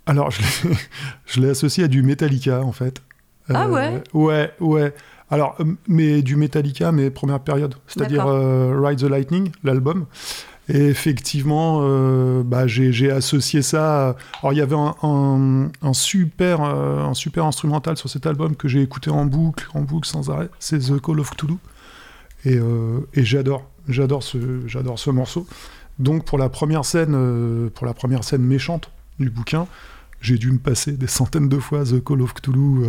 Alors, 0.06 0.32
je 0.32 0.42
l'ai- 0.42 0.76
je 1.26 1.42
l'ai 1.42 1.50
associé 1.50 1.84
à 1.84 1.88
du 1.88 2.02
Metallica, 2.02 2.62
en 2.64 2.72
fait. 2.72 3.02
Ah 3.54 3.68
ouais? 3.70 4.04
Ouais, 4.14 4.52
ouais. 4.60 4.94
Alors, 5.30 5.58
mais 5.88 6.22
du 6.22 6.36
Metallica, 6.38 6.92
mais 6.92 7.12
première 7.12 7.40
période. 7.42 7.76
C'est-à-dire 7.88 8.26
Ride 8.26 9.00
the 9.00 9.04
Lightning, 9.04 9.52
l'album. 9.64 10.06
Et 10.70 10.88
effectivement, 10.88 11.80
euh, 11.82 12.44
bah, 12.44 12.68
j'ai 12.68 13.12
associé 13.12 13.62
ça. 13.62 14.18
Alors, 14.42 14.54
il 14.54 14.58
y 14.58 14.62
avait 14.62 14.76
un, 14.76 15.94
super, 15.94 16.62
euh, 16.62 17.04
un 17.04 17.14
super 17.14 17.46
instrumental 17.46 17.96
sur 17.96 18.10
cet 18.10 18.26
album 18.26 18.56
que 18.56 18.68
j'ai 18.68 18.82
écouté 18.82 19.10
en 19.10 19.26
boucle, 19.26 19.68
en 19.74 19.82
boucle 19.82 20.08
sans 20.08 20.30
arrêt. 20.30 20.50
C'est 20.60 20.80
The 20.80 21.02
Call 21.02 21.20
of 21.22 21.30
Cthulhu. 21.32 21.56
Et, 22.44 22.58
euh, 22.58 23.00
j'adore, 23.14 23.70
j'adore 23.88 24.24
ce, 24.24 24.38
ce 24.68 25.10
morceau. 25.10 25.48
Donc, 26.00 26.26
pour 26.26 26.38
la 26.38 26.50
première 26.50 26.84
scène, 26.84 27.70
pour 27.74 27.86
la 27.86 27.94
première 27.94 28.24
scène 28.24 28.44
méchante 28.44 28.92
du 29.20 29.30
bouquin, 29.30 29.68
j'ai 30.20 30.38
dû 30.38 30.52
me 30.52 30.60
passer 30.60 30.92
des 30.92 31.08
centaines 31.08 31.48
de 31.48 31.60
fois 31.60 31.86
The 31.86 32.04
Call 32.04 32.22
of 32.22 32.34
Cthulhu. 32.34 32.86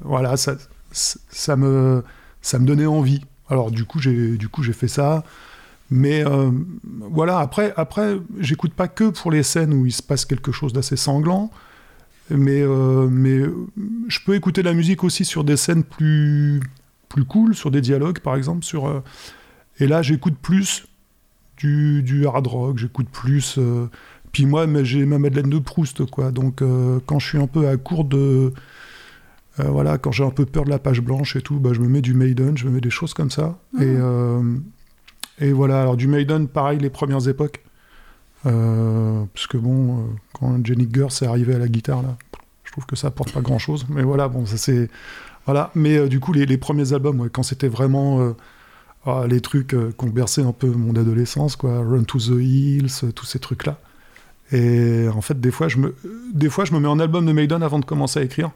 voilà, 0.00 0.36
ça, 0.36 0.56
ça 0.90 1.56
me, 1.56 2.02
ça 2.42 2.58
me 2.58 2.66
donnait 2.66 2.86
envie. 2.86 3.24
Alors 3.48 3.70
du 3.70 3.84
coup, 3.84 4.00
j'ai, 4.00 4.36
du 4.36 4.48
coup, 4.48 4.62
j'ai 4.62 4.72
fait 4.72 4.88
ça. 4.88 5.22
Mais 5.94 6.26
euh, 6.26 6.50
voilà, 7.00 7.38
après, 7.40 7.74
après, 7.76 8.16
j'écoute 8.38 8.72
pas 8.72 8.88
que 8.88 9.10
pour 9.10 9.30
les 9.30 9.42
scènes 9.42 9.74
où 9.74 9.84
il 9.84 9.92
se 9.92 10.02
passe 10.02 10.24
quelque 10.24 10.50
chose 10.50 10.72
d'assez 10.72 10.96
sanglant. 10.96 11.50
Mais, 12.30 12.62
euh, 12.62 13.08
mais 13.10 13.42
je 14.08 14.18
peux 14.24 14.34
écouter 14.34 14.62
la 14.62 14.72
musique 14.72 15.04
aussi 15.04 15.26
sur 15.26 15.44
des 15.44 15.58
scènes 15.58 15.84
plus, 15.84 16.60
plus 17.10 17.26
cool, 17.26 17.54
sur 17.54 17.70
des 17.70 17.82
dialogues 17.82 18.20
par 18.20 18.36
exemple. 18.36 18.64
Sur, 18.64 18.86
euh, 18.86 19.00
et 19.80 19.86
là, 19.86 20.00
j'écoute 20.00 20.36
plus 20.40 20.86
du, 21.58 22.02
du 22.02 22.26
hard 22.26 22.46
rock, 22.46 22.78
j'écoute 22.78 23.08
plus. 23.12 23.58
puis 24.32 24.46
moi, 24.46 24.66
j'ai 24.84 25.04
ma 25.04 25.18
Madeleine 25.18 25.50
de 25.50 25.58
Proust, 25.58 26.06
quoi. 26.06 26.30
Donc 26.30 26.62
quand 27.04 27.18
je 27.18 27.28
suis 27.28 27.38
un 27.38 27.46
peu 27.46 27.68
à 27.68 27.76
court 27.76 28.06
de. 28.06 28.54
euh, 29.60 29.64
voilà, 29.64 29.98
quand 29.98 30.10
j'ai 30.10 30.24
un 30.24 30.30
peu 30.30 30.46
peur 30.46 30.64
de 30.64 30.70
la 30.70 30.78
page 30.78 31.02
blanche 31.02 31.36
et 31.36 31.42
tout, 31.42 31.60
bah, 31.60 31.74
je 31.74 31.80
me 31.80 31.88
mets 31.88 32.00
du 32.00 32.14
Maiden, 32.14 32.56
je 32.56 32.66
me 32.66 32.70
mets 32.70 32.80
des 32.80 32.88
choses 32.88 33.12
comme 33.12 33.30
ça. 33.30 33.58
Et, 33.78 33.82
euh, 33.84 34.42
et 35.42 35.52
voilà, 35.52 35.80
alors 35.80 35.96
du 35.96 36.06
Maiden, 36.06 36.46
pareil, 36.46 36.78
les 36.78 36.88
premières 36.88 37.28
époques. 37.28 37.64
Euh, 38.46 39.24
parce 39.34 39.48
que 39.48 39.56
bon, 39.56 39.98
euh, 39.98 40.02
quand 40.32 40.64
Jenny 40.64 40.88
Gers 40.90 41.22
est 41.22 41.26
arrivé 41.26 41.52
à 41.56 41.58
la 41.58 41.66
guitare, 41.66 42.02
là, 42.02 42.16
je 42.62 42.70
trouve 42.70 42.86
que 42.86 42.94
ça 42.94 43.08
apporte 43.08 43.32
pas 43.32 43.40
grand 43.40 43.58
chose. 43.58 43.84
Mais 43.88 44.04
voilà, 44.04 44.28
bon, 44.28 44.46
ça 44.46 44.56
c'est. 44.56 44.88
Voilà, 45.46 45.72
mais 45.74 45.96
euh, 45.96 46.08
du 46.08 46.20
coup, 46.20 46.32
les, 46.32 46.58
premiers 46.58 46.92
albums, 46.92 47.28
quand 47.28 47.42
c'était 47.42 47.68
vraiment. 47.68 48.20
euh, 48.20 48.36
ah, 49.04 49.24
les 49.28 49.40
trucs 49.40 49.74
ont 49.74 50.06
bercé 50.06 50.42
un 50.42 50.52
peu 50.52 50.68
mon 50.68 50.94
adolescence, 50.94 51.56
quoi. 51.56 51.80
Run 51.80 52.04
to 52.04 52.18
the 52.18 52.40
Hills, 52.40 53.12
tous 53.16 53.26
ces 53.26 53.40
trucs-là. 53.40 53.80
Et 54.52 55.08
en 55.12 55.22
fait, 55.22 55.40
des 55.40 55.50
fois, 55.50 55.66
je 55.66 55.78
me, 55.78 55.96
des 56.32 56.48
fois, 56.48 56.64
je 56.64 56.72
me 56.72 56.78
mets 56.78 56.86
en 56.86 57.00
album 57.00 57.26
de 57.26 57.32
Maiden 57.32 57.64
avant 57.64 57.80
de 57.80 57.84
commencer 57.84 58.20
à 58.20 58.22
écrire. 58.22 58.52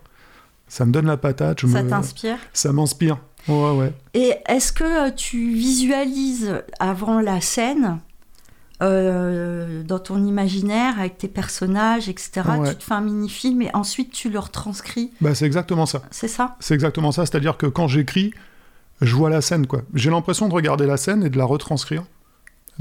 Ça 0.69 0.85
me 0.85 0.93
donne 0.93 1.07
la 1.07 1.17
patate. 1.17 1.61
Je 1.61 1.67
Ça 1.69 1.83
me... 1.83 1.89
t'inspire 1.91 2.39
Ça 2.53 2.73
m'inspire. 2.73 3.19
Ouais, 3.49 3.71
ouais. 3.73 3.93
Et 4.15 4.35
est-ce 4.49 4.73
que 4.73 5.09
euh, 5.09 5.11
tu 5.15 5.53
visualises 5.55 6.63
avant 6.81 7.21
la 7.21 7.41
scène, 7.41 8.01
euh, 8.83 9.83
dans 9.85 9.99
ton 10.01 10.25
imaginaire, 10.25 10.99
avec 10.99 11.17
tes 11.19 11.29
personnages, 11.29 12.09
etc., 12.09 12.43
Ouais. 12.59 12.71
tu 12.71 12.77
te 12.77 12.85
fais 12.85 12.95
un 12.95 13.01
mini-film 13.01 13.63
et 13.63 13.71
ensuite 13.75 14.11
tu 14.13 14.29
le 14.29 14.39
retranscris? 14.39 15.13
Bah, 15.21 15.35
c'est 15.35 15.47
exactement 15.47 15.87
ça. 15.87 16.03
C'est 16.11 16.29
ça? 16.29 16.57
C'est 16.61 16.75
exactement 16.75 17.13
ça. 17.13 17.25
C'est-à-dire 17.25 17.57
que 17.57 17.67
quand 17.67 17.87
j'écris, 17.89 18.35
je 19.01 19.15
vois 19.15 19.31
la 19.31 19.41
scène, 19.41 19.67
quoi. 19.67 19.83
J'ai 19.95 20.11
l'impression 20.11 20.49
de 20.49 20.55
regarder 20.55 20.87
la 20.87 20.97
scène 20.97 21.23
et 21.25 21.31
de 21.31 21.39
la 21.39 21.45
retranscrire. 21.45 22.05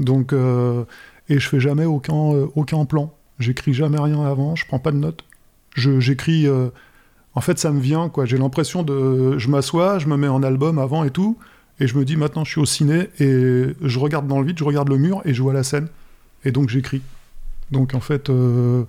Donc, 0.00 0.32
euh, 0.32 0.84
et 1.28 1.38
je 1.38 1.48
fais 1.48 1.60
jamais 1.60 1.84
aucun, 1.84 2.32
euh, 2.34 2.46
aucun 2.56 2.84
plan. 2.84 3.14
J'écris 3.38 3.72
jamais 3.72 4.00
rien 4.00 4.24
avant. 4.24 4.56
Je 4.56 4.66
prends 4.66 4.78
pas 4.80 4.90
de 4.90 4.96
notes. 4.98 5.24
J'écris. 5.76 6.46
Euh, 7.36 7.38
en 7.38 7.40
fait, 7.42 7.58
ça 7.58 7.70
me 7.70 7.80
vient, 7.80 8.08
quoi. 8.08 8.24
J'ai 8.24 8.38
l'impression 8.38 8.82
de. 8.82 9.38
Je 9.38 9.48
m'assois, 9.48 9.98
je 9.98 10.06
me 10.08 10.16
mets 10.16 10.28
en 10.28 10.42
album 10.42 10.78
avant 10.78 11.04
et 11.04 11.10
tout. 11.10 11.36
Et 11.78 11.86
je 11.86 11.96
me 11.98 12.04
dis, 12.04 12.16
maintenant, 12.16 12.44
je 12.44 12.50
suis 12.52 12.60
au 12.60 12.64
ciné 12.66 13.10
et 13.20 13.66
je 13.82 13.98
regarde 13.98 14.26
dans 14.26 14.40
le 14.40 14.46
vide, 14.46 14.58
je 14.58 14.64
regarde 14.64 14.88
le 14.88 14.96
mur 14.98 15.20
et 15.24 15.34
je 15.34 15.42
vois 15.42 15.52
la 15.52 15.62
scène. 15.62 15.88
Et 16.44 16.50
donc, 16.50 16.68
j'écris. 16.70 17.02
Donc, 17.70 17.94
en 17.94 18.00
fait. 18.00 18.30
euh, 18.30 18.84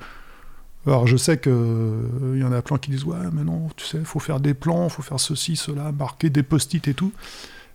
alors 0.86 1.06
je 1.06 1.18
sais 1.18 1.38
qu'il 1.38 1.52
y 2.38 2.44
en 2.46 2.52
a 2.54 2.62
plein 2.62 2.78
qui 2.78 2.92
disent 2.92 3.04
ouais 3.04 3.18
mais 3.34 3.44
non 3.44 3.68
tu 3.76 3.86
sais 3.86 4.00
faut 4.06 4.20
faire 4.20 4.40
des 4.40 4.54
plans, 4.54 4.88
faut 4.88 5.02
faire 5.02 5.20
ceci, 5.20 5.58
cela, 5.58 5.92
marquer 5.92 6.30
des 6.30 6.44
post-it 6.44 6.88
et 6.88 6.94
tout. 6.94 7.12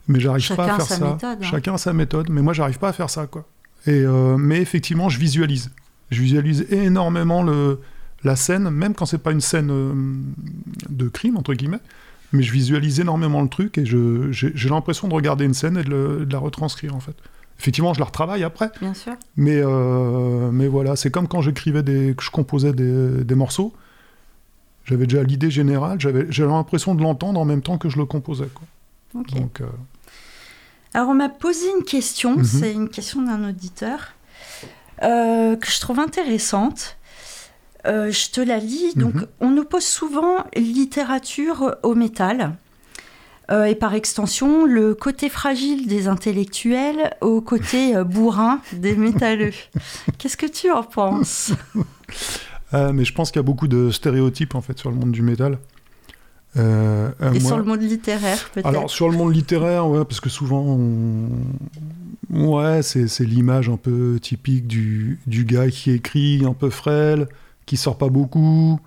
Mais 0.09 0.19
j'arrive 0.19 0.57
pas 0.57 0.65
à 0.65 0.77
faire 0.77 0.87
sa 0.87 0.97
ça. 0.97 1.05
méthode, 1.13 1.39
hein. 1.43 1.47
Chacun 1.47 1.75
a 1.75 1.79
sa 1.79 1.93
méthode. 1.93 2.31
Mais 2.31 2.41
moi 2.41 2.55
j'arrive 2.55 2.79
pas 2.79 2.89
à 2.89 2.93
faire 2.95 3.11
ça 3.11 3.27
quoi. 3.27 3.45
Et 3.87 4.01
euh, 4.01 4.39
mais 4.39 4.63
effectivement 4.63 5.11
je 5.11 5.19
visualise. 5.19 5.73
Je 6.11 6.23
visualise 6.23 6.67
énormément 6.71 7.43
le 7.43 7.81
la 8.25 8.37
scène, 8.37 8.71
même 8.71 8.95
quand 8.95 9.07
c'est 9.07 9.19
pas 9.19 9.33
une 9.33 9.41
scène 9.41 9.71
euh, 9.71 9.93
de 10.89 11.09
crime 11.09 11.37
entre 11.37 11.55
guillemets. 11.55 11.81
Mais 12.33 12.43
je 12.43 12.53
visualise 12.53 12.99
énormément 13.01 13.43
le 13.43 13.49
truc 13.49 13.77
et 13.77 13.85
j'ai 13.85 14.69
l'impression 14.71 15.07
de 15.09 15.13
regarder 15.15 15.45
une 15.45 15.53
scène 15.55 15.77
et 15.77 15.83
de, 15.85 15.91
le- 15.91 16.25
de 16.25 16.33
la 16.33 16.39
retranscrire 16.39 16.95
en 16.97 17.01
fait. 17.01 17.15
Effectivement, 17.59 17.93
je 17.95 17.99
la 18.01 18.07
retravaille 18.07 18.43
après, 18.43 18.71
Bien 18.81 18.95
sûr. 18.95 19.13
mais, 19.37 19.61
euh, 19.63 20.51
mais 20.51 20.67
voilà, 20.67 20.97
c'est 20.97 21.11
comme 21.11 21.29
quand 21.29 21.43
j'écrivais 21.43 21.83
des, 21.83 22.15
que 22.17 22.25
je 22.25 22.31
composais 22.31 22.73
des, 22.73 23.23
des 23.23 23.35
morceaux. 23.35 23.75
J'avais 24.87 25.07
déjà 25.07 25.23
l'idée 25.23 25.51
générale, 25.51 26.01
j'avais 26.01 26.25
l'impression 26.39 26.95
de 26.95 27.03
l'entendre 27.03 27.39
en 27.39 27.45
même 27.45 27.63
temps 27.63 27.77
que 27.79 27.89
je 27.89 27.99
le 27.99 28.05
composais. 28.07 28.49
Quoi. 28.53 29.21
Ok. 29.21 29.35
Donc, 29.35 29.61
euh, 29.61 29.67
Alors, 30.95 31.11
on 31.11 31.15
m'a 31.15 31.29
posé 31.29 31.67
une 31.79 31.85
question, 31.85 32.37
Mhm. 32.39 32.45
c'est 32.45 32.73
une 32.73 32.89
question 32.89 33.23
d'un 33.23 33.49
auditeur, 33.49 34.13
euh, 35.03 35.55
que 35.57 35.71
je 35.71 35.79
trouve 35.81 36.01
intéressante. 36.01 36.97
Euh, 37.87 38.11
je 38.13 38.31
te 38.31 38.41
la 38.41 38.59
lis. 38.59 38.95
Donc, 38.95 39.15
Mhm. 39.15 39.27
on 39.41 39.57
oppose 39.57 39.85
souvent 39.85 40.45
littérature 40.57 41.77
au 41.83 41.95
métal. 41.95 42.55
euh, 43.51 43.65
et 43.65 43.75
par 43.75 43.93
extension, 43.95 44.65
le 44.65 44.95
côté 44.95 45.29
fragile 45.29 45.87
des 45.89 46.07
intellectuels 46.09 47.11
au 47.21 47.41
côté 47.43 47.95
euh, 47.97 48.05
bourrin 48.05 48.61
des 48.73 48.95
métalleux. 48.95 49.53
Qu'est-ce 50.19 50.37
que 50.39 50.47
tu 50.47 50.71
en 50.71 50.83
penses? 50.85 51.51
Euh, 52.73 52.93
mais 52.93 53.05
je 53.05 53.13
pense 53.13 53.31
qu'il 53.31 53.41
y 53.41 53.45
a 53.45 53.45
beaucoup 53.45 53.69
de 53.69 53.91
stéréotypes 53.91 54.55
en 54.55 54.63
fait 54.63 54.79
sur 54.79 54.91
le 54.91 54.97
monde 54.97 55.11
du 55.13 55.23
métal. 55.23 55.59
Euh, 56.57 57.11
Et 57.21 57.41
moi- 57.41 57.49
sur 57.49 57.57
le 57.59 57.65
monde 57.65 57.83
littéraire, 57.83 58.39
peut-être? 58.55 58.67
Alors 58.67 58.89
sur 58.91 59.11
le 59.11 59.17
monde 59.17 59.35
littéraire, 59.35 59.87
ouais, 59.89 60.05
parce 60.05 60.21
que 60.21 60.31
souvent, 60.31 60.61
on... 60.63 61.29
ouais, 62.31 62.83
c'est 62.83 63.09
c'est 63.09 63.25
l'image 63.25 63.69
un 63.69 63.77
peu 63.77 64.19
typique 64.21 64.67
du, 64.67 65.19
du 65.27 65.45
gars 65.45 65.69
qui 65.69 65.91
écrit 65.91 66.43
un 66.47 66.53
peu 66.55 66.71
frêle, 66.71 67.27
qui 67.67 67.77
sort 67.77 67.99
pas 67.99 68.09
beaucoup, 68.09 68.81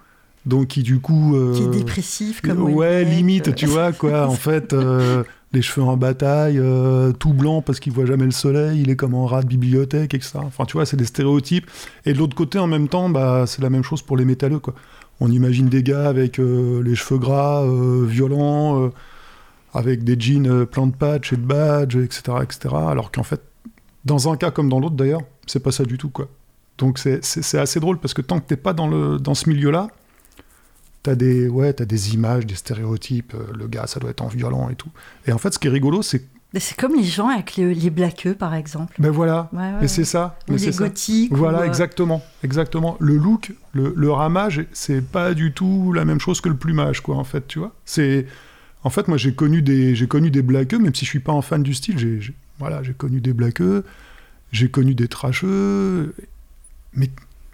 donc 0.46 0.68
qui 0.68 0.84
du 0.84 1.00
coup, 1.00 1.36
euh, 1.36 1.54
Qui 1.54 1.64
est 1.64 1.80
dépressif, 1.80 2.42
comme 2.42 2.62
ouais, 2.62 3.04
limite, 3.04 3.56
tu 3.56 3.66
vois 3.66 3.92
quoi. 3.92 4.28
En 4.28 4.36
fait, 4.36 4.74
euh, 4.74 5.24
les 5.54 5.62
cheveux 5.62 5.86
en 5.86 5.98
bataille, 5.98 6.60
euh, 6.60 7.12
tout 7.14 7.34
blanc 7.34 7.62
parce 7.62 7.80
qu'il 7.80 7.94
voit 7.94 8.06
jamais 8.06 8.26
le 8.26 8.32
soleil, 8.32 8.82
il 8.82 8.90
est 8.90 8.96
comme 8.96 9.16
un 9.16 9.26
rat 9.26 9.42
de 9.42 9.48
bibliothèque, 9.48 10.14
etc. 10.14 10.34
Enfin, 10.36 10.66
tu 10.66 10.74
vois, 10.74 10.86
c'est 10.86 10.98
des 10.98 11.06
stéréotypes. 11.06 11.70
Et 12.06 12.14
de 12.14 12.20
l'autre 12.20 12.36
côté, 12.36 12.60
en 12.60 12.68
même 12.68 12.88
temps, 12.88 13.10
bah, 13.10 13.46
c'est 13.48 13.62
la 13.62 13.70
même 13.70 13.84
chose 13.84 14.02
pour 14.02 14.18
les 14.18 14.26
métalleux, 14.26 14.60
quoi. 14.60 14.76
On 15.20 15.32
imagine 15.32 15.70
des 15.70 15.82
gars 15.82 16.10
avec 16.10 16.38
les 16.38 16.96
cheveux 16.96 17.20
gras, 17.20 17.66
violents, 18.06 18.92
avec 19.74 20.04
des 20.04 20.20
jeans 20.20 20.66
pleins 20.66 20.88
de 20.88 20.96
patchs 20.96 21.32
et 21.32 21.38
de 21.38 21.42
badges, 21.42 21.96
etc., 21.96 22.40
etc. 22.44 22.76
Alors 22.76 23.12
qu'en 23.12 23.24
fait, 23.24 23.40
dans 24.04 24.30
un 24.30 24.36
cas 24.36 24.52
comme 24.52 24.68
dans 24.68 24.82
l'autre, 24.82 24.96
d'ailleurs, 24.96 25.22
c'est 25.48 25.64
pas 25.64 25.72
ça 25.72 25.86
du 25.86 25.98
tout, 25.98 26.10
quoi. 26.10 26.28
Donc 26.78 26.98
c'est- 27.00 27.56
assez 27.58 27.80
drôle 27.80 28.00
parce 28.00 28.14
que 28.14 28.22
tant 28.22 28.40
que 28.40 28.46
t'es 28.48 28.58
pas 28.58 28.74
dans, 28.74 28.88
le, 28.88 29.18
dans 29.18 29.34
ce 29.34 29.50
milieu-là, 29.50 29.88
t'as 31.04 31.16
des, 31.16 31.48
ouais, 31.48 31.72
t'as 31.74 31.86
des 31.86 32.14
images, 32.14 32.46
des 32.46 32.56
stéréotypes, 32.56 33.34
euh, 33.36 33.54
le 33.58 33.68
gars, 33.68 33.88
ça 33.88 34.00
doit 34.00 34.10
être 34.10 34.22
en 34.22 34.28
violent 34.28 34.70
et 34.70 34.76
tout. 34.76 34.90
Et 35.28 35.32
en 35.32 35.38
fait, 35.38 35.54
ce 35.54 35.60
qui 35.60 35.68
est 35.68 35.72
rigolo, 35.72 36.02
c'est 36.02 36.24
C'est 36.58 36.76
comme 36.78 36.96
les 36.96 37.04
gens 37.04 37.30
avec 37.30 37.56
les, 37.58 37.74
les 37.76 37.90
blaqueux, 37.90 38.34
par 38.34 38.54
exemple. 38.56 38.96
ben 39.00 39.12
voilà, 39.12 39.50
Ouais, 39.54 39.60
ouais, 39.60 39.72
mais 39.82 39.88
c'est 39.88 40.04
ça. 40.06 40.38
Ou 40.48 40.52
mais 40.54 40.58
les 40.58 40.64
c'est 40.66 40.72
ça. 40.72 40.84
gothiques. 40.88 41.32
Voilà, 41.34 41.60
ou, 41.60 41.62
euh, 41.62 41.66
exactement, 41.66 42.24
exactement. 42.44 42.98
Le 43.00 43.16
look, 43.18 43.54
le, 43.74 43.94
le 43.96 44.12
ramage, 44.12 44.66
c'est 44.74 45.02
pas 45.02 45.34
du 45.34 45.52
tout 45.54 45.94
la 45.94 46.06
même 46.06 46.20
chose 46.20 46.42
que 46.42 46.50
le 46.50 46.56
plumage, 46.58 47.02
quoi, 47.02 47.16
en 47.18 47.24
fait, 47.24 47.48
tu 47.48 47.60
vois. 47.60 47.74
C'est, 47.86 48.26
en 48.84 48.90
fait, 48.90 49.08
moi, 49.08 49.18
j'ai 49.18 49.34
connu 49.34 49.62
des, 49.62 49.96
j'ai 49.96 50.08
connu 50.08 50.30
des 50.32 50.42
blagueux, 50.42 50.80
même 50.80 50.94
si 50.96 51.06
je 51.06 51.10
suis 51.12 51.20
pas 51.20 51.34
un 51.34 51.42
fan 51.42 51.62
du 51.64 51.74
style, 51.74 51.98
j'ai, 52.00 52.20
voilà, 52.60 52.84
j'ai 52.84 52.94
connu 52.94 53.22
des 53.22 53.34
blagueux, 53.34 53.84
j'ai 54.52 54.70
connu 54.70 54.96
des 54.96 55.08
trasheux, 55.08 56.14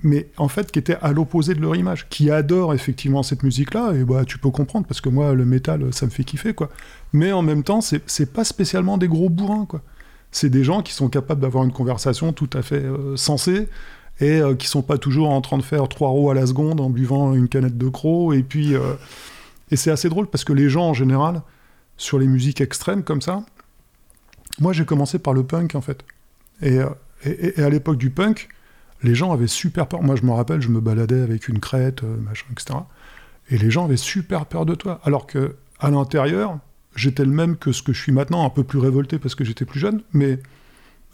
mais, 0.04 0.28
en 0.38 0.48
fait, 0.48 0.72
qui 0.72 0.80
étaient 0.80 0.98
à 1.02 1.12
l'opposé 1.12 1.54
de 1.54 1.62
leur 1.62 1.76
image, 1.76 2.10
qui 2.10 2.32
adorent 2.32 2.74
effectivement 2.74 3.24
cette 3.24 3.44
musique-là, 3.44 3.94
et 3.94 4.04
bah, 4.04 4.26
tu 4.26 4.38
peux 4.38 4.50
comprendre, 4.50 4.88
parce 4.88 5.02
que 5.02 5.10
moi, 5.10 5.34
le 5.34 5.46
métal, 5.46 5.94
ça 5.94 6.06
me 6.06 6.12
fait 6.12 6.24
kiffer, 6.24 6.54
quoi. 6.54 6.70
Mais 7.14 7.32
en 7.32 7.42
même 7.42 7.64
temps, 7.64 7.82
c'est, 7.82 8.34
pas 8.34 8.44
spécialement 8.44 8.98
des 8.98 9.08
gros 9.08 9.30
bourrins, 9.30 9.66
quoi. 9.66 9.82
C'est 10.32 10.50
des 10.50 10.64
gens 10.64 10.82
qui 10.82 10.94
sont 10.94 11.10
capables 11.10 11.42
d'avoir 11.42 11.64
une 11.66 11.74
conversation 11.74 12.32
tout 12.32 12.50
à 12.54 12.62
fait 12.62 12.84
euh, 12.84 13.18
sensée, 13.18 13.68
et 14.22 14.40
euh, 14.40 14.56
qui 14.56 14.68
sont 14.68 14.84
pas 14.84 14.98
toujours 14.98 15.30
en 15.30 15.42
train 15.42 15.58
de 15.58 15.64
faire 15.64 15.88
trois 15.90 16.10
roues 16.10 16.30
à 16.30 16.34
la 16.34 16.46
seconde 16.46 16.80
en 16.80 16.90
buvant 16.90 17.34
une 17.34 17.50
canette 17.50 17.78
de 17.78 17.90
croc. 17.90 18.34
Et 18.36 18.44
puis, 18.44 18.76
euh, 18.76 18.94
et 19.72 19.76
c'est 19.76 19.92
assez 19.92 20.10
drôle 20.10 20.28
parce 20.28 20.44
que 20.44 20.54
les 20.54 20.70
gens 20.70 20.90
en 20.90 20.94
général, 20.94 21.42
sur 21.98 22.20
les 22.20 22.28
musiques 22.28 22.62
extrêmes 22.62 23.04
comme 23.04 23.22
ça, 23.22 23.44
moi 24.60 24.74
j'ai 24.74 24.86
commencé 24.86 25.18
par 25.18 25.34
le 25.34 25.44
punk 25.44 25.76
en 25.76 25.82
fait. 25.82 26.04
Et, 26.62 26.80
euh, 26.80 26.90
à 27.58 27.70
l'époque 27.70 27.98
du 27.98 28.10
punk, 28.12 28.50
les 29.04 29.16
gens 29.16 29.32
avaient 29.32 29.48
super 29.48 29.88
peur. 29.88 30.02
Moi 30.02 30.16
je 30.16 30.24
me 30.24 30.32
rappelle, 30.32 30.62
je 30.62 30.70
me 30.70 30.80
baladais 30.80 31.22
avec 31.22 31.48
une 31.48 31.60
crête, 31.60 32.04
euh, 32.04 32.18
machin, 32.18 32.46
etc. 32.52 32.80
Et 33.50 33.58
les 33.58 33.72
gens 33.72 33.86
avaient 33.86 33.98
super 33.98 34.46
peur 34.46 34.66
de 34.66 34.76
toi. 34.76 35.00
Alors 35.04 35.28
que 35.28 35.56
à 35.80 35.90
l'intérieur, 35.90 36.60
j'étais 36.96 37.26
le 37.26 37.32
même 37.32 37.58
que 37.58 37.72
ce 37.72 37.82
que 37.82 37.94
je 37.94 38.02
suis 38.02 38.12
maintenant, 38.12 38.46
un 38.46 38.50
peu 38.50 38.64
plus 38.64 38.80
révolté 38.80 39.20
parce 39.20 39.36
que 39.36 39.44
j'étais 39.44 39.66
plus 39.66 39.80
jeune, 39.80 40.02
mais 40.14 40.40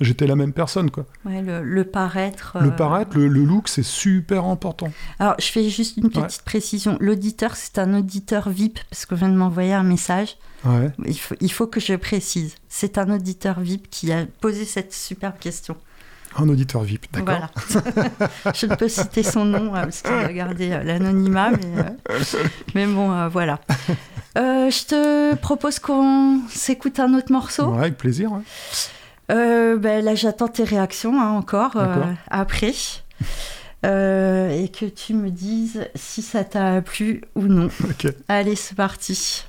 j'étais 0.01 0.27
la 0.27 0.35
même 0.35 0.53
personne 0.53 0.91
quoi. 0.91 1.05
Ouais, 1.25 1.41
le, 1.41 1.63
le 1.63 1.83
paraître. 1.85 2.57
Le 2.61 2.67
euh, 2.67 2.71
paraître, 2.71 3.17
le, 3.17 3.27
le 3.27 3.43
look, 3.43 3.67
c'est 3.67 3.83
super 3.83 4.45
important. 4.45 4.91
Alors, 5.19 5.35
je 5.39 5.47
fais 5.47 5.69
juste 5.69 5.97
une 5.97 6.09
petite 6.09 6.43
précision. 6.43 6.97
L'auditeur, 6.99 7.55
c'est 7.55 7.79
un 7.79 7.97
auditeur 7.97 8.49
VIP, 8.49 8.79
parce 8.89 9.05
que 9.05 9.15
vient 9.15 9.29
de 9.29 9.35
m'envoyer 9.35 9.73
un 9.73 9.83
message. 9.83 10.38
Ouais. 10.65 10.91
Il 11.05 11.17
faut, 11.17 11.35
il 11.39 11.51
faut 11.51 11.67
que 11.67 11.79
je 11.79 11.93
précise. 11.95 12.55
C'est 12.67 12.97
un 12.97 13.11
auditeur 13.13 13.59
VIP 13.59 13.89
qui 13.89 14.11
a 14.11 14.25
posé 14.41 14.65
cette 14.65 14.93
superbe 14.93 15.38
question. 15.39 15.77
Un 16.36 16.49
auditeur 16.49 16.84
VIP, 16.84 17.05
d'accord. 17.13 17.49
Voilà. 17.73 18.53
je 18.53 18.65
ne 18.67 18.75
peux 18.75 18.89
citer 18.89 19.23
son 19.23 19.45
nom, 19.45 19.73
euh, 19.75 19.82
parce 19.84 20.01
qu'il 20.01 20.11
doit 20.11 20.34
garder 20.34 20.71
euh, 20.71 20.84
l'anonymat, 20.84 21.51
mais, 21.51 21.82
euh, 22.11 22.13
mais 22.75 22.86
bon, 22.86 23.11
euh, 23.11 23.28
voilà. 23.28 23.59
Je 24.36 24.86
te 24.86 25.36
propose 25.36 25.80
qu'on 25.80 26.41
s'écoute 26.49 26.99
un 26.99 27.13
autre 27.15 27.32
morceau. 27.32 27.67
Ouais, 27.67 27.80
avec 27.80 27.97
plaisir. 27.97 28.32
ouais. 28.32 28.41
Euh, 29.32 29.78
ben, 29.78 30.03
là, 30.03 30.15
j'attends 30.15 30.47
tes 30.47 30.63
réactions 30.63 31.19
hein, 31.19 31.32
encore 31.32 31.75
euh, 31.75 31.95
après. 32.30 32.73
Euh, 33.86 34.49
et 34.49 34.69
que 34.69 34.86
tu 34.86 35.13
me 35.13 35.30
dises 35.30 35.88
si 35.95 36.21
ça 36.21 36.43
t'a 36.43 36.82
plu 36.82 37.21
ou 37.36 37.43
non. 37.43 37.69
Ok. 37.84 38.11
Allez, 38.28 38.55
c'est 38.55 38.75
parti. 38.75 39.45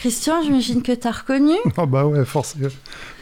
Christian, 0.00 0.42
j'imagine 0.42 0.82
que 0.82 0.92
tu 0.92 1.06
as 1.06 1.12
reconnu 1.12 1.54
Ah 1.76 1.86
bah 1.86 2.04
ouais, 2.06 2.24
forcément. 2.24 2.68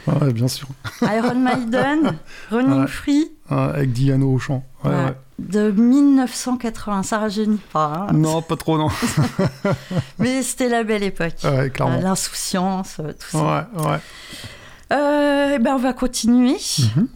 Ouais, 0.06 0.32
bien 0.32 0.48
sûr. 0.48 0.68
Iron 1.02 1.34
Maiden, 1.34 2.16
Running 2.50 2.80
Ouais. 2.82 2.86
Free, 2.86 3.30
avec 3.50 3.92
Diano 3.92 4.32
au 4.32 4.38
chant. 4.38 4.64
De 5.38 5.70
1980. 5.70 7.02
Ça 7.02 7.18
rajeunit 7.18 7.60
pas. 7.72 8.06
hein. 8.08 8.12
Non, 8.12 8.40
pas 8.42 8.56
trop, 8.56 8.78
non. 8.78 8.88
Mais 10.18 10.42
c'était 10.42 10.68
la 10.68 10.82
belle 10.84 11.02
époque. 11.02 11.34
Ouais, 11.44 11.50
Euh, 11.50 11.68
clairement. 11.68 12.00
L'insouciance, 12.00 12.96
euh, 13.00 13.12
tout 13.12 13.36
ça. 13.38 13.68
Ouais, 13.76 13.82
ouais. 13.90 13.98
Euh, 14.92 15.52
eh 15.56 15.58
ben, 15.58 15.74
on 15.74 15.78
va 15.78 15.92
continuer. 15.92 16.56
Mhm. 16.96 17.08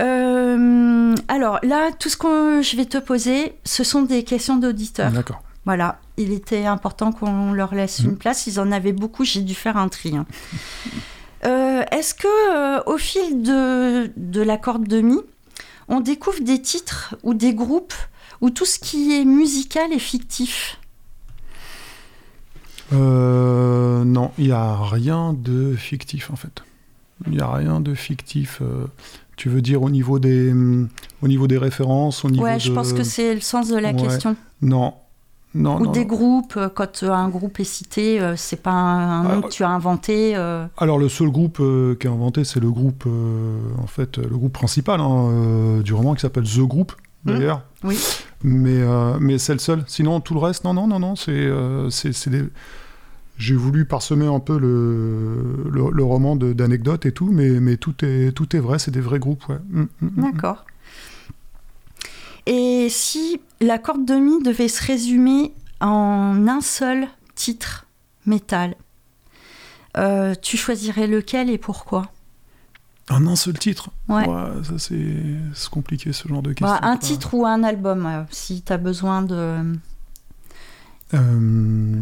Euh, 0.00 1.14
alors 1.28 1.58
là, 1.62 1.90
tout 1.98 2.08
ce 2.08 2.16
que 2.16 2.62
je 2.62 2.76
vais 2.76 2.86
te 2.86 2.98
poser, 2.98 3.56
ce 3.64 3.84
sont 3.84 4.02
des 4.02 4.24
questions 4.24 4.56
d'auditeurs. 4.56 5.10
D'accord. 5.10 5.42
Voilà, 5.66 6.00
il 6.16 6.32
était 6.32 6.64
important 6.64 7.12
qu'on 7.12 7.52
leur 7.52 7.74
laisse 7.74 7.98
une 8.00 8.16
place. 8.16 8.46
Ils 8.46 8.58
en 8.60 8.72
avaient 8.72 8.92
beaucoup, 8.94 9.24
j'ai 9.24 9.42
dû 9.42 9.54
faire 9.54 9.76
un 9.76 9.88
tri. 9.88 10.16
hein. 10.16 10.26
Euh, 11.46 11.82
Est-ce 11.90 12.12
que 12.12 12.26
euh, 12.78 12.82
au 12.84 12.98
fil 12.98 13.42
de, 13.42 14.10
de 14.18 14.42
la 14.42 14.58
corde 14.58 14.86
de 14.86 15.00
mi, 15.00 15.16
on 15.88 16.00
découvre 16.00 16.40
des 16.42 16.60
titres 16.60 17.14
ou 17.22 17.32
des 17.32 17.54
groupes 17.54 17.94
où 18.42 18.50
tout 18.50 18.66
ce 18.66 18.78
qui 18.78 19.18
est 19.18 19.24
musical 19.24 19.90
est 19.90 19.98
fictif? 19.98 20.78
Euh, 22.92 24.04
non, 24.04 24.32
il 24.38 24.46
n'y 24.46 24.52
a 24.52 24.76
rien 24.82 25.32
de 25.32 25.74
fictif 25.76 26.30
en 26.30 26.36
fait. 26.36 26.62
Il 27.26 27.32
n'y 27.32 27.40
a 27.40 27.50
rien 27.50 27.80
de 27.80 27.94
fictif. 27.94 28.58
euh, 28.62 28.86
tu 29.36 29.48
veux 29.48 29.62
dire 29.62 29.82
au 29.82 29.88
niveau 29.90 30.18
des, 30.18 30.52
au 31.22 31.28
niveau 31.28 31.46
des 31.46 31.56
références, 31.58 32.24
au 32.24 32.30
niveau 32.30 32.44
Ouais, 32.44 32.58
je 32.60 32.72
pense 32.72 32.92
que 32.92 33.02
c'est 33.04 33.34
le 33.34 33.40
sens 33.40 33.68
de 33.68 33.76
la 33.78 33.92
Ouais. 33.92 33.96
question. 33.96 34.36
Non. 34.60 34.94
Non, 35.52 35.80
Ou 35.80 35.86
non, 35.86 35.90
des 35.90 36.00
non. 36.02 36.06
groupes, 36.06 36.54
euh, 36.56 36.68
quand 36.68 37.02
euh, 37.02 37.10
un 37.10 37.28
groupe 37.28 37.58
est 37.58 37.64
cité, 37.64 38.20
euh, 38.20 38.34
c'est 38.36 38.62
pas 38.62 38.70
un, 38.70 39.22
un 39.24 39.26
Ah, 39.28 39.34
nom 39.34 39.42
que 39.42 39.48
tu 39.48 39.64
as 39.64 39.68
inventé. 39.70 40.36
euh, 40.36 40.64
Alors 40.76 40.96
le 40.98 41.08
seul 41.08 41.28
groupe 41.30 41.58
euh, 41.60 41.96
qui 41.96 42.06
a 42.06 42.10
inventé, 42.12 42.44
c'est 42.44 42.60
le 42.60 42.70
groupe, 42.70 43.02
euh, 43.06 43.58
en 43.82 43.86
fait, 43.88 44.18
le 44.18 44.36
groupe 44.36 44.52
principal 44.52 45.00
hein, 45.00 45.80
du 45.84 45.92
roman 45.92 46.14
qui 46.14 46.20
s'appelle 46.20 46.44
The 46.44 46.60
Group 46.60 46.92
d'ailleurs. 47.24 47.62
oui. 47.84 47.98
Mais, 48.42 48.78
mais 49.20 49.36
c'est 49.38 49.52
le 49.52 49.58
seul. 49.58 49.84
Sinon, 49.86 50.20
tout 50.20 50.32
le 50.34 50.40
reste, 50.40 50.64
non, 50.64 50.72
non, 50.72 50.86
non, 50.86 50.98
non, 50.98 51.14
c'est, 51.16 51.50
c'est, 51.90 52.12
c'est 52.14 52.30
des... 52.30 52.44
J'ai 53.36 53.54
voulu 53.54 53.84
parsemer 53.86 54.26
un 54.26 54.38
peu 54.40 54.58
le, 54.58 55.68
le, 55.70 55.90
le 55.90 56.02
roman 56.04 56.36
d'anecdotes 56.36 57.04
et 57.06 57.12
tout, 57.12 57.30
mais, 57.32 57.58
mais 57.60 57.76
tout, 57.76 58.02
est, 58.04 58.32
tout 58.32 58.54
est 58.54 58.58
vrai, 58.60 58.78
c'est 58.78 58.90
des 58.90 59.00
vrais 59.00 59.18
groupes, 59.18 59.46
ouais. 59.48 59.58
Mm, 59.70 59.80
mm, 59.80 59.88
mm. 60.16 60.32
D'accord. 60.32 60.64
Et 62.46 62.88
si 62.88 63.40
la 63.60 63.78
corde 63.78 64.04
de 64.04 64.14
mi 64.14 64.42
devait 64.42 64.68
se 64.68 64.84
résumer 64.84 65.52
en 65.80 66.46
un 66.48 66.60
seul 66.60 67.08
titre 67.34 67.86
métal, 68.26 68.74
euh, 69.96 70.34
tu 70.40 70.56
choisirais 70.56 71.06
lequel 71.06 71.50
et 71.50 71.58
pourquoi? 71.58 72.10
En 73.10 73.26
un 73.26 73.36
seul 73.36 73.58
titre? 73.58 73.90
Ouais. 74.08 74.24
ça 74.24 74.78
c'est, 74.78 75.68
compliqué 75.70 76.12
ce 76.12 76.28
genre 76.28 76.42
de 76.42 76.50
Bah, 76.50 76.54
questions. 76.54 76.88
Un 76.88 76.96
titre 76.96 77.34
ou 77.34 77.44
un 77.44 77.64
album, 77.64 78.06
euh, 78.06 78.22
si 78.30 78.62
tu 78.62 78.72
as 78.72 78.78
besoin 78.78 79.22
de... 79.22 79.74
Euh, 81.14 82.00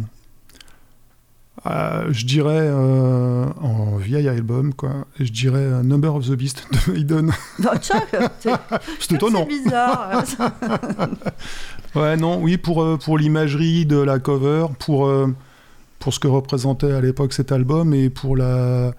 euh, 1.65 2.07
je 2.11 2.25
dirais 2.25 2.61
euh, 2.61 3.45
en 3.61 3.97
vieil 3.97 4.27
album, 4.27 4.73
quoi. 4.73 5.05
Je 5.19 5.31
dirais 5.31 5.59
euh, 5.59 5.83
Number 5.83 6.15
of 6.15 6.27
the 6.27 6.33
Beast 6.33 6.67
de 6.71 6.91
Maiden. 6.93 7.31
Tiens, 7.81 8.01
c'est 8.99 9.13
étonnant. 9.13 9.45
c'est 9.49 9.63
bizarre. 9.63 10.23
Ouais, 11.95 12.15
non, 12.17 12.39
oui, 12.39 12.57
pour, 12.57 12.99
pour 12.99 13.17
l'imagerie 13.17 13.87
de 13.87 13.97
la 13.97 14.19
cover, 14.19 14.67
pour, 14.77 15.11
pour 15.97 16.13
ce 16.13 16.19
que 16.19 16.27
représentait 16.27 16.91
à 16.91 17.01
l'époque 17.01 17.33
cet 17.33 17.51
album 17.51 17.95
et 17.95 18.11
pour 18.11 18.37
la, 18.37 18.91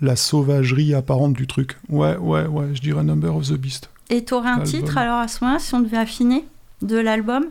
la 0.00 0.16
sauvagerie 0.16 0.94
apparente 0.94 1.34
du 1.34 1.46
truc. 1.46 1.76
Ouais, 1.90 2.16
ouais, 2.16 2.46
ouais, 2.46 2.68
je 2.72 2.80
dirais 2.80 3.04
Number 3.04 3.36
of 3.36 3.48
the 3.48 3.52
Beast. 3.52 3.90
Et 4.08 4.24
tu 4.24 4.32
aurais 4.32 4.48
un 4.48 4.60
titre 4.60 4.96
alors 4.96 5.18
à 5.18 5.28
ce 5.28 5.44
moment-là, 5.44 5.60
si 5.60 5.74
on 5.74 5.80
devait 5.80 5.98
affiner 5.98 6.46
de 6.80 6.96
l'album? 6.96 7.44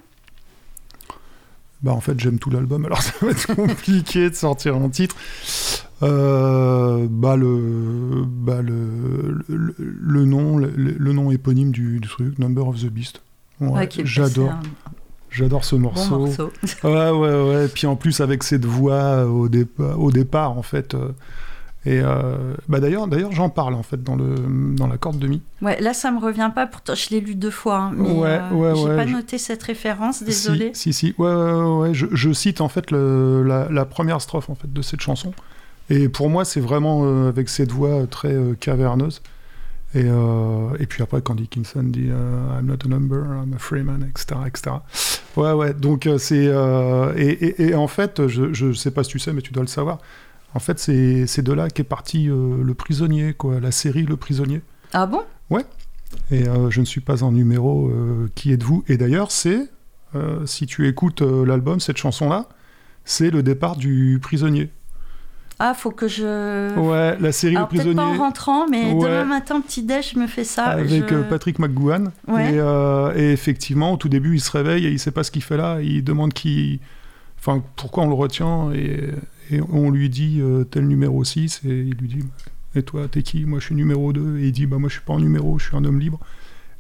Bah, 1.81 1.93
en 1.93 2.01
fait, 2.01 2.19
j'aime 2.19 2.39
tout 2.39 2.49
l'album, 2.49 2.85
alors 2.85 3.01
ça 3.01 3.13
va 3.21 3.31
être 3.31 3.55
compliqué 3.55 4.29
de 4.29 4.35
sortir 4.35 4.75
un 4.75 4.89
titre. 4.89 5.15
Euh, 6.03 7.07
bah, 7.09 7.35
le, 7.35 8.23
bah, 8.25 8.61
le, 8.61 9.43
le, 9.47 9.75
le 9.77 10.25
nom, 10.25 10.57
le, 10.57 10.67
le 10.75 11.13
nom 11.13 11.31
éponyme 11.31 11.71
du, 11.71 11.99
du 11.99 12.07
truc, 12.07 12.37
Number 12.39 12.67
of 12.67 12.81
the 12.81 12.87
Beast. 12.87 13.21
Ouais, 13.61 13.89
j'adore, 14.03 14.53
c'est 14.61 15.37
j'adore 15.37 15.63
ce 15.65 15.75
morceau. 15.75 16.17
Bon 16.17 16.25
morceau. 16.27 16.51
Ouais, 16.83 17.09
ouais, 17.11 17.43
ouais. 17.49 17.67
Puis 17.67 17.87
en 17.87 17.95
plus, 17.97 18.21
avec 18.21 18.43
cette 18.43 18.65
voix 18.65 18.93
euh, 18.93 19.25
au, 19.27 19.49
au 19.97 20.11
départ, 20.11 20.57
en 20.57 20.63
fait. 20.63 20.95
euh, 20.95 21.09
et 21.85 22.01
euh, 22.03 22.55
bah 22.67 22.79
d'ailleurs, 22.81 23.07
d'ailleurs, 23.07 23.31
j'en 23.31 23.49
parle 23.49 23.73
en 23.73 23.83
fait 23.83 24.03
dans 24.03 24.15
le 24.17 24.35
dans 24.75 24.85
la 24.87 24.97
corde 24.97 25.17
de 25.17 25.27
mi. 25.27 25.41
Ouais, 25.61 25.79
là, 25.79 25.93
ça 25.93 26.11
me 26.11 26.19
revient 26.19 26.51
pas. 26.53 26.67
Pourtant, 26.67 26.93
je 26.93 27.09
l'ai 27.09 27.21
lu 27.21 27.35
deux 27.35 27.51
fois. 27.51 27.77
hein, 27.77 27.91
mais 27.95 28.11
Ouais, 28.11 28.27
euh, 28.41 28.51
ouais, 28.53 28.75
j'ai 28.75 28.83
ouais, 28.83 28.95
pas 28.97 29.07
je- 29.07 29.13
noté 29.13 29.37
cette 29.37 29.63
référence. 29.63 30.21
Désolée. 30.21 30.71
Si, 30.73 30.91
si, 30.91 31.07
si. 31.11 31.15
Ouais, 31.17 31.31
ouais. 31.33 31.93
Je, 31.93 32.07
je 32.11 32.33
cite 32.33 32.59
en 32.59 32.67
fait 32.67 32.91
le- 32.91 33.43
la, 33.43 33.69
la 33.69 33.85
première 33.85 34.19
strophe 34.21 34.49
en 34.49 34.55
fait 34.55 34.71
de 34.71 34.81
cette 34.81 34.99
chanson. 35.01 35.31
Et 35.89 36.09
pour 36.09 36.29
moi, 36.29 36.43
c'est 36.45 36.59
vraiment 36.59 37.01
euh, 37.05 37.29
avec 37.29 37.47
cette 37.49 37.71
voix 37.71 38.05
très 38.07 38.35
caverneuse. 38.59 39.21
Et, 39.95 40.01
et 40.79 40.85
puis 40.85 41.01
après, 41.01 41.21
quand 41.23 41.33
Dickinson 41.33 41.81
dit 41.83 42.09
I'm 42.09 42.65
not 42.65 42.85
a 42.85 42.87
number, 42.87 43.23
I'm 43.41 43.53
a 43.55 43.57
free 43.57 43.81
man, 43.81 44.05
etc. 44.07 44.41
etc. 44.45 44.75
Ouais, 45.35 45.53
ouais. 45.53 45.73
Donc, 45.73 46.07
c'est. 46.19 46.45
et, 47.15 47.29
et- 47.45 47.69
et 47.69 47.73
en 47.75 47.87
fait, 47.87 48.27
je, 48.27 48.53
je 48.53 48.71
sais 48.73 48.91
pas 48.91 49.03
si 49.03 49.09
tu 49.11 49.19
sais, 49.19 49.33
mais 49.33 49.41
tu 49.41 49.51
dois 49.51 49.63
le 49.63 49.67
savoir. 49.67 49.97
En 50.55 50.59
fait, 50.59 50.79
c'est 50.79 51.41
de 51.41 51.53
là 51.53 51.69
qu'est 51.69 51.83
parti 51.83 52.27
euh, 52.29 52.63
Le 52.63 52.73
Prisonnier, 52.73 53.33
quoi. 53.33 53.59
La 53.59 53.71
série 53.71 54.03
Le 54.03 54.17
Prisonnier. 54.17 54.61
Ah 54.93 55.05
bon? 55.05 55.21
Et 56.31 56.47
euh, 56.47 56.71
je 56.71 56.79
ne 56.79 56.85
suis 56.85 57.01
pas 57.01 57.23
un 57.23 57.31
numéro 57.31 57.87
euh, 57.89 58.29
Qui 58.33 58.51
êtes-vous? 58.51 58.83
Et 58.87 58.97
d'ailleurs, 58.97 59.31
c'est, 59.31 59.69
si 60.45 60.65
tu 60.65 60.87
écoutes 60.87 61.21
l'album, 61.21 61.79
cette 61.79 61.97
chanson-là, 61.97 62.47
c'est 63.05 63.29
le 63.29 63.43
départ 63.43 63.75
du 63.75 64.17
prisonnier. 64.21 64.69
Ah, 65.59 65.73
faut 65.75 65.91
que 65.91 66.07
je. 66.07 66.75
Ouais, 66.79 67.17
la 67.19 67.31
série 67.31 67.55
Alors 67.57 67.67
Le 67.71 67.77
peut-être 67.77 67.93
pas 67.95 68.01
en 68.01 68.05
prisonnier 68.05 68.17
rentrant, 68.17 68.67
mais 68.69 68.93
Ouais. 68.93 69.03
demain 69.03 69.25
matin, 69.25 69.59
petit 69.61 69.83
déj, 69.83 70.13
je 70.13 70.19
me 70.19 70.25
fais 70.25 70.45
ça. 70.45 70.63
avec 70.65 70.87
je- 70.89 71.21
Patrick 71.23 71.59
McGowan. 71.59 72.11
Ouais. 72.27 72.53
Et, 72.53 72.59
euh, 72.59 73.13
et 73.15 73.31
effectivement, 73.33 73.93
au 73.93 73.97
tout 73.97 74.07
début, 74.09 74.35
il 74.35 74.39
se 74.39 74.51
réveille 74.51 74.85
et 74.87 74.89
il 74.89 74.97
sait 74.99 75.11
pas 75.11 75.23
ce 75.23 75.31
qu'il 75.31 75.43
fait 75.43 75.57
là. 75.57 75.79
Il 75.81 76.03
demande 76.03 76.33
qui, 76.33 76.79
enfin, 77.37 77.61
pourquoi 77.75 78.03
on 78.05 78.07
le 78.07 78.13
retient 78.13 78.71
et, 78.71 79.09
et 79.51 79.61
on 79.61 79.89
lui 79.89 80.09
dit 80.09 80.39
euh, 80.41 80.63
tel 80.63 80.87
numéro 80.87 81.23
6 81.23 81.61
et 81.65 81.69
il 81.69 81.95
lui 81.95 82.07
dit 82.07 82.25
et 82.75 82.83
toi, 82.83 83.07
t'es 83.09 83.23
qui? 83.23 83.45
Moi, 83.45 83.59
je 83.59 83.65
suis 83.65 83.75
numéro 83.75 84.13
2 84.13 84.39
et 84.39 84.47
il 84.47 84.51
dit 84.51 84.65
bah 84.67 84.77
moi, 84.77 84.89
je 84.89 84.93
suis 84.93 85.03
pas 85.03 85.13
en 85.13 85.19
numéro, 85.19 85.57
je 85.57 85.65
suis 85.67 85.75
un 85.75 85.83
homme 85.85 85.99
libre. 85.99 86.19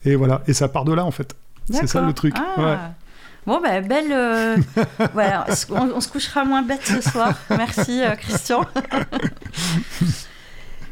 Et 0.05 0.15
voilà, 0.15 0.43
et 0.47 0.53
ça 0.53 0.67
part 0.69 0.85
de 0.85 0.93
là 0.93 1.03
en 1.05 1.11
fait. 1.11 1.35
C'est 1.71 1.87
ça 1.87 2.01
le 2.01 2.13
truc. 2.13 2.35
Ah. 2.37 2.61
Ouais. 2.61 2.77
Bon, 3.45 3.61
ben, 3.61 3.85
belle. 3.87 4.11
euh, 4.11 4.57
voilà, 5.13 5.45
on, 5.69 5.91
on 5.95 6.01
se 6.01 6.09
couchera 6.09 6.45
moins 6.45 6.61
bête 6.61 6.85
ce 6.85 7.01
soir. 7.01 7.33
Merci, 7.49 8.01
euh, 8.01 8.15
Christian. 8.15 8.65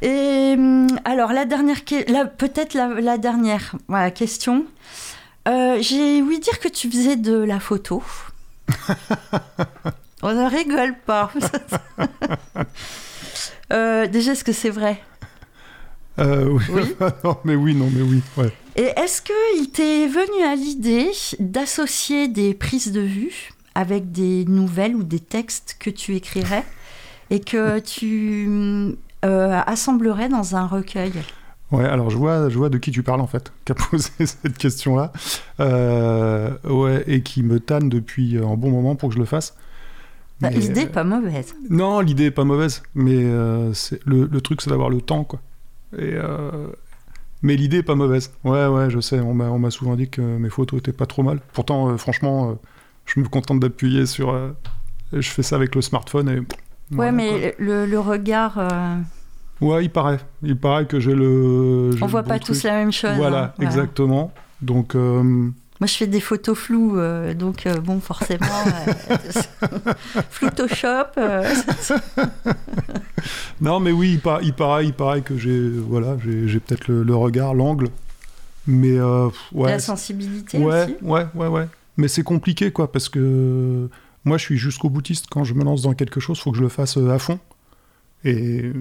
Et 0.02 0.54
hum, 0.58 0.88
alors, 1.06 1.34
la 1.34 1.46
dernière. 1.46 1.78
Peut-être 2.38 2.74
la, 2.74 3.00
la 3.02 3.18
dernière 3.18 3.76
voilà, 3.88 4.12
question. 4.12 4.66
Euh, 5.48 5.78
J'ai 5.82 6.22
ouï 6.22 6.40
dire 6.40 6.60
que 6.60 6.68
tu 6.68 6.90
faisais 6.90 7.16
de 7.16 7.36
la 7.36 7.60
photo. 7.60 8.04
on 10.24 10.34
ne 10.34 10.50
rigole 10.50 10.96
pas. 11.06 11.32
Euh, 13.74 14.08
déjà, 14.08 14.32
est-ce 14.32 14.46
que 14.46 14.54
c'est 14.54 14.70
vrai? 14.70 15.02
Euh, 16.20 16.46
oui. 16.50 16.64
Oui. 16.70 16.96
non, 17.24 17.38
mais 17.44 17.56
oui, 17.56 17.76
non, 17.76 17.90
mais 17.94 18.02
oui. 18.02 18.22
Ouais. 18.38 18.52
Et 18.78 18.94
est-ce 18.98 19.22
qu'il 19.22 19.70
t'est 19.72 20.08
venu 20.08 20.46
à 20.46 20.56
l'idée 20.56 21.12
d'associer 21.40 22.28
des 22.28 22.54
prises 22.54 22.92
de 22.92 23.02
vue 23.02 23.50
avec 23.76 24.12
des 24.12 24.46
nouvelles 24.46 24.96
ou 24.96 25.04
des 25.04 25.20
textes 25.20 25.76
que 25.80 25.90
tu 25.90 26.16
écrirais 26.16 26.64
et 27.30 27.40
que 27.40 27.80
tu 27.80 28.96
euh, 29.26 29.62
assemblerais 29.66 30.30
dans 30.30 30.56
un 30.56 30.66
recueil? 30.66 31.12
Ouais, 31.72 31.86
alors 31.86 32.10
je 32.10 32.18
vois, 32.18 32.50
je 32.50 32.58
vois 32.58 32.70
de 32.70 32.78
qui 32.78 32.92
tu 32.92 33.04
parles 33.04 33.20
en 33.20 33.28
fait, 33.28 33.52
qui 33.66 33.74
a 33.74 33.76
posé 33.76 34.10
cette 34.20 34.58
question-là. 34.58 35.12
Euh, 35.60 36.52
ouais, 36.64 37.04
et 37.08 37.22
qui 37.22 37.44
me 37.44 37.60
tanne 37.60 37.90
depuis 37.90 38.38
un 38.38 38.56
bon 38.56 38.72
moment 38.72 38.96
pour 38.96 39.10
que 39.10 39.16
je 39.16 39.20
le 39.20 39.26
fasse. 39.26 39.56
Bah, 40.40 40.50
L'idée 40.52 40.82
euh, 40.82 40.84
est 40.84 40.88
pas 40.92 41.04
mauvaise. 41.04 41.56
Non, 41.70 42.00
l'idée 42.00 42.26
est 42.26 42.32
pas 42.32 42.44
mauvaise, 42.44 42.84
mais 42.94 43.24
euh, 43.24 43.74
c'est- 43.74 44.00
le, 44.06 44.26
le 44.32 44.42
truc 44.42 44.62
c'est 44.62 44.70
d'avoir 44.70 44.90
le 44.90 45.02
temps, 45.02 45.24
quoi. 45.24 45.40
Et, 45.98 46.14
euh, 46.14 46.68
mais 47.42 47.56
l'idée 47.56 47.78
est 47.78 47.84
pas 47.84 47.96
mauvaise. 47.96 48.32
Ouais, 48.44 48.68
ouais, 48.68 48.90
je 48.90 49.00
sais, 49.00 49.20
on 49.20 49.34
m'a 49.34 49.46
on 49.46 49.58
m'a 49.60 49.72
souvent 49.72 49.96
dit 49.96 50.10
que 50.10 50.22
mes 50.22 50.50
photos 50.50 50.80
étaient 50.80 50.92
pas 50.94 51.06
trop 51.08 51.24
mal. 51.24 51.40
Pourtant, 51.54 51.90
euh, 51.90 51.98
franchement, 51.98 52.52
euh, 52.52 52.54
je 53.06 53.20
me 53.20 53.28
contente 53.28 53.60
d'appuyer 53.60 54.06
sur. 54.06 54.30
euh, 54.32 54.52
je 55.14 55.28
fais 55.30 55.44
ça 55.44 55.56
avec 55.56 55.74
le 55.76 55.82
smartphone 55.82 56.30
et. 56.30 56.96
Ouais, 56.96 57.12
mais 57.12 57.56
le, 57.60 57.86
le 57.86 58.00
regard, 58.00 58.58
euh, 58.60 58.96
Ouais, 59.60 59.84
il 59.86 59.90
paraît. 59.90 60.20
Il 60.44 60.56
paraît 60.56 60.86
que 60.86 61.00
j'ai 61.00 61.16
le. 61.16 61.92
j'ai 61.94 62.04
on 62.04 62.06
le 62.06 62.12
voit 62.12 62.22
bon 62.22 62.30
pas 62.30 62.40
truc. 62.40 62.56
tous 62.56 62.64
la 62.64 62.74
même 62.74 62.92
chose. 62.92 63.16
Voilà, 63.16 63.56
hein. 63.58 63.64
exactement. 63.64 64.32
Donc, 64.62 64.94
euh, 64.96 65.50
Moi, 65.80 65.88
je 65.88 65.94
fais 65.94 66.08
des 66.08 66.20
photos 66.20 66.58
floues, 66.58 66.98
euh, 66.98 67.34
donc 67.34 67.66
euh, 67.68 67.80
bon, 67.80 68.00
forcément, 68.00 68.46
euh, 69.12 69.14
Photoshop. 70.30 71.12
Non, 73.62 73.80
mais 73.80 73.92
oui, 73.92 74.14
il, 74.14 74.20
par- 74.20 74.42
il 74.42 74.54
paraît, 74.54 74.86
il 74.86 74.94
paraît 74.94 75.22
que 75.22 75.38
j'ai 75.38 75.70
voilà, 75.70 76.16
j'ai 76.24 76.60
peut-être 76.60 76.88
le, 76.88 77.04
le 77.04 77.16
regard, 77.16 77.54
l'angle, 77.54 77.90
mais 78.68 79.00
ouais, 79.52 79.72
la 79.72 79.80
sensibilité 79.80 80.58
ouais, 80.60 80.84
aussi. 80.84 80.96
ouais, 81.02 81.26
ouais, 81.36 81.48
ouais. 81.48 81.68
Mais 81.98 82.08
c'est 82.08 82.24
compliqué, 82.24 82.72
quoi, 82.72 82.92
parce 82.92 83.10
que 83.10 83.90
moi, 84.24 84.38
je 84.38 84.44
suis 84.44 84.58
jusqu'au 84.58 84.90
boutiste. 84.90 85.26
Quand 85.30 85.44
je 85.44 85.54
me 85.56 85.64
lance 85.64 85.82
dans 85.82 85.94
quelque 85.94 86.20
chose, 86.20 86.40
faut 86.40 86.52
que 86.52 86.58
je 86.58 86.62
le 86.64 86.70
fasse 86.70 86.98
à 86.98 87.18
fond. 87.20 87.40
Et, 88.24 88.72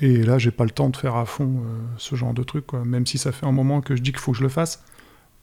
et 0.00 0.22
là, 0.22 0.38
j'ai 0.38 0.50
pas 0.50 0.64
le 0.64 0.70
temps 0.70 0.88
de 0.90 0.96
faire 0.96 1.16
à 1.16 1.26
fond 1.26 1.44
euh, 1.64 1.78
ce 1.96 2.16
genre 2.16 2.34
de 2.34 2.42
truc, 2.42 2.66
quoi. 2.66 2.84
Même 2.84 3.06
si 3.06 3.18
ça 3.18 3.32
fait 3.32 3.46
un 3.46 3.52
moment 3.52 3.80
que 3.80 3.96
je 3.96 4.02
dis 4.02 4.10
qu'il 4.10 4.20
faut 4.20 4.32
que 4.32 4.38
je 4.38 4.42
le 4.42 4.48
fasse. 4.48 4.82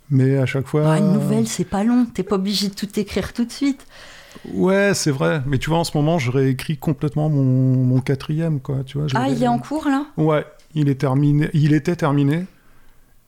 Mais 0.09 0.37
à 0.37 0.45
chaque 0.45 0.67
fois. 0.67 0.93
Ah, 0.93 0.97
une 0.99 1.13
nouvelle, 1.13 1.47
c'est 1.47 1.65
pas 1.65 1.83
long. 1.83 2.05
T'es 2.05 2.23
pas 2.23 2.35
obligé 2.35 2.69
de 2.69 2.73
tout 2.73 2.99
écrire 2.99 3.33
tout 3.33 3.45
de 3.45 3.51
suite. 3.51 3.85
Ouais, 4.53 4.93
c'est 4.93 5.11
vrai. 5.11 5.41
Mais 5.45 5.57
tu 5.57 5.69
vois, 5.69 5.79
en 5.79 5.83
ce 5.83 5.95
moment, 5.95 6.17
je 6.19 6.31
réécris 6.31 6.77
complètement 6.77 7.29
mon, 7.29 7.43
mon 7.43 8.01
quatrième, 8.01 8.59
quoi. 8.59 8.83
Tu 8.85 8.97
vois, 8.97 9.07
Ah, 9.13 9.29
il 9.29 9.41
est 9.43 9.47
en 9.47 9.59
cours 9.59 9.85
là? 9.85 10.05
Ouais, 10.17 10.45
il 10.73 10.89
est 10.89 10.95
terminé. 10.95 11.49
Il 11.53 11.73
était 11.73 11.95
terminé. 11.95 12.45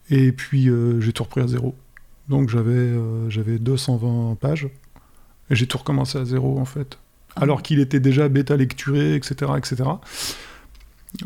Et 0.10 0.32
puis 0.32 0.70
euh, 0.70 1.00
j'ai 1.00 1.14
tout 1.14 1.24
repris 1.24 1.42
à 1.42 1.48
zéro. 1.48 1.76
Donc 2.30 2.50
j'avais 2.50 2.72
euh, 2.72 3.30
j'avais 3.30 3.58
220 3.58 4.36
pages. 4.40 4.68
Et 5.50 5.56
j'ai 5.56 5.68
tout 5.68 5.78
recommencé 5.78 6.18
à 6.18 6.26
zéro 6.26 6.60
en 6.60 6.66
fait. 6.66 6.98
Ah 7.36 7.42
Alors 7.44 7.62
qu'il 7.62 7.80
était 7.80 8.00
déjà 8.00 8.28
bêta 8.30 8.56
lecturé, 8.58 9.16
etc. 9.16 9.52
etc. 9.58 9.84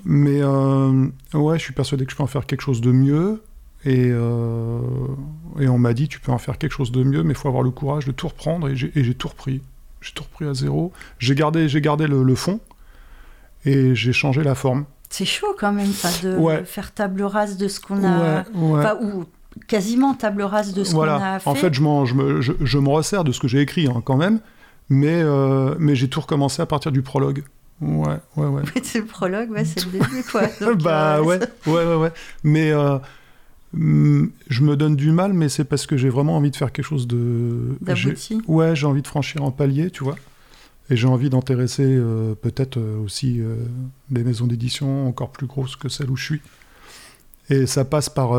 Mais 0.03 0.41
euh, 0.41 1.07
ouais, 1.33 1.57
je 1.57 1.63
suis 1.63 1.73
persuadé 1.73 2.05
que 2.05 2.11
je 2.11 2.17
peux 2.17 2.23
en 2.23 2.27
faire 2.27 2.45
quelque 2.45 2.61
chose 2.61 2.81
de 2.81 2.91
mieux. 2.91 3.41
Et, 3.85 4.09
euh, 4.11 4.79
et 5.59 5.67
on 5.67 5.77
m'a 5.77 5.93
dit, 5.93 6.07
tu 6.07 6.19
peux 6.19 6.31
en 6.31 6.37
faire 6.37 6.57
quelque 6.57 6.71
chose 6.73 6.91
de 6.91 7.03
mieux, 7.03 7.23
mais 7.23 7.31
il 7.33 7.37
faut 7.37 7.47
avoir 7.47 7.63
le 7.63 7.71
courage 7.71 8.05
de 8.05 8.11
tout 8.11 8.27
reprendre. 8.27 8.67
Et 8.69 8.75
j'ai 8.75 9.13
tout 9.13 9.27
repris. 9.27 9.61
J'ai 10.01 10.11
tout 10.13 10.23
repris 10.23 10.45
à 10.45 10.53
zéro. 10.53 10.91
J'ai 11.19 11.35
gardé, 11.35 11.69
j'ai 11.69 11.81
gardé 11.81 12.07
le, 12.07 12.23
le 12.23 12.35
fond. 12.35 12.59
Et 13.65 13.95
j'ai 13.95 14.13
changé 14.13 14.43
la 14.43 14.55
forme. 14.55 14.85
C'est 15.09 15.25
chaud 15.25 15.55
quand 15.57 15.71
même, 15.71 15.89
enfin, 15.89 16.09
de 16.27 16.35
Ouais. 16.37 16.63
faire 16.65 16.93
table 16.93 17.21
rase 17.23 17.57
de 17.57 17.67
ce 17.67 17.79
qu'on 17.79 18.03
a. 18.03 18.43
Ouais, 18.43 18.43
ouais. 18.55 18.79
Enfin, 18.79 18.97
ou 19.01 19.25
quasiment 19.67 20.13
table 20.13 20.41
rase 20.43 20.73
de 20.73 20.83
ce 20.83 20.93
qu'on 20.93 21.01
a 21.03 21.39
fait. 21.39 21.49
En 21.49 21.55
fait, 21.55 21.73
je, 21.73 21.79
je, 21.81 22.13
me, 22.13 22.41
je, 22.41 22.51
je 22.59 22.77
me 22.77 22.89
resserre 22.89 23.23
de 23.23 23.31
ce 23.31 23.39
que 23.39 23.47
j'ai 23.47 23.61
écrit 23.61 23.87
hein, 23.87 24.01
quand 24.03 24.17
même, 24.17 24.39
mais, 24.89 25.21
euh, 25.23 25.75
mais 25.79 25.95
j'ai 25.95 26.09
tout 26.09 26.19
recommencé 26.21 26.61
à 26.61 26.65
partir 26.65 26.91
du 26.91 27.01
prologue. 27.01 27.43
Ouais, 27.81 28.17
ouais, 28.35 28.47
ouais. 28.47 28.63
c'est 28.83 28.99
le 28.99 29.05
prologue, 29.05 29.49
ouais, 29.51 29.63
c'est 29.65 29.83
le 29.85 29.91
début, 29.91 30.23
quoi. 30.29 30.41
Donc, 30.61 30.81
bah 30.81 31.17
euh, 31.17 31.23
ouais, 31.23 31.39
ouais, 31.67 31.85
ouais, 31.85 31.95
ouais. 31.95 32.11
Mais 32.43 32.71
euh, 32.71 32.97
je 33.77 34.63
me 34.63 34.75
donne 34.75 34.95
du 34.95 35.11
mal, 35.11 35.33
mais 35.33 35.49
c'est 35.49 35.63
parce 35.63 35.85
que 35.85 35.97
j'ai 35.97 36.09
vraiment 36.09 36.37
envie 36.37 36.51
de 36.51 36.55
faire 36.55 36.71
quelque 36.71 36.85
chose 36.85 37.07
de. 37.07 37.77
D'abouti. 37.81 38.41
Ouais, 38.47 38.75
j'ai 38.75 38.87
envie 38.87 39.01
de 39.01 39.07
franchir 39.07 39.43
un 39.43 39.51
palier, 39.51 39.91
tu 39.91 40.03
vois. 40.03 40.15
Et 40.89 40.95
j'ai 40.95 41.07
envie 41.07 41.29
d'intéresser 41.29 41.83
euh, 41.85 42.33
peut-être 42.35 42.77
euh, 42.77 43.03
aussi 43.03 43.41
euh, 43.41 43.55
des 44.09 44.23
maisons 44.23 44.47
d'édition 44.47 45.07
encore 45.07 45.31
plus 45.31 45.47
grosses 45.47 45.75
que 45.75 45.89
celle 45.89 46.09
où 46.09 46.15
je 46.15 46.23
suis. 46.23 46.41
Et 47.49 47.65
ça 47.65 47.85
passe 47.85 48.09
par, 48.09 48.31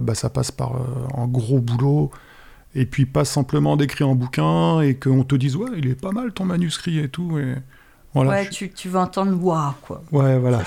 bah, 0.00 0.14
ça 0.14 0.30
passe 0.30 0.52
par 0.52 0.80
un 1.16 1.26
gros 1.26 1.58
boulot. 1.58 2.12
Et 2.76 2.86
puis 2.86 3.04
pas 3.04 3.24
simplement 3.24 3.76
d'écrire 3.76 4.08
un 4.08 4.14
bouquin 4.14 4.80
et 4.80 4.94
qu'on 4.94 5.24
te 5.24 5.34
dise 5.34 5.56
ouais 5.56 5.68
il 5.76 5.88
est 5.88 6.00
pas 6.00 6.12
mal 6.12 6.32
ton 6.32 6.44
manuscrit 6.44 7.00
et 7.00 7.08
tout. 7.08 7.36
Et 7.40 7.56
voilà. 8.14 8.30
ouais, 8.30 8.44
je- 8.44 8.50
tu, 8.50 8.70
tu 8.70 8.88
vas 8.88 9.00
entendre 9.00 9.36
waouh, 9.42 9.72
quoi. 9.82 10.02
Ouais, 10.12 10.38
voilà. 10.38 10.60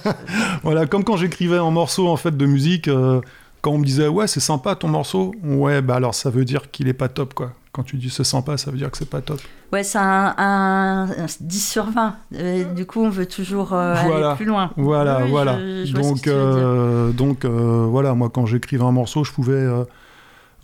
voilà, 0.62 0.86
comme 0.86 1.04
quand 1.04 1.16
j'écrivais 1.16 1.58
un 1.58 1.70
morceau 1.70 2.08
en 2.08 2.16
fait 2.16 2.36
de 2.36 2.46
musique, 2.46 2.88
euh, 2.88 3.20
quand 3.62 3.72
on 3.72 3.78
me 3.78 3.84
disait 3.84 4.08
ouais 4.08 4.26
c'est 4.26 4.40
sympa 4.40 4.74
ton 4.74 4.88
morceau, 4.88 5.34
ouais 5.44 5.82
bah 5.82 5.96
alors 5.96 6.14
ça 6.14 6.30
veut 6.30 6.44
dire 6.44 6.70
qu'il 6.70 6.88
est 6.88 6.94
pas 6.94 7.08
top 7.08 7.34
quoi. 7.34 7.52
Quand 7.72 7.84
tu 7.84 7.96
dis 7.98 8.10
c'est 8.10 8.24
sympa, 8.24 8.56
ça 8.56 8.70
veut 8.72 8.78
dire 8.78 8.90
que 8.90 8.96
c'est 8.98 9.08
pas 9.08 9.20
top. 9.20 9.38
Ouais, 9.72 9.84
c'est 9.84 9.98
un, 9.98 10.34
un- 10.36 11.08
un 11.10 11.26
10 11.40 11.68
sur 11.70 11.84
20. 11.88 12.16
Euh, 12.34 12.64
du 12.74 12.84
coup, 12.84 13.00
on 13.00 13.10
veut 13.10 13.26
toujours 13.26 13.72
euh, 13.74 13.94
Voilà. 14.04 14.28
aller 14.30 14.36
plus 14.36 14.44
loin. 14.46 14.72
Voilà, 14.76 15.20
Oui, 15.22 15.30
voilà. 15.30 15.56
je 15.84 15.92
donc 15.92 16.26
veux 16.26 16.32
euh, 16.34 17.12
donc 17.12 17.44
voilà, 17.44 18.14
moi 18.14 18.28
quand 18.28 18.44
j'écrivais 18.46 18.82
un 18.82 18.90
morceau, 18.90 19.22
je 19.22 19.30
pouvais 19.30 19.64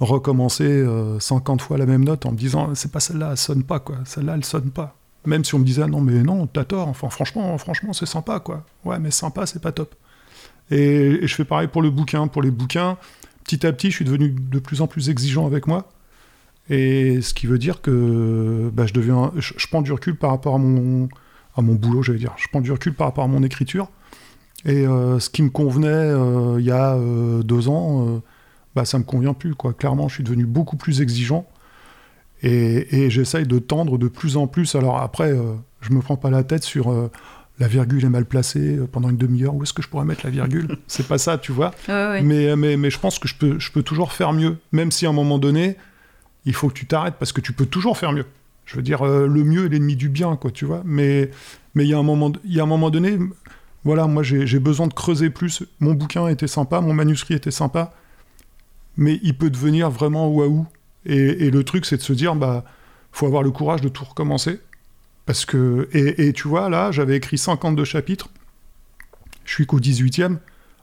recommencer 0.01 0.65
euh, 0.65 1.19
50 1.21 1.61
fois 1.63 1.79
la 1.79 1.87
même 1.87 2.05
note 2.05 2.27
en 2.27 2.33
me 2.33 2.37
disant 2.37 2.71
c'est 2.75 2.91
pas 2.93 3.01
celle-là, 3.01 3.29
elle 3.33 3.37
sonne 3.37 3.63
pas 3.63 3.79
quoi. 3.79 3.97
Celle-là, 4.05 4.35
elle 4.35 4.45
sonne 4.45 4.71
pas. 4.71 4.95
Même 5.27 5.45
si 5.45 5.55
on 5.55 5.59
me 5.59 5.65
disait 5.65 5.87
non 5.87 6.01
mais 6.01 6.23
non, 6.23 6.47
t'as 6.47 6.65
tort. 6.65 6.89
Enfin 6.89 7.11
franchement, 7.11 7.57
franchement 7.59 7.93
c'est 7.93 8.07
sympa 8.07 8.41
quoi. 8.41 8.65
Ouais 8.85 8.99
mais 8.99 9.11
sympa 9.11 9.47
c'est 9.47 9.61
pas 9.61 9.73
top. 9.73 9.95
Et, 10.71 11.27
je 11.27 11.35
fais 11.35 11.45
pareil 11.45 11.69
pour 11.69 11.83
le 11.83 11.91
bouquin. 11.91 12.27
Pour 12.29 12.43
les 12.43 12.51
bouquins, 12.51 12.97
petit 13.45 13.67
à 13.67 13.73
petit, 13.73 13.91
je 13.91 13.97
suis 13.97 14.05
devenu 14.05 14.31
de 14.31 14.59
plus 14.59 14.81
en 14.81 14.87
plus 14.87 15.11
exigeant 15.11 15.47
avec 15.47 15.67
moi. 15.67 15.89
Et 16.69 17.21
ce 17.23 17.33
qui 17.35 17.47
veut 17.47 17.59
dire 17.59 17.81
que 17.81 18.71
bah, 18.73 18.87
je 18.87 18.93
deviens, 18.93 19.33
je, 19.37 19.67
prends 19.69 19.83
du 19.83 19.93
recul 19.93 20.17
par 20.17 20.31
rapport 20.31 20.57
à 20.57 20.59
mon, 20.59 21.09
à 21.57 21.63
mon 21.63 21.75
boulot, 21.75 22.03
j'allais 22.03 22.19
dire. 22.19 22.35
Je 22.37 22.49
prends 22.49 22.61
du 22.61 22.73
recul 22.73 22.95
par 22.95 23.07
rapport 23.07 23.25
à 23.25 23.29
mon 23.29 23.43
écriture. 23.43 23.89
Et 24.65 24.87
euh, 24.87 25.21
ce 25.21 25.31
qui 25.31 25.43
me 25.43 25.51
convenait 25.51 25.87
euh, 25.89 26.57
il 26.59 26.67
y 26.67 26.73
a 26.73 26.95
euh, 26.95 27.43
deux 27.45 27.69
ans, 27.69 28.21
bah, 28.75 28.85
ça 28.85 28.99
me 28.99 29.05
convient 29.05 29.35
plus. 29.35 29.55
Quoi. 29.55 29.73
Clairement, 29.73 30.09
je 30.09 30.15
suis 30.15 30.25
devenu 30.25 30.45
beaucoup 30.45 30.77
plus 30.77 31.01
exigeant. 31.01 31.47
Et, 32.43 33.03
et 33.05 33.11
j'essaye 33.11 33.47
de 33.47 33.59
tendre 33.59 33.99
de 33.99 34.09
plus 34.09 34.37
en 34.37 34.47
plus. 34.47 34.75
Alors 34.75 34.99
après, 34.99 35.31
euh, 35.33 35.55
je 35.81 35.93
me 35.93 36.01
prends 36.01 36.17
pas 36.17 36.31
la 36.31 36.45
tête 36.45 36.65
sur 36.65 36.91
euh, 36.93 37.11
la 37.59 37.67
virgule 37.69 38.05
est 38.05 38.09
mal 38.11 38.27
placée 38.27 38.77
euh, 38.77 38.87
pendant 38.87 39.09
une 39.09 39.17
demi-heure. 39.17 39.55
Où 39.55 39.63
est-ce 39.63 39.73
que 39.73 39.83
je 39.83 39.89
pourrais 39.89 40.05
mettre 40.05 40.21
la 40.25 40.31
virgule? 40.31 40.77
C'est 40.87 41.09
pas 41.09 41.19
ça, 41.19 41.39
tu 41.39 41.53
vois. 41.53 41.73
Ouais, 41.89 41.95
ouais. 41.95 42.23
Mais, 42.23 42.55
mais, 42.57 42.77
mais 42.77 42.91
je 42.91 42.99
pense 42.99 43.19
que 43.19 43.27
je 43.29 43.35
peux, 43.35 43.59
je 43.59 43.73
peux 43.73 43.83
toujours 43.83 44.13
faire 44.13 44.33
mieux. 44.33 44.59
Même 44.73 44.93
si 44.93 45.07
à 45.07 45.09
un 45.09 45.13
moment 45.13 45.39
donné, 45.39 45.77
il 46.45 46.53
faut 46.55 46.69
que 46.69 46.75
tu 46.75 46.87
t'arrêtes 46.87 47.15
parce 47.19 47.33
que 47.33 47.41
tu 47.41 47.53
peux 47.53 47.67
toujours 47.67 47.97
faire 47.97 48.13
mieux. 48.13 48.27
Je 48.67 48.77
veux 48.77 48.83
dire, 48.83 49.07
euh, 49.07 49.27
le 49.27 49.43
mieux 49.45 49.65
est 49.67 49.69
l'ennemi 49.71 49.97
du 49.97 50.09
bien, 50.09 50.37
quoi, 50.37 50.51
tu 50.51 50.65
vois. 50.65 50.83
Mais 50.85 51.31
mais 51.75 51.85
il 51.85 51.91
y, 51.91 51.95
a 51.95 51.99
un 51.99 52.03
moment- 52.03 52.33
il 52.45 52.53
y 52.55 52.59
a 52.61 52.63
un 52.63 52.67
moment 52.67 52.89
donné, 52.91 53.19
voilà, 53.85 54.07
moi 54.07 54.23
j'ai 54.23 54.47
j'ai 54.47 54.59
besoin 54.59 54.87
de 54.89 54.95
creuser 54.95 55.31
plus. 55.31 55.63
Mon 55.81 55.95
bouquin 55.95 56.27
était 56.29 56.47
sympa, 56.49 56.81
mon 56.81 56.93
manuscrit 56.95 57.35
était 57.35 57.51
sympa, 57.51 57.93
mais 58.97 59.21
il 59.23 59.37
peut 59.37 59.51
devenir 59.51 59.91
vraiment 59.91 60.29
waouh. 60.29 60.67
Et, 61.07 61.47
et 61.47 61.51
le 61.51 61.65
truc, 61.65 61.87
c'est 61.87 61.97
de 61.97 62.03
se 62.03 62.13
dire, 62.13 62.35
bah, 62.35 62.65
faut 63.13 63.27
avoir 63.27 63.43
le 63.43 63.51
courage 63.51 63.81
de 63.81 63.89
tout 63.89 64.05
recommencer. 64.05 64.61
Parce 65.25 65.45
que, 65.45 65.89
et, 65.93 66.29
et 66.29 66.33
tu 66.33 66.47
vois, 66.47 66.69
là, 66.69 66.93
j'avais 66.93 67.17
écrit 67.17 67.37
52 67.39 67.85
chapitres, 67.85 68.29
je 69.45 69.53
suis 69.53 69.67
qu'au 69.67 69.81
18e, 69.81 70.37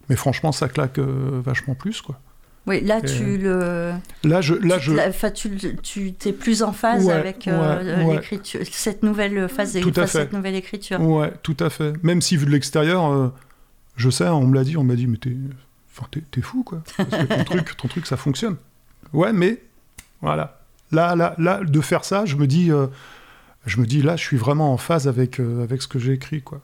mais 0.10 0.16
franchement, 0.16 0.52
ça 0.52 0.68
claque 0.68 1.00
euh, 1.00 1.42
vachement 1.44 1.76
plus, 1.76 2.02
quoi. 2.02 2.20
Oui, 2.66 2.80
là, 2.82 3.02
tu 3.02 3.38
le. 3.38 3.92
Là, 4.24 4.40
je, 4.40 4.54
là, 4.56 4.78
tu- 4.80 4.86
je, 4.86 4.94
la- 4.94 5.76
tu, 5.82 6.14
t'es 6.14 6.32
plus 6.32 6.64
en 6.64 6.72
phase 6.72 7.06
Ouais, 7.06 7.12
avec 7.14 7.46
euh, 7.50 7.84
ouais, 7.84 8.06
ouais. 8.06 8.16
l'écriture, 8.16 8.62
cette 8.72 9.04
nouvelle 9.04 9.50
phase, 9.50 9.78
Tout 9.82 9.90
à 9.98 10.08
fait. 10.08 10.20
cette 10.20 10.34
nouvelle 10.34 10.56
écriture. 10.56 11.02
Ouais, 11.02 11.34
tout 11.44 11.58
à 11.60 11.70
fait. 11.70 11.94
Même 12.04 12.22
si 12.22 12.38
vu 12.38 12.46
de 12.46 12.52
l'extérieur, 12.52 13.12
euh, 13.12 13.28
je 13.98 14.10
sais, 14.10 14.28
on 14.30 14.48
me 14.48 14.56
l'a 14.56 14.64
dit, 14.64 14.78
on 14.78 14.84
m'a 14.86 14.96
dit, 14.96 15.08
mais 15.08 15.18
t'es, 15.18 15.36
enfin, 15.92 16.08
t'es, 16.10 16.22
t'es 16.32 16.40
fou, 16.42 16.64
quoi. 16.64 16.82
Parce 16.98 17.10
que 17.10 17.34
ton 17.34 17.44
truc, 17.46 17.76
ton 17.78 17.88
truc, 17.90 18.06
ça 18.08 18.16
fonctionne. 18.16 18.56
Ouais, 19.12 19.34
mais 19.34 19.62
voilà. 20.24 20.58
Là, 20.92 21.16
là, 21.16 21.36
là, 21.38 21.64
de 21.64 21.82
faire 21.82 22.04
ça, 22.06 22.26
je 22.26 22.36
me 22.36 22.48
dis, 22.48 22.72
euh, 22.72 22.88
je 23.68 23.80
me 23.80 23.86
dis, 23.86 24.02
là, 24.02 24.16
je 24.16 24.22
suis 24.24 24.38
vraiment 24.38 24.74
en 24.74 24.78
phase 24.78 25.08
avec, 25.08 25.40
euh, 25.40 25.64
avec 25.64 25.82
ce 25.84 25.88
que 25.88 26.00
j'ai 26.00 26.14
écrit, 26.14 26.42
quoi. 26.42 26.62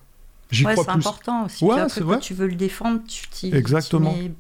J'y 0.52 0.66
Ouais, 0.66 0.72
crois 0.74 0.84
c'est 0.86 0.92
plus. 0.94 1.00
important 1.08 1.46
aussi. 1.46 1.64
Ouais, 1.64 1.76
tu 1.94 2.02
vois, 2.04 2.16
quand 2.16 2.20
tu 2.22 2.34
veux 2.34 2.48
le 2.48 2.56
défendre, 2.56 3.02
tu 3.08 3.28
t'y. 3.30 3.54
Exactement. 3.56 4.14
tu 4.16 4.24
mets- 4.24 4.32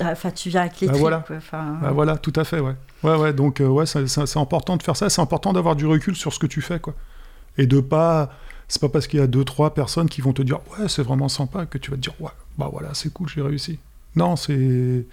Enfin, 0.00 0.30
tu 0.30 0.48
viens 0.48 0.60
avec 0.60 0.80
les 0.80 0.86
Bah, 0.86 0.92
tripes, 0.92 1.00
voilà. 1.00 1.24
quoi. 1.26 1.36
Enfin, 1.36 1.76
Bah, 1.82 1.90
voilà, 1.90 2.16
tout 2.16 2.32
à 2.36 2.44
fait, 2.44 2.60
ouais. 2.60 2.76
Ouais, 3.02 3.16
ouais, 3.16 3.32
donc, 3.32 3.60
euh, 3.60 3.66
ouais, 3.66 3.84
c'est, 3.86 4.06
c'est- 4.06 4.26
c'est 4.26 4.38
important 4.38 4.76
de 4.76 4.82
faire 4.84 4.96
ça, 4.96 5.08
c'est 5.10 5.20
important 5.20 5.52
d'avoir 5.52 5.74
du 5.74 5.86
recul 5.86 6.14
sur 6.14 6.32
ce 6.32 6.38
que 6.38 6.46
tu 6.46 6.60
fais, 6.62 6.78
quoi. 6.78 6.94
Et 7.56 7.66
de 7.66 7.80
pas. 7.80 8.30
C'est 8.68 8.80
pas 8.82 8.88
parce 8.90 9.06
qu'il 9.06 9.18
y 9.18 9.22
a 9.22 9.26
deux, 9.26 9.44
trois 9.44 9.72
personnes 9.74 10.08
qui 10.10 10.20
vont 10.20 10.32
te 10.34 10.42
dire, 10.42 10.58
ouais, 10.78 10.88
c'est 10.88 11.02
vraiment 11.02 11.28
sympa, 11.28 11.64
que 11.66 11.78
tu 11.78 11.90
vas 11.90 11.96
te 11.96 12.02
dire, 12.02 12.12
ouais, 12.20 12.30
bah 12.58 12.68
voilà, 12.70 12.90
c'est 12.92 13.10
cool, 13.12 13.26
j'ai 13.28 13.40
réussi. 13.42 13.78
Non, 14.14 14.36
c'est. 14.36 15.04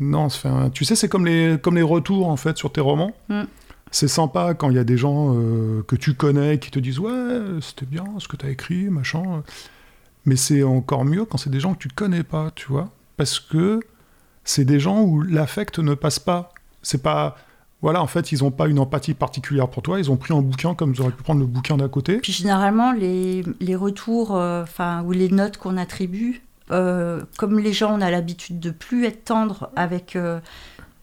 Non, 0.00 0.28
un- 0.44 0.70
tu 0.70 0.84
sais, 0.84 0.96
c'est 0.96 1.08
comme 1.08 1.26
les, 1.26 1.58
comme 1.62 1.76
les 1.76 1.82
retours, 1.82 2.28
en 2.28 2.36
fait, 2.36 2.56
sur 2.56 2.72
tes 2.72 2.80
romans. 2.80 3.12
Mm. 3.28 3.42
C'est 3.92 4.08
sympa 4.08 4.54
quand 4.54 4.70
il 4.70 4.76
y 4.76 4.78
a 4.78 4.84
des 4.84 4.96
gens 4.96 5.34
euh, 5.36 5.82
que 5.86 5.96
tu 5.96 6.14
connais 6.14 6.58
qui 6.58 6.70
te 6.70 6.78
disent, 6.78 6.98
ouais, 7.00 7.40
c'était 7.60 7.86
bien 7.86 8.04
ce 8.18 8.28
que 8.28 8.36
tu 8.36 8.46
as 8.46 8.50
écrit, 8.50 8.88
machin. 8.88 9.42
Mais 10.26 10.36
c'est 10.36 10.62
encore 10.62 11.04
mieux 11.04 11.24
quand 11.24 11.38
c'est 11.38 11.50
des 11.50 11.60
gens 11.60 11.74
que 11.74 11.78
tu 11.78 11.88
connais 11.88 12.22
pas, 12.22 12.50
tu 12.54 12.66
vois. 12.68 12.90
Parce 13.16 13.40
que 13.40 13.80
c'est 14.44 14.64
des 14.64 14.78
gens 14.80 15.02
où 15.02 15.22
l'affect 15.22 15.78
ne 15.80 15.94
passe 15.94 16.18
pas. 16.18 16.52
C'est 16.82 17.02
pas. 17.02 17.36
Voilà, 17.82 18.02
en 18.02 18.06
fait, 18.06 18.30
ils 18.30 18.42
n'ont 18.42 18.50
pas 18.50 18.68
une 18.68 18.78
empathie 18.78 19.14
particulière 19.14 19.68
pour 19.68 19.82
toi. 19.82 19.98
Ils 19.98 20.10
ont 20.10 20.16
pris 20.16 20.34
un 20.34 20.42
bouquin 20.42 20.74
comme 20.74 20.92
ils 20.94 21.00
auraient 21.00 21.10
pu 21.12 21.22
prendre 21.22 21.40
le 21.40 21.46
bouquin 21.46 21.76
d'à 21.78 21.88
côté. 21.88 22.18
Puis 22.18 22.32
généralement, 22.32 22.92
les, 22.92 23.42
les 23.58 23.74
retours, 23.74 24.36
euh, 24.36 24.64
ou 25.04 25.12
les 25.12 25.30
notes 25.30 25.56
qu'on 25.56 25.76
attribue, 25.78 26.42
euh, 26.70 27.22
comme 27.38 27.58
les 27.58 27.72
gens, 27.72 27.96
on 27.96 28.00
a 28.00 28.10
l'habitude 28.10 28.60
de 28.60 28.70
plus 28.70 29.04
être 29.06 29.24
tendre 29.24 29.70
avec, 29.76 30.16
euh, 30.16 30.40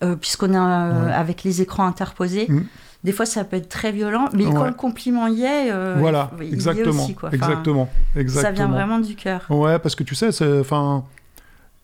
euh, 0.03 0.15
puisqu'on 0.15 0.53
a 0.53 1.05
Ouais. 1.05 1.11
avec 1.13 1.43
les 1.43 1.61
écrans 1.61 1.85
interposés. 1.87 2.45
Mm. 2.49 2.63
Des 3.03 3.11
fois, 3.11 3.25
ça 3.25 3.43
peut 3.43 3.57
être 3.57 3.69
très 3.69 3.91
violent, 3.91 4.27
mais 4.33 4.43
quand 4.45 4.65
le 4.65 4.73
compliment 4.73 5.27
y 5.27 5.43
est, 5.43 5.71
voilà, 5.99 6.31
il 6.39 6.45
y 6.47 6.49
est 6.49 6.53
exactement. 6.53 7.03
aussi, 7.03 7.13
quoi. 7.13 7.29
Enfin, 7.29 7.37
exactement. 7.37 7.89
Exactement. 8.15 8.41
Ça 8.43 8.51
vient 8.51 8.67
vraiment 8.67 8.99
du 8.99 9.15
cœur. 9.15 9.45
Ouais, 9.49 9.77
parce 9.79 9.95
que 9.95 10.03
tu 10.03 10.15
sais. 10.15 10.29
Enfin. 10.59 11.03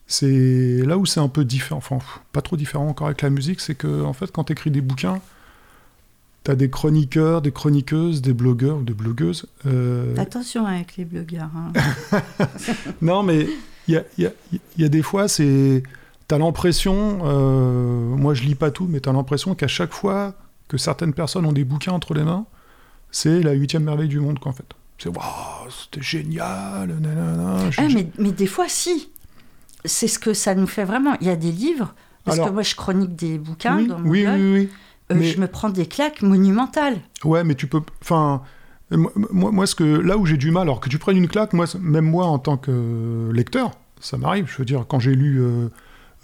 c'est 0.07 0.81
là 0.85 0.97
où 0.97 1.05
c'est 1.05 1.21
un 1.21 1.29
peu 1.29 1.45
différent, 1.45 1.77
enfin 1.77 1.99
pas 2.33 2.41
trop 2.41 2.57
différent 2.57 2.87
encore 2.87 3.07
avec 3.07 3.21
la 3.21 3.29
musique, 3.29 3.61
c'est 3.61 3.75
que 3.75 4.03
en 4.03 4.11
fait 4.13 4.31
quand 4.31 4.43
tu 4.45 4.53
écris 4.53 4.69
des 4.69 4.81
bouquins, 4.81 5.21
tu 6.43 6.51
as 6.51 6.55
des 6.55 6.69
chroniqueurs, 6.69 7.41
des 7.41 7.51
chroniqueuses, 7.53 8.21
des 8.21 8.33
blogueurs 8.33 8.77
ou 8.79 8.83
des 8.83 8.93
blogueuses. 8.93 9.45
euh, 9.65 10.13
Attention 10.17 10.65
avec 10.65 10.97
les 10.97 11.05
blogueurs. 11.05 11.49
hein. 11.55 11.71
non 13.01 13.23
mais 13.23 13.47
il 13.87 13.93
y 13.95 13.97
a, 13.97 14.03
il 14.17 14.23
y 14.23 14.27
a- 14.27 14.33
il 14.77 14.81
y 14.81 14.85
a 14.85 14.89
des 14.89 15.01
fois, 15.01 15.27
c'est 15.27 15.83
t'as 16.27 16.37
l'impression, 16.37 17.19
euh, 17.23 18.15
moi 18.15 18.33
je 18.33 18.43
lis 18.43 18.55
pas 18.55 18.71
tout, 18.71 18.87
mais 18.89 18.99
t'as 18.99 19.11
l'impression 19.13 19.55
qu'à 19.55 19.67
chaque 19.67 19.93
fois 19.93 20.33
que 20.67 20.77
certaines 20.77 21.13
personnes 21.13 21.45
ont 21.45 21.51
des 21.53 21.63
bouquins 21.65 21.91
entre 21.91 22.13
les 22.13 22.23
mains, 22.23 22.45
c'est 23.11 23.41
la 23.41 23.51
huitième 23.51 23.83
merveille 23.83 24.07
du 24.07 24.19
monde 24.19 24.39
qu'en 24.39 24.53
fait. 24.53 24.65
C'est 24.97 25.09
waouh, 25.09 25.69
c'était 25.69 26.01
génial, 26.01 26.87
nanana, 26.99 27.57
Ah, 27.77 27.81
mais, 27.93 28.07
mais 28.17 28.31
des 28.31 28.47
fois, 28.47 28.65
si. 28.69 29.09
C'est 29.85 30.07
ce 30.07 30.17
que 30.17 30.33
ça 30.33 30.55
nous 30.55 30.67
fait 30.67 30.85
vraiment. 30.85 31.17
Il 31.19 31.27
y 31.27 31.29
a 31.29 31.35
des 31.35 31.51
livres, 31.51 31.93
parce 32.23 32.37
Alors- 32.37 32.47
que 32.49 32.53
moi 32.53 32.63
je 32.63 32.73
chronique 32.75 33.15
des 33.17 33.37
bouquins 33.37 33.75
oui, 33.77 33.87
dans 33.87 33.99
mon 33.99 34.09
oui, 34.09 34.23
blog, 34.23 34.35
oui, 34.39 34.53
oui. 34.53 34.69
euh, 35.11 35.15
mais- 35.15 35.25
je 35.25 35.39
me 35.41 35.47
prends 35.47 35.69
des 35.69 35.87
claques 35.87 36.21
monumentales. 36.21 37.01
Ouais, 37.25 37.43
mais 37.43 37.55
tu 37.55 37.67
peux. 37.67 37.81
Enfin, 38.01 38.43
moi, 38.97 39.51
moi, 39.51 39.67
ce 39.67 39.75
que 39.75 39.83
là 39.83 40.17
où 40.17 40.25
j'ai 40.25 40.37
du 40.37 40.51
mal, 40.51 40.63
alors 40.63 40.79
que 40.79 40.89
tu 40.89 40.97
prennes 40.97 41.17
une 41.17 41.27
claque, 41.27 41.53
moi, 41.53 41.65
même 41.79 42.05
moi 42.05 42.25
en 42.25 42.39
tant 42.39 42.57
que 42.57 43.31
lecteur, 43.33 43.71
ça 43.99 44.17
m'arrive. 44.17 44.47
Je 44.51 44.57
veux 44.57 44.65
dire, 44.65 44.85
quand 44.87 44.99
j'ai 44.99 45.15
lu 45.15 45.41
euh, 45.41 45.69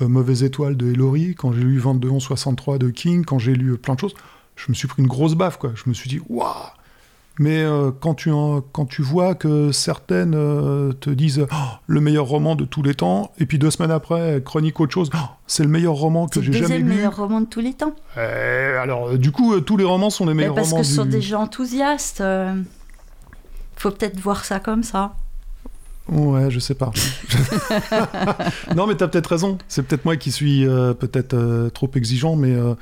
euh, 0.01 0.07
Mauvaise 0.07 0.43
étoile 0.43 0.75
de 0.77 0.91
Hillary, 0.91 1.35
quand 1.35 1.51
j'ai 1.51 1.61
lu 1.61 1.79
22 1.79 2.09
11 2.09 2.21
63 2.21 2.77
de 2.77 2.89
King, 2.89 3.25
quand 3.25 3.39
j'ai 3.39 3.53
lu 3.53 3.71
euh, 3.71 3.77
plein 3.77 3.95
de 3.95 3.99
choses, 3.99 4.13
je 4.55 4.65
me 4.69 4.73
suis 4.73 4.87
pris 4.87 5.01
une 5.01 5.07
grosse 5.07 5.35
baffe, 5.35 5.57
quoi. 5.57 5.71
Je 5.75 5.83
me 5.87 5.93
suis 5.93 6.09
dit, 6.09 6.19
waouh. 6.29 6.53
Mais 7.41 7.61
euh, 7.63 7.91
quand, 7.97 8.15
tu 8.15 8.31
en- 8.31 8.59
quand 8.59 8.85
tu 8.85 9.01
vois 9.01 9.33
que 9.33 9.71
certaines 9.71 10.35
euh, 10.35 10.91
te 10.91 11.09
disent 11.09 11.45
Oh, 11.51 11.55
le 11.87 12.01
meilleur 12.01 12.25
roman 12.25 12.55
de 12.55 12.65
tous 12.65 12.83
les 12.83 12.93
temps, 12.93 13.31
et 13.39 13.45
puis 13.45 13.57
deux 13.57 13.71
semaines 13.71 13.91
après, 13.91 14.19
elles 14.19 14.43
chroniquent 14.43 14.79
autre 14.81 14.91
chose, 14.93 15.09
Oh, 15.15 15.19
c'est 15.47 15.63
le 15.63 15.69
meilleur 15.69 15.93
roman 15.93 16.27
que 16.27 16.41
C'est 16.41 16.45
le 16.45 16.51
j'ai 16.51 16.59
jamais 16.59 16.77
lu. 16.79 16.83
meilleur 16.83 17.15
roman 17.15 17.39
de 17.39 17.45
tous 17.45 17.61
les 17.61 17.73
temps. 17.73 17.95
Euh, 18.17 18.81
alors, 18.83 19.07
euh, 19.11 19.17
du 19.17 19.31
coup, 19.31 19.57
tous 19.61 19.77
les 19.77 19.85
romans 19.85 20.09
sont 20.09 20.25
les 20.25 20.33
Mais 20.33 20.43
meilleurs 20.43 20.55
parce 20.55 20.69
romans 20.71 20.81
que 20.81 20.87
ce 20.87 20.95
sont 20.95 21.05
des 21.05 21.21
gens 21.21 21.41
enthousiastes. 21.43 22.21
faut 23.77 23.91
peut-être 23.91 24.19
voir 24.19 24.43
ça 24.43 24.59
comme 24.59 24.83
ça. 24.83 25.15
Ouais, 26.09 26.49
je 26.51 26.59
sais 26.59 26.73
pas. 26.75 26.91
non, 28.75 28.87
mais 28.87 28.95
t'as 28.95 29.07
peut-être 29.07 29.27
raison. 29.27 29.57
C'est 29.67 29.83
peut-être 29.83 30.05
moi 30.05 30.17
qui 30.17 30.31
suis 30.31 30.67
euh, 30.67 30.93
peut-être 30.93 31.35
euh, 31.35 31.69
trop 31.69 31.89
exigeant, 31.95 32.35
mais 32.35 32.53
euh, 32.53 32.73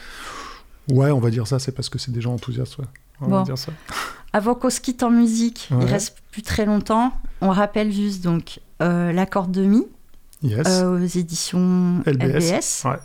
ouais, 0.89 1.11
on 1.11 1.19
va 1.19 1.29
dire 1.29 1.45
ça. 1.47 1.59
C'est 1.59 1.73
parce 1.73 1.89
que 1.89 1.99
c'est 1.99 2.11
des 2.11 2.21
gens 2.21 2.33
enthousiastes. 2.33 2.77
Ouais. 2.77 2.85
On 3.21 3.27
va 3.29 3.43
dire 3.43 3.57
ça. 3.57 3.71
Avant 4.37 4.53
qu'on 4.53 4.69
se 4.69 4.79
quitte 4.81 5.01
en 5.01 5.09
musique, 5.09 5.67
il 5.71 5.77
Ouais. 5.77 5.85
reste 5.85 6.15
plus 6.31 6.43
très 6.43 6.65
longtemps. 6.67 7.11
On 7.41 7.49
rappelle 7.49 7.91
juste 7.91 8.23
donc 8.23 8.59
euh, 8.83 9.11
l'accord 9.11 9.47
de 9.47 9.63
mi 9.63 9.83
Yes. 10.43 10.67
euh, 10.67 10.95
aux 10.95 11.03
éditions 11.05 12.03
LBS. 12.05 12.51
LBS. 12.51 12.83
Ouais. 12.85 12.97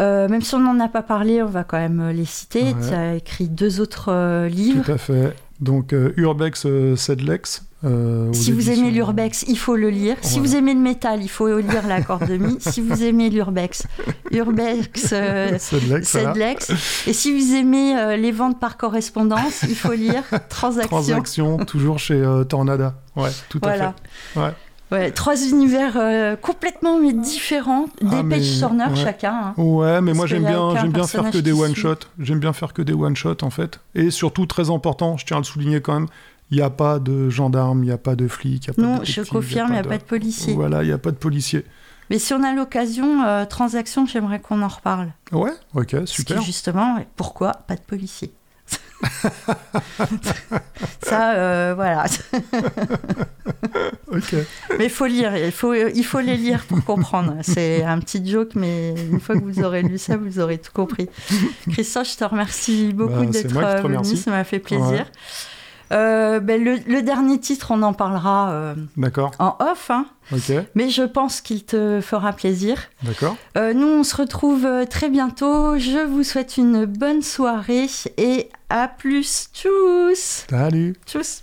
Euh, 0.00 0.28
même 0.28 0.42
si 0.42 0.52
on 0.56 0.58
n'en 0.58 0.80
a 0.80 0.88
pas 0.88 1.02
parlé, 1.02 1.40
on 1.42 1.46
va 1.46 1.62
quand 1.62 1.78
même 1.78 2.08
les 2.10 2.24
citer. 2.24 2.64
Ouais. 2.64 2.74
Tu 2.88 2.92
as 2.94 3.14
écrit 3.14 3.48
deux 3.48 3.80
autres 3.80 4.46
livres. 4.48 4.82
Tout 4.84 4.90
à 4.92 4.98
fait. 4.98 5.36
Donc 5.60 5.94
Urbex 6.16 6.66
Sedlex. 6.96 7.62
Euh, 7.84 8.32
Si 8.32 8.52
vous 8.52 8.70
aimez 8.70 8.90
l'urbex, 8.90 9.44
il 9.48 9.58
faut 9.58 9.76
le 9.76 9.90
lire. 9.90 10.16
Si 10.22 10.34
Voilà. 10.38 10.48
vous 10.48 10.56
aimez 10.56 10.74
le 10.74 10.80
métal, 10.80 11.22
il 11.22 11.28
faut 11.28 11.58
lire 11.58 11.86
l'accord 11.88 12.20
de 12.20 12.36
mi. 12.36 12.56
si 12.60 12.80
vous 12.80 13.02
aimez 13.02 13.28
l'urbex, 13.30 13.86
urbex 14.30 15.10
euh, 15.12 15.48
Sedlex, 15.58 16.12
voilà. 16.12 16.32
Sedlex. 16.34 17.06
Et 17.06 17.12
si 17.12 17.32
vous 17.36 17.54
aimez 17.54 17.96
euh, 17.98 18.16
les 18.16 18.32
ventes 18.32 18.58
par 18.60 18.76
correspondance, 18.76 19.62
il 19.68 19.74
faut 19.76 19.92
lire 19.92 20.22
Transaction. 20.48 20.88
Transaction, 20.88 21.56
toujours 21.64 21.98
chez 21.98 22.14
euh, 22.14 22.44
Tornada. 22.44 22.94
Ouais, 23.16 23.30
tout 23.48 23.58
Voilà. 23.62 23.88
à 23.88 23.94
fait. 24.34 24.40
Ouais. 24.40 24.52
Ouais, 24.90 25.10
trois 25.10 25.42
univers 25.42 25.94
euh, 25.96 26.36
complètement 26.36 26.98
mais 27.00 27.14
différents, 27.14 27.86
des 28.02 28.08
Ah, 28.12 28.22
page 28.28 28.58
turners 28.58 28.90
ouais. 28.90 28.96
chacun. 29.02 29.32
hein. 29.32 29.54
Ouais, 29.56 30.02
mais 30.02 30.10
Parce 30.10 30.16
moi 30.18 30.26
j'aime 30.26 30.44
bien, 30.44 30.76
j'aime 30.78 30.92
bien 30.92 31.06
faire 31.06 31.30
que 31.30 31.38
des 31.38 31.52
one 31.52 31.74
shot. 31.74 31.94
J'aime 32.18 32.40
bien 32.40 32.52
faire 32.52 32.74
que 32.74 32.82
des 32.82 32.92
one 32.92 33.16
shot 33.16 33.36
en 33.40 33.48
fait. 33.48 33.80
Et 33.94 34.10
surtout 34.10 34.44
très 34.44 34.68
important, 34.68 35.16
je 35.16 35.24
tiens 35.24 35.38
à 35.38 35.40
le 35.40 35.44
souligner 35.44 35.80
quand 35.80 35.94
même, 35.94 36.08
il 36.52 36.56
n'y 36.56 36.62
a 36.62 36.68
pas 36.68 36.98
de 36.98 37.30
gendarme, 37.30 37.82
il 37.82 37.86
n'y 37.86 37.92
a 37.92 37.98
pas 37.98 38.14
de 38.14 38.28
flic, 38.28 38.68
n'y 38.68 38.70
a 38.70 38.74
pas 38.74 38.82
de 38.82 38.86
Non, 38.86 39.00
je 39.04 39.22
confirme, 39.22 39.68
il 39.70 39.72
n'y 39.72 39.78
a 39.78 39.82
pas 39.82 39.96
de 39.96 40.02
policier. 40.02 40.52
Voilà, 40.52 40.82
il 40.82 40.86
n'y 40.86 40.92
a 40.92 40.98
pas 40.98 41.10
de 41.10 41.16
policier. 41.16 41.64
Mais 42.10 42.18
si 42.18 42.34
on 42.34 42.42
a 42.44 42.52
l'occasion, 42.52 43.24
euh, 43.24 43.46
Transaction, 43.46 44.04
j'aimerais 44.04 44.38
qu'on 44.38 44.60
en 44.60 44.68
reparle. 44.68 45.14
Ouais, 45.32 45.52
ok, 45.74 45.92
Parce 45.92 46.10
super. 46.10 46.36
que 46.36 46.42
justement, 46.44 46.98
pourquoi 47.16 47.52
pas 47.52 47.74
de 47.74 47.80
policier 47.80 48.34
Ça, 51.02 51.32
euh, 51.36 51.72
voilà. 51.74 52.04
Ok. 54.12 54.34
Mais 54.78 54.84
il 54.84 54.90
faut 54.90 55.06
lire, 55.06 55.34
il 55.34 55.52
faut, 55.52 55.72
il 55.72 56.04
faut 56.04 56.20
les 56.20 56.36
lire 56.36 56.66
pour 56.66 56.84
comprendre. 56.84 57.36
C'est 57.40 57.82
un 57.82 57.98
petit 57.98 58.24
joke, 58.30 58.50
mais 58.54 58.94
une 59.10 59.20
fois 59.20 59.34
que 59.36 59.42
vous 59.42 59.60
aurez 59.64 59.82
lu 59.82 59.96
ça, 59.96 60.18
vous 60.18 60.38
aurez 60.38 60.58
tout 60.58 60.70
compris. 60.72 61.08
Christophe, 61.70 62.12
je 62.12 62.18
te 62.18 62.24
remercie 62.24 62.92
beaucoup 62.92 63.24
Bah, 63.24 63.30
c'est 63.32 63.46
d'être 63.46 63.88
venu, 63.88 64.16
ça 64.16 64.30
m'a 64.30 64.44
fait 64.44 64.58
plaisir. 64.58 64.90
Ouais. 64.90 65.06
Euh, 65.92 66.40
ben 66.40 66.62
le, 66.62 67.02
dernier 67.02 67.38
titre, 67.38 67.70
on 67.70 67.82
en 67.82 67.92
parlera 67.92 68.50
euh, 68.50 68.74
en 69.38 69.56
off. 69.60 69.90
Hein. 69.90 70.06
Mais 70.74 70.88
je 70.88 71.02
pense 71.02 71.40
qu'il 71.40 71.64
te 71.64 72.00
fera 72.00 72.32
plaisir. 72.32 72.78
D'accord. 73.02 73.36
Euh, 73.56 73.74
nous, 73.74 73.86
on 73.86 74.04
se 74.04 74.16
retrouve 74.16 74.66
très 74.88 75.10
bientôt. 75.10 75.78
Je 75.78 76.04
vous 76.06 76.22
souhaite 76.22 76.56
une 76.56 76.86
bonne 76.86 77.22
soirée 77.22 77.88
et 78.16 78.48
à 78.70 78.88
plus. 78.88 79.48
Tchuss 79.52 80.46
Salut 80.48 80.94
Tchuss 81.06 81.42